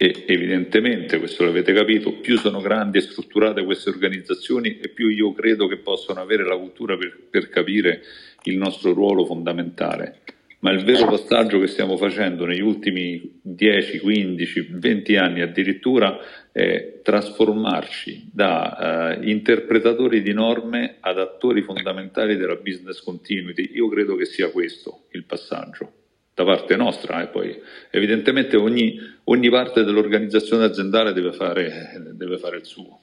e 0.00 0.24
evidentemente, 0.28 1.18
questo 1.18 1.44
l'avete 1.44 1.72
capito, 1.72 2.12
più 2.20 2.36
sono 2.38 2.60
grandi 2.60 2.98
e 2.98 3.00
strutturate 3.00 3.64
queste 3.64 3.90
organizzazioni 3.90 4.78
e 4.78 4.90
più 4.90 5.08
io 5.08 5.32
credo 5.32 5.66
che 5.66 5.78
possono 5.78 6.20
avere 6.20 6.44
la 6.44 6.56
cultura 6.56 6.96
per, 6.96 7.18
per 7.28 7.48
capire 7.48 8.02
il 8.44 8.56
nostro 8.56 8.92
ruolo 8.92 9.24
fondamentale. 9.24 10.20
Ma 10.60 10.72
il 10.72 10.82
vero 10.82 11.06
passaggio 11.06 11.60
che 11.60 11.68
stiamo 11.68 11.96
facendo 11.96 12.44
negli 12.44 12.60
ultimi 12.60 13.38
10, 13.42 14.00
15, 14.00 14.68
20 14.72 15.16
anni 15.16 15.40
addirittura 15.40 16.18
è 16.50 17.00
trasformarci 17.02 18.30
da 18.32 19.16
uh, 19.16 19.22
interpretatori 19.22 20.20
di 20.20 20.32
norme 20.32 20.96
ad 20.98 21.20
attori 21.20 21.62
fondamentali 21.62 22.36
della 22.36 22.56
business 22.56 23.00
continuity. 23.02 23.70
Io 23.74 23.88
credo 23.88 24.16
che 24.16 24.24
sia 24.24 24.50
questo 24.50 25.04
il 25.12 25.24
passaggio 25.24 25.92
da 26.34 26.44
parte 26.44 26.76
nostra 26.76 27.22
e 27.22 27.28
poi 27.28 27.56
evidentemente 27.90 28.56
ogni, 28.56 28.96
ogni 29.24 29.50
parte 29.50 29.84
dell'organizzazione 29.84 30.64
aziendale 30.64 31.12
deve 31.12 31.32
fare, 31.32 32.00
deve 32.14 32.38
fare 32.38 32.56
il 32.56 32.64
suo. 32.64 33.00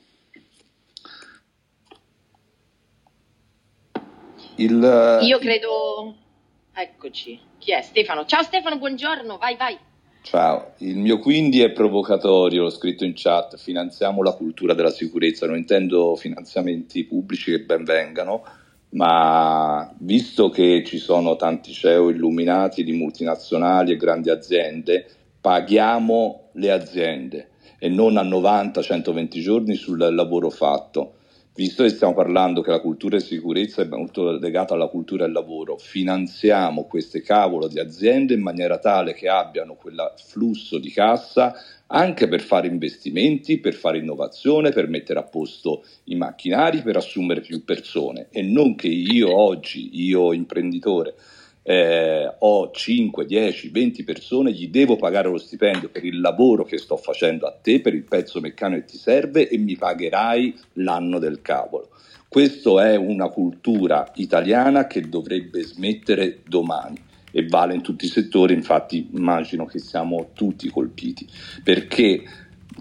Il... 4.58 5.20
Io 5.24 5.38
credo, 5.40 6.16
eccoci, 6.76 7.40
chi 7.58 7.72
è? 7.72 7.82
Stefano. 7.82 8.26
Ciao 8.26 8.44
Stefano, 8.44 8.78
buongiorno, 8.78 9.38
vai 9.38 9.56
vai. 9.56 9.78
Ciao, 10.22 10.74
il 10.80 10.98
mio 10.98 11.20
quindi 11.20 11.62
è 11.62 11.72
provocatorio, 11.72 12.64
l'ho 12.64 12.70
scritto 12.70 13.06
in 13.06 13.14
chat, 13.16 13.58
finanziamo 13.58 14.22
la 14.22 14.34
cultura 14.34 14.74
della 14.74 14.90
sicurezza, 14.90 15.46
non 15.46 15.56
intendo 15.56 16.16
finanziamenti 16.16 17.06
pubblici 17.06 17.52
che 17.52 17.62
ben 17.62 17.84
vengano, 17.84 18.44
ma 18.90 19.94
visto 20.00 20.50
che 20.50 20.84
ci 20.84 20.98
sono 20.98 21.36
tanti 21.36 21.72
CEO 21.72 22.10
illuminati 22.10 22.84
di 22.84 22.92
multinazionali 22.92 23.94
e 23.94 23.98
grandi 23.98 24.30
aziende, 24.30 25.08
paghiamo 25.40 26.50
le 26.54 26.72
aziende 26.72 27.50
e 27.78 27.88
non 27.88 28.18
a 28.18 28.24
90-120 28.24 29.40
giorni 29.40 29.76
sul 29.76 30.00
lavoro 30.00 30.50
fatto 30.50 31.15
visto 31.56 31.84
che 31.84 31.90
stiamo 31.90 32.14
parlando 32.14 32.62
che 32.62 32.70
la 32.70 32.82
cultura 32.82 33.18
di 33.18 33.24
sicurezza 33.24 33.82
è 33.82 33.86
molto 33.86 34.30
legata 34.32 34.74
alla 34.74 34.88
cultura 34.88 35.24
del 35.24 35.34
lavoro, 35.34 35.78
finanziamo 35.78 36.86
queste 36.86 37.22
cavolo 37.22 37.68
di 37.68 37.80
aziende 37.80 38.34
in 38.34 38.42
maniera 38.42 38.78
tale 38.78 39.14
che 39.14 39.30
abbiano 39.30 39.76
quel 39.76 40.14
flusso 40.18 40.78
di 40.78 40.92
cassa 40.92 41.56
anche 41.88 42.28
per 42.28 42.42
fare 42.42 42.68
investimenti, 42.68 43.60
per 43.60 43.74
fare 43.74 44.00
innovazione, 44.00 44.72
per 44.72 44.90
mettere 44.90 45.20
a 45.20 45.24
posto 45.24 45.86
i 46.06 46.16
macchinari, 46.16 46.82
per 46.82 46.98
assumere 46.98 47.42
più 47.42 47.64
persone. 47.64 48.28
E 48.32 48.42
non 48.42 48.76
che 48.76 48.88
io 48.88 49.34
oggi, 49.34 49.90
io 49.94 50.34
imprenditore, 50.34 51.16
eh, 51.68 52.32
ho 52.38 52.70
5, 52.70 53.26
10, 53.26 53.70
20 53.70 54.04
persone, 54.04 54.52
gli 54.52 54.68
devo 54.68 54.98
pagare 54.98 55.30
lo 55.30 55.40
stipendio 55.40 55.90
per 55.90 56.06
il 56.06 56.22
lavoro 56.22 56.64
che 56.64 56.78
sto 56.78 56.96
facendo 56.96 57.48
a 57.48 57.58
te, 57.60 57.82
per 57.82 57.96
il 57.96 58.04
pezzo 58.04 58.40
meccanico 58.40 58.82
che 58.82 58.92
ti 58.92 58.98
serve 58.98 59.50
e 59.50 59.58
mi 59.58 59.76
pagherai 59.76 60.56
l'anno 60.74 61.18
del 61.18 61.42
cavolo. 61.42 61.90
Questa 62.28 62.88
è 62.88 62.96
una 62.96 63.30
cultura 63.30 64.12
italiana 64.16 64.86
che 64.86 65.10
dovrebbe 65.10 65.64
smettere 65.64 66.42
domani 66.48 67.02
e 67.32 67.48
vale 67.48 67.74
in 67.74 67.82
tutti 67.82 68.06
i 68.06 68.10
settori, 68.10 68.54
infatti 68.54 69.10
immagino 69.14 69.66
che 69.66 69.80
siamo 69.80 70.30
tutti 70.34 70.70
colpiti, 70.70 71.28
perché 71.64 72.24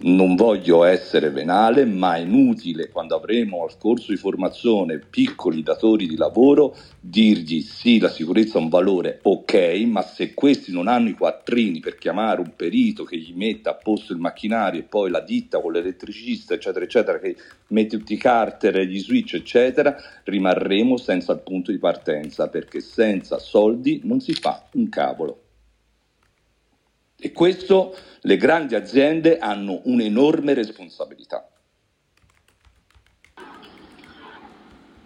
non 0.02 0.34
voglio 0.34 0.82
essere 0.84 1.30
venale, 1.30 1.84
ma 1.84 2.16
è 2.16 2.20
inutile 2.20 2.88
quando 2.90 3.14
avremo 3.14 3.62
al 3.62 3.78
corso 3.78 4.10
di 4.10 4.18
formazione 4.18 4.98
piccoli 4.98 5.62
datori 5.62 6.08
di 6.08 6.16
lavoro 6.16 6.76
dirgli 7.00 7.60
sì, 7.60 7.98
la 7.98 8.08
sicurezza 8.08 8.58
è 8.58 8.62
un 8.62 8.68
valore, 8.68 9.20
ok, 9.22 9.54
ma 9.86 10.02
se 10.02 10.34
questi 10.34 10.72
non 10.72 10.88
hanno 10.88 11.10
i 11.10 11.14
quattrini 11.14 11.80
per 11.80 11.96
chiamare 11.96 12.40
un 12.40 12.52
perito 12.56 13.04
che 13.04 13.16
gli 13.16 13.32
metta 13.34 13.70
a 13.70 13.74
posto 13.74 14.12
il 14.12 14.18
macchinario 14.18 14.80
e 14.80 14.84
poi 14.84 15.10
la 15.10 15.20
ditta 15.20 15.60
con 15.60 15.72
l'elettricista, 15.72 16.54
eccetera, 16.54 16.84
eccetera, 16.84 17.18
che 17.18 17.36
mette 17.68 17.96
tutti 17.96 18.14
i 18.14 18.18
carter, 18.18 18.80
gli 18.80 18.98
switch, 18.98 19.34
eccetera, 19.34 19.96
rimarremo 20.24 20.96
senza 20.96 21.32
il 21.32 21.40
punto 21.40 21.70
di 21.70 21.78
partenza 21.78 22.48
perché 22.48 22.80
senza 22.80 23.38
soldi 23.38 24.00
non 24.04 24.20
si 24.20 24.32
fa 24.32 24.66
un 24.72 24.88
cavolo. 24.88 25.43
E 27.16 27.32
questo 27.32 27.96
le 28.22 28.36
grandi 28.36 28.74
aziende 28.74 29.38
hanno 29.38 29.80
un'enorme 29.84 30.54
responsabilità. 30.54 31.48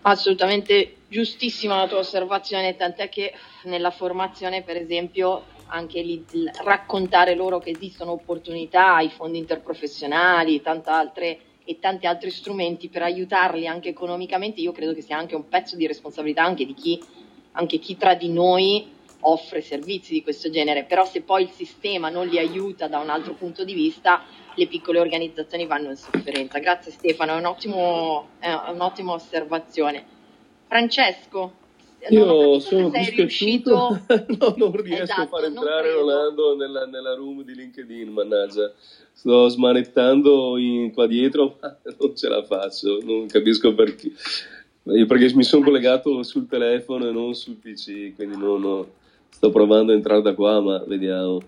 Assolutamente 0.03 0.97
giustissima 1.09 1.77
la 1.77 1.89
tua 1.89 1.99
osservazione, 1.99 2.77
tant'è 2.77 3.09
che 3.09 3.33
nella 3.65 3.91
formazione, 3.91 4.63
per 4.63 4.77
esempio, 4.77 5.45
anche 5.67 6.01
lì 6.01 6.25
raccontare 6.65 7.35
loro 7.35 7.59
che 7.59 7.71
esistono 7.71 8.13
opportunità, 8.13 9.01
i 9.01 9.11
fondi 9.11 9.39
interprofessionali 9.39 10.63
altre, 10.65 11.41
e 11.65 11.79
tanti 11.79 12.07
altri 12.07 12.31
strumenti 12.31 12.89
per 12.89 13.03
aiutarli 13.03 13.67
anche 13.67 13.91
economicamente, 13.91 14.63
io 14.63 14.73
credo 14.73 14.95
che 14.95 15.03
sia 15.03 15.19
anche 15.19 15.35
un 15.35 15.49
pezzo 15.49 15.77
di 15.77 15.87
responsabilità 15.87 16.43
anche 16.43 16.65
di 16.65 16.73
chi, 16.73 17.05
anche 17.53 17.79
chi 17.79 17.99
tra 17.99 18.15
di 18.15 18.31
noi 18.31 18.97
offre 19.21 19.61
servizi 19.61 20.13
di 20.13 20.23
questo 20.23 20.51
genere, 20.51 20.85
però 20.85 21.05
se 21.05 21.23
poi 21.23 21.43
il 21.43 21.51
sistema 21.51 22.09
non 22.09 22.27
li 22.27 22.39
aiuta 22.39 22.87
da 22.89 22.99
un 22.99 23.11
altro 23.11 23.35
punto 23.35 23.65
di 23.65 23.75
vista, 23.75 24.23
le 24.55 24.67
piccole 24.67 25.01
organizzazioni 25.01 25.67
vanno 25.67 25.91
in 25.91 25.97
sofferenza. 25.97 26.59
Grazie 26.59 26.93
Stefano, 26.93 27.33
è, 27.33 27.39
un 27.39 27.47
ottimo, 27.47 28.29
è 28.39 28.53
un'ottima 28.71 29.13
osservazione. 29.13 30.05
Francesco, 30.67 31.53
io 32.11 32.61
sono 32.61 32.91
dispiaciuto, 32.91 34.01
no, 34.39 34.55
non 34.57 34.73
riesco 34.81 35.03
esatto, 35.03 35.21
a 35.23 35.27
far 35.27 35.45
entrare 35.45 35.93
Rolando 35.93 36.57
nella, 36.57 36.87
nella, 36.87 37.15
room 37.15 37.43
di 37.43 37.55
LinkedIn, 37.55 38.09
mannaggia. 38.09 38.73
Sto 39.13 39.49
smanettando 39.49 40.57
in, 40.59 40.93
qua 40.93 41.07
dietro, 41.07 41.59
ma 41.61 41.77
non 41.99 42.15
ce 42.15 42.29
la 42.29 42.45
faccio, 42.45 43.01
non 43.03 43.27
capisco 43.27 43.75
perché. 43.75 44.13
Io 44.85 45.07
perché 45.07 45.35
mi 45.35 45.43
sono 45.43 45.65
collegato 45.65 46.23
sul 46.23 46.47
telefono 46.47 47.09
e 47.09 47.13
non 47.13 47.35
sul 47.35 47.57
PC, 47.57 48.15
quindi 48.15 48.39
non, 48.39 48.65
ho, 48.65 48.89
Sto 49.31 49.51
provando 49.51 49.93
a 49.93 49.95
entrare 49.95 50.23
da 50.23 50.35
qua, 50.35 50.61
ma 50.61 50.79
vediamo. 50.85 51.41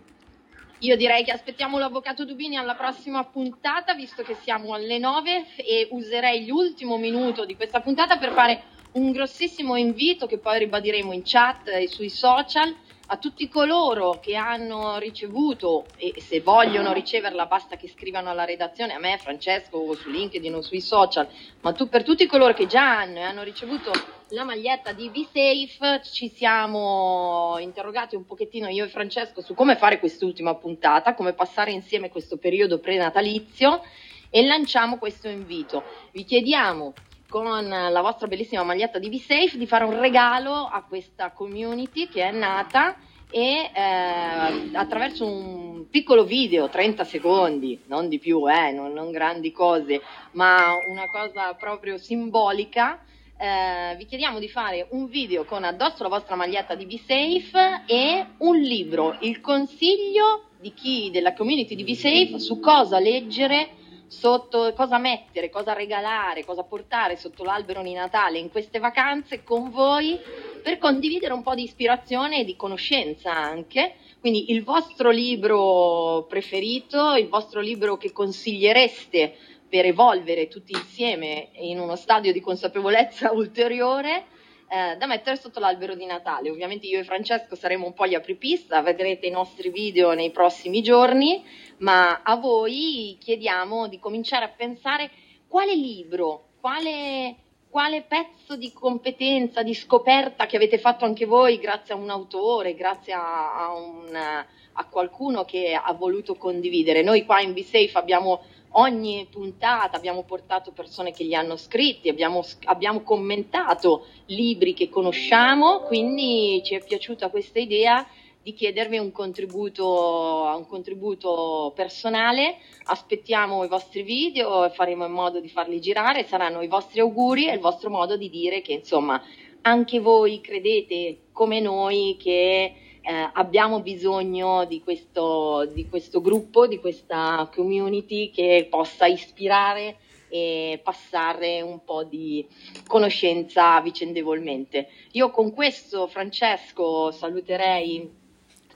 Io 0.83 0.97
direi 0.97 1.25
che 1.25 1.33
aspettiamo 1.33 1.79
l'avvocato 1.79 2.25
Dubini 2.25 2.57
alla 2.57 2.75
prossima 2.75 3.23
puntata, 3.25 3.93
visto 3.95 4.23
che 4.23 4.35
siamo 4.43 4.73
alle 4.73 4.99
9 4.99 5.47
e 5.57 5.89
userei 5.91 6.47
l'ultimo 6.47 6.97
minuto 6.97 7.45
di 7.45 7.55
questa 7.55 7.81
puntata 7.81 8.17
per 8.17 8.33
fare 8.33 8.63
un 8.93 9.13
grossissimo 9.13 9.77
invito 9.77 10.27
che 10.27 10.39
poi 10.39 10.61
ribadiremo 10.61 11.13
in 11.13 11.21
chat 11.23 11.69
e 11.69 11.87
sui 11.87 12.09
social 12.09 12.75
a 13.13 13.17
tutti 13.19 13.49
coloro 13.49 14.21
che 14.21 14.37
hanno 14.37 14.99
ricevuto 14.99 15.85
e 15.97 16.15
se 16.19 16.41
vogliono 16.41 16.93
riceverla 16.93 17.45
basta 17.45 17.77
che 17.77 17.89
scrivano 17.89 18.31
alla 18.31 18.45
redazione, 18.45 18.95
a 18.95 18.99
me, 18.99 19.19
Francesco, 19.19 19.77
o 19.77 19.95
su 19.95 20.09
LinkedIn 20.09 20.55
o 20.55 20.63
sui 20.63 20.81
social, 20.81 21.29
ma 21.61 21.73
tu, 21.73 21.89
per 21.89 22.05
tutti 22.05 22.25
coloro 22.27 22.55
che 22.55 22.67
già 22.67 23.01
hanno 23.01 23.19
e 23.19 23.23
hanno 23.23 23.43
ricevuto 23.43 23.91
la 24.33 24.45
maglietta 24.45 24.93
di 24.93 25.09
V-Safe 25.09 26.03
ci 26.05 26.29
siamo 26.29 27.57
interrogati 27.59 28.15
un 28.15 28.25
pochettino 28.25 28.69
io 28.69 28.85
e 28.85 28.89
Francesco 28.89 29.41
su 29.41 29.55
come 29.55 29.77
fare 29.77 29.99
quest'ultima 29.99 30.55
puntata, 30.55 31.15
come 31.15 31.33
passare 31.33 31.73
insieme 31.73 32.11
questo 32.11 32.37
periodo 32.37 32.79
prenatalizio 32.79 33.83
e 34.29 34.45
lanciamo 34.45 34.99
questo 34.99 35.29
invito. 35.29 35.83
Vi 36.13 36.25
chiediamo 36.25 36.93
con 37.29 37.69
la 37.69 38.01
vostra 38.01 38.29
bellissima 38.29 38.63
maglietta 38.63 38.99
di 38.99 39.09
V-Safe 39.09 39.59
di 39.59 39.67
fare 39.67 39.85
un 39.85 39.99
regalo 39.99 40.53
a 40.67 40.83
questa 40.83 41.31
community 41.31 42.09
che 42.09 42.23
è 42.23 42.31
nata 42.31 42.97
e 43.31 43.71
eh, 43.73 44.71
attraverso 44.73 45.27
un 45.27 45.89
piccolo 45.89 46.25
video, 46.25 46.69
30 46.69 47.05
secondi, 47.05 47.81
non 47.87 48.09
di 48.09 48.19
più, 48.19 48.49
eh, 48.49 48.71
non, 48.71 48.93
non 48.93 49.11
grandi 49.11 49.51
cose, 49.51 50.01
ma 50.33 50.73
una 50.89 51.09
cosa 51.11 51.55
proprio 51.55 51.99
simbolica, 51.99 53.05
eh, 53.41 53.95
vi 53.97 54.05
chiediamo 54.05 54.39
di 54.39 54.51
fare 54.51 54.87
un 54.91 55.07
video 55.07 55.47
con 55.47 55.65
addosso 55.65 56.03
la 56.03 56.11
vostra 56.11 56.37
maglietta 56.37 56.75
di 56.75 56.85
V-Safe 56.85 57.85
e 57.87 58.27
un 58.37 58.59
libro, 58.59 59.17
il 59.21 59.41
consiglio 59.41 60.51
di 60.61 60.75
chi 60.75 61.11
della 61.11 61.33
community 61.33 61.75
di 61.75 61.85
V-Safe 61.85 62.39
su 62.39 62.61
cosa 62.61 62.99
leggere 62.99 63.79
sotto 64.09 64.75
cosa 64.75 64.99
mettere, 64.99 65.49
cosa 65.49 65.73
regalare, 65.73 66.45
cosa 66.45 66.65
portare 66.65 67.17
sotto 67.17 67.43
l'albero 67.43 67.81
di 67.83 67.95
Natale 67.95 68.39
in 68.39 68.51
queste 68.51 68.79
vacanze 68.79 69.43
con 69.43 69.71
voi 69.71 70.19
per 70.63 70.77
condividere 70.77 71.33
un 71.33 71.43
po' 71.43 71.55
di 71.55 71.63
ispirazione 71.63 72.41
e 72.41 72.45
di 72.45 72.57
conoscenza 72.57 73.35
anche. 73.35 73.95
Quindi 74.21 74.51
il 74.51 74.65
vostro 74.65 75.09
libro 75.09 76.27
preferito, 76.29 77.15
il 77.15 77.29
vostro 77.29 77.61
libro 77.61 77.97
che 77.97 78.13
consigliereste 78.13 79.35
per 79.71 79.87
evolvere 79.87 80.49
tutti 80.49 80.73
insieme 80.73 81.51
in 81.53 81.79
uno 81.79 81.97
stadio 81.97 82.33
di 82.33 82.41
consapevolezza 82.41 83.31
ulteriore 83.33 84.25
eh, 84.69 84.97
da 84.97 85.07
mettere 85.07 85.37
sotto 85.37 85.61
l'albero 85.61 85.95
di 85.95 86.05
Natale. 86.05 86.51
Ovviamente 86.51 86.87
io 86.87 86.99
e 86.99 87.05
Francesco 87.05 87.55
saremo 87.55 87.87
un 87.87 87.95
po' 87.95 88.07
gli 88.07 88.15
apripista, 88.15 88.83
vedrete 88.83 89.27
i 89.27 89.31
nostri 89.31 89.71
video 89.71 90.13
nei 90.13 90.31
prossimi 90.31 90.83
giorni, 90.83 91.43
ma 91.79 92.21
a 92.23 92.37
voi 92.37 93.17
chiediamo 93.19 93.89
di 93.89 93.99
cominciare 93.99 94.45
a 94.45 94.53
pensare 94.55 95.11
quale 95.47 95.75
libro, 95.75 96.49
quale 96.61 97.37
quale 97.71 98.03
pezzo 98.03 98.57
di 98.57 98.73
competenza, 98.73 99.63
di 99.63 99.75
scoperta 99.75 100.47
che 100.47 100.57
avete 100.57 100.77
fatto 100.77 101.05
anche 101.05 101.25
voi 101.25 101.59
grazie 101.59 101.95
a 101.95 101.97
un 101.97 102.11
autore, 102.11 102.75
grazie 102.75 103.13
a, 103.13 103.67
a, 103.67 103.73
un, 103.73 104.13
a 104.13 104.85
qualcuno 104.89 105.45
che 105.45 105.81
ha 105.81 105.93
voluto 105.93 106.35
condividere. 106.35 107.03
Noi 107.03 107.25
qua 107.25 107.41
in 107.41 107.53
BeSafe 107.53 107.93
abbiamo 107.97 108.43
ogni 108.73 109.27
puntata 109.31 109.97
abbiamo 109.97 110.23
portato 110.23 110.73
persone 110.73 111.13
che 111.13 111.25
li 111.25 111.35
hanno 111.35 111.57
scritti, 111.57 112.09
abbiamo, 112.09 112.45
abbiamo, 112.65 113.03
commentato 113.03 114.07
libri 114.27 114.75
che 114.75 114.89
conosciamo, 114.89 115.81
quindi 115.81 116.61
ci 116.65 116.75
è 116.75 116.85
piaciuta 116.85 117.31
questa 117.31 117.59
idea 117.59 118.07
di 118.43 118.55
chiedervi 118.55 118.99
un 118.99 119.13
contributo, 119.13 120.53
un 120.57 120.67
contributo 120.67 121.73
personale. 121.75 122.57
Aspettiamo 122.85 123.65
i 123.65 123.69
vostri 123.69 124.03
video 124.03 124.65
e 124.65 124.71
faremo 124.71 125.05
in 125.05 125.13
modo 125.13 125.41
di 125.41 125.49
farli 125.49 125.81
girare, 125.81 126.25
saranno 126.25 126.63
i 126.63 126.69
vostri 126.69 127.01
auguri 127.01 127.49
e 127.49 127.55
il 127.55 127.61
vostro 127.61 127.91
modo 127.91 128.17
di 128.17 128.31
dire 128.31 128.63
che 128.63 128.73
insomma 128.73 129.23
anche 129.63 130.01
voi 130.01 130.41
credete 130.41 131.25
come 131.33 131.61
noi 131.61 132.17
che 132.19 132.75
eh, 133.03 133.31
abbiamo 133.33 133.81
bisogno 133.81 134.65
di 134.65 134.81
questo, 134.83 135.69
di 135.73 135.89
questo 135.89 136.21
gruppo, 136.21 136.67
di 136.67 136.79
questa 136.79 137.49
community 137.55 138.31
che 138.31 138.67
possa 138.69 139.07
ispirare 139.07 139.97
e 140.29 140.81
passare 140.83 141.61
un 141.61 141.83
po' 141.85 142.05
di 142.05 142.47
conoscenza 142.87 143.81
vicendevolmente. 143.81 144.89
Io 145.13 145.31
con 145.31 145.53
questo, 145.53 146.07
Francesco, 146.07 147.11
saluterei 147.11 148.19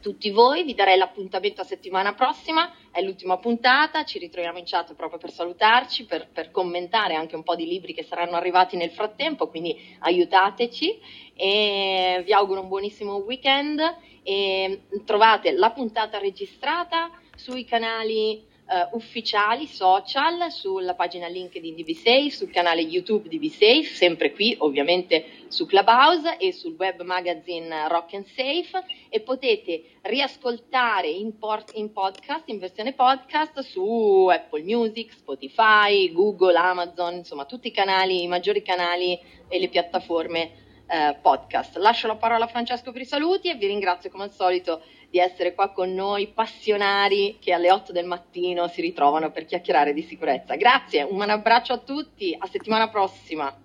tutti 0.04 0.28
voi, 0.30 0.64
vi 0.64 0.74
darei 0.74 0.98
l'appuntamento 0.98 1.62
a 1.62 1.64
settimana 1.64 2.12
prossima, 2.12 2.70
è 2.90 3.00
l'ultima 3.00 3.38
puntata, 3.38 4.04
ci 4.04 4.18
ritroviamo 4.18 4.58
in 4.58 4.64
chat 4.66 4.94
proprio 4.94 5.18
per 5.18 5.30
salutarci, 5.30 6.04
per, 6.04 6.28
per 6.30 6.50
commentare 6.50 7.14
anche 7.14 7.36
un 7.36 7.42
po' 7.42 7.54
di 7.54 7.64
libri 7.64 7.94
che 7.94 8.02
saranno 8.02 8.36
arrivati 8.36 8.76
nel 8.76 8.90
frattempo, 8.90 9.48
quindi 9.48 9.74
aiutateci 10.00 11.00
e 11.34 12.22
vi 12.22 12.32
auguro 12.34 12.60
un 12.60 12.68
buonissimo 12.68 13.14
weekend 13.16 13.80
e 14.24 14.80
trovate 15.04 15.52
la 15.52 15.70
puntata 15.70 16.18
registrata 16.18 17.10
sui 17.36 17.64
canali 17.64 18.42
uh, 18.66 18.96
ufficiali 18.96 19.66
social, 19.66 20.50
sulla 20.50 20.94
pagina 20.94 21.28
LinkedIn 21.28 21.74
di 21.74 21.84
VSafe, 21.84 22.30
sul 22.30 22.50
canale 22.50 22.80
YouTube 22.80 23.28
di 23.28 23.38
VSafe, 23.38 23.84
sempre 23.84 24.32
qui 24.32 24.56
ovviamente 24.58 25.42
su 25.48 25.66
Clubhouse 25.66 26.36
e 26.38 26.52
sul 26.52 26.74
web 26.78 27.02
magazine 27.02 27.88
Rock 27.88 28.14
and 28.14 28.26
Safe. 28.26 28.82
E 29.08 29.20
potete 29.20 29.98
riascoltare 30.02 31.08
in, 31.08 31.38
port- 31.38 31.76
in 31.76 31.92
podcast, 31.92 32.48
in 32.48 32.58
versione 32.58 32.94
podcast 32.94 33.60
su 33.60 34.28
Apple 34.30 34.62
Music, 34.62 35.12
Spotify, 35.12 36.10
Google, 36.12 36.56
Amazon, 36.56 37.14
insomma 37.14 37.44
tutti 37.44 37.68
i 37.68 37.72
canali, 37.72 38.22
i 38.22 38.28
maggiori 38.28 38.62
canali 38.62 39.18
e 39.48 39.58
le 39.58 39.68
piattaforme 39.68 40.62
eh, 40.86 41.16
podcast. 41.20 41.76
Lascio 41.76 42.06
la 42.06 42.16
parola 42.16 42.44
a 42.44 42.48
Francesco 42.48 42.92
per 42.92 43.02
i 43.02 43.06
saluti 43.06 43.50
e 43.50 43.56
vi 43.56 43.66
ringrazio 43.66 44.10
come 44.10 44.24
al 44.24 44.32
solito 44.32 44.82
di 45.10 45.18
essere 45.18 45.54
qua 45.54 45.70
con 45.70 45.94
noi, 45.94 46.28
passionari 46.34 47.36
che 47.40 47.52
alle 47.52 47.70
8 47.70 47.92
del 47.92 48.04
mattino 48.04 48.66
si 48.68 48.80
ritrovano 48.80 49.30
per 49.30 49.44
chiacchierare 49.44 49.92
di 49.92 50.02
sicurezza. 50.02 50.56
Grazie, 50.56 51.02
un 51.02 51.22
abbraccio 51.22 51.72
a 51.72 51.78
tutti, 51.78 52.34
a 52.36 52.46
settimana 52.46 52.88
prossima. 52.88 53.56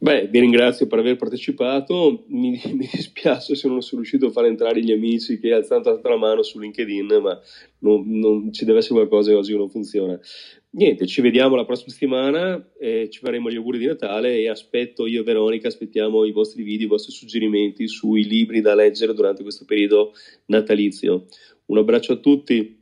Beh, 0.00 0.28
vi 0.28 0.38
ringrazio 0.38 0.86
per 0.86 1.00
aver 1.00 1.16
partecipato, 1.16 2.24
mi, 2.28 2.60
mi, 2.72 2.88
dispiace 2.90 3.56
se 3.56 3.66
non 3.66 3.82
sono 3.82 4.00
riuscito 4.00 4.26
a 4.26 4.30
far 4.30 4.44
entrare 4.44 4.80
gli 4.80 4.92
amici 4.92 5.40
che 5.40 5.52
alzano 5.52 6.00
la 6.00 6.16
mano 6.16 6.42
su 6.42 6.60
LinkedIn, 6.60 7.18
ma 7.20 7.38
non, 7.78 8.04
non, 8.06 8.52
ci 8.52 8.64
deve 8.64 8.78
essere 8.78 8.94
qualcosa 8.94 9.30
che 9.30 9.36
oggi 9.36 9.56
non 9.56 9.68
funziona. 9.68 10.18
Niente, 10.78 11.08
ci 11.08 11.20
vediamo 11.22 11.56
la 11.56 11.64
prossima 11.64 11.90
settimana, 11.90 12.64
eh, 12.78 13.08
ci 13.10 13.18
faremo 13.18 13.50
gli 13.50 13.56
auguri 13.56 13.78
di 13.78 13.86
Natale 13.86 14.36
e 14.36 14.48
aspetto 14.48 15.08
io 15.08 15.22
e 15.22 15.24
Veronica, 15.24 15.66
aspettiamo 15.66 16.24
i 16.24 16.30
vostri 16.30 16.62
video, 16.62 16.86
i 16.86 16.90
vostri 16.90 17.10
suggerimenti 17.10 17.88
sui 17.88 18.22
libri 18.22 18.60
da 18.60 18.76
leggere 18.76 19.12
durante 19.12 19.42
questo 19.42 19.64
periodo 19.64 20.12
natalizio. 20.46 21.26
Un 21.66 21.78
abbraccio 21.78 22.12
a 22.12 22.16
tutti. 22.18 22.77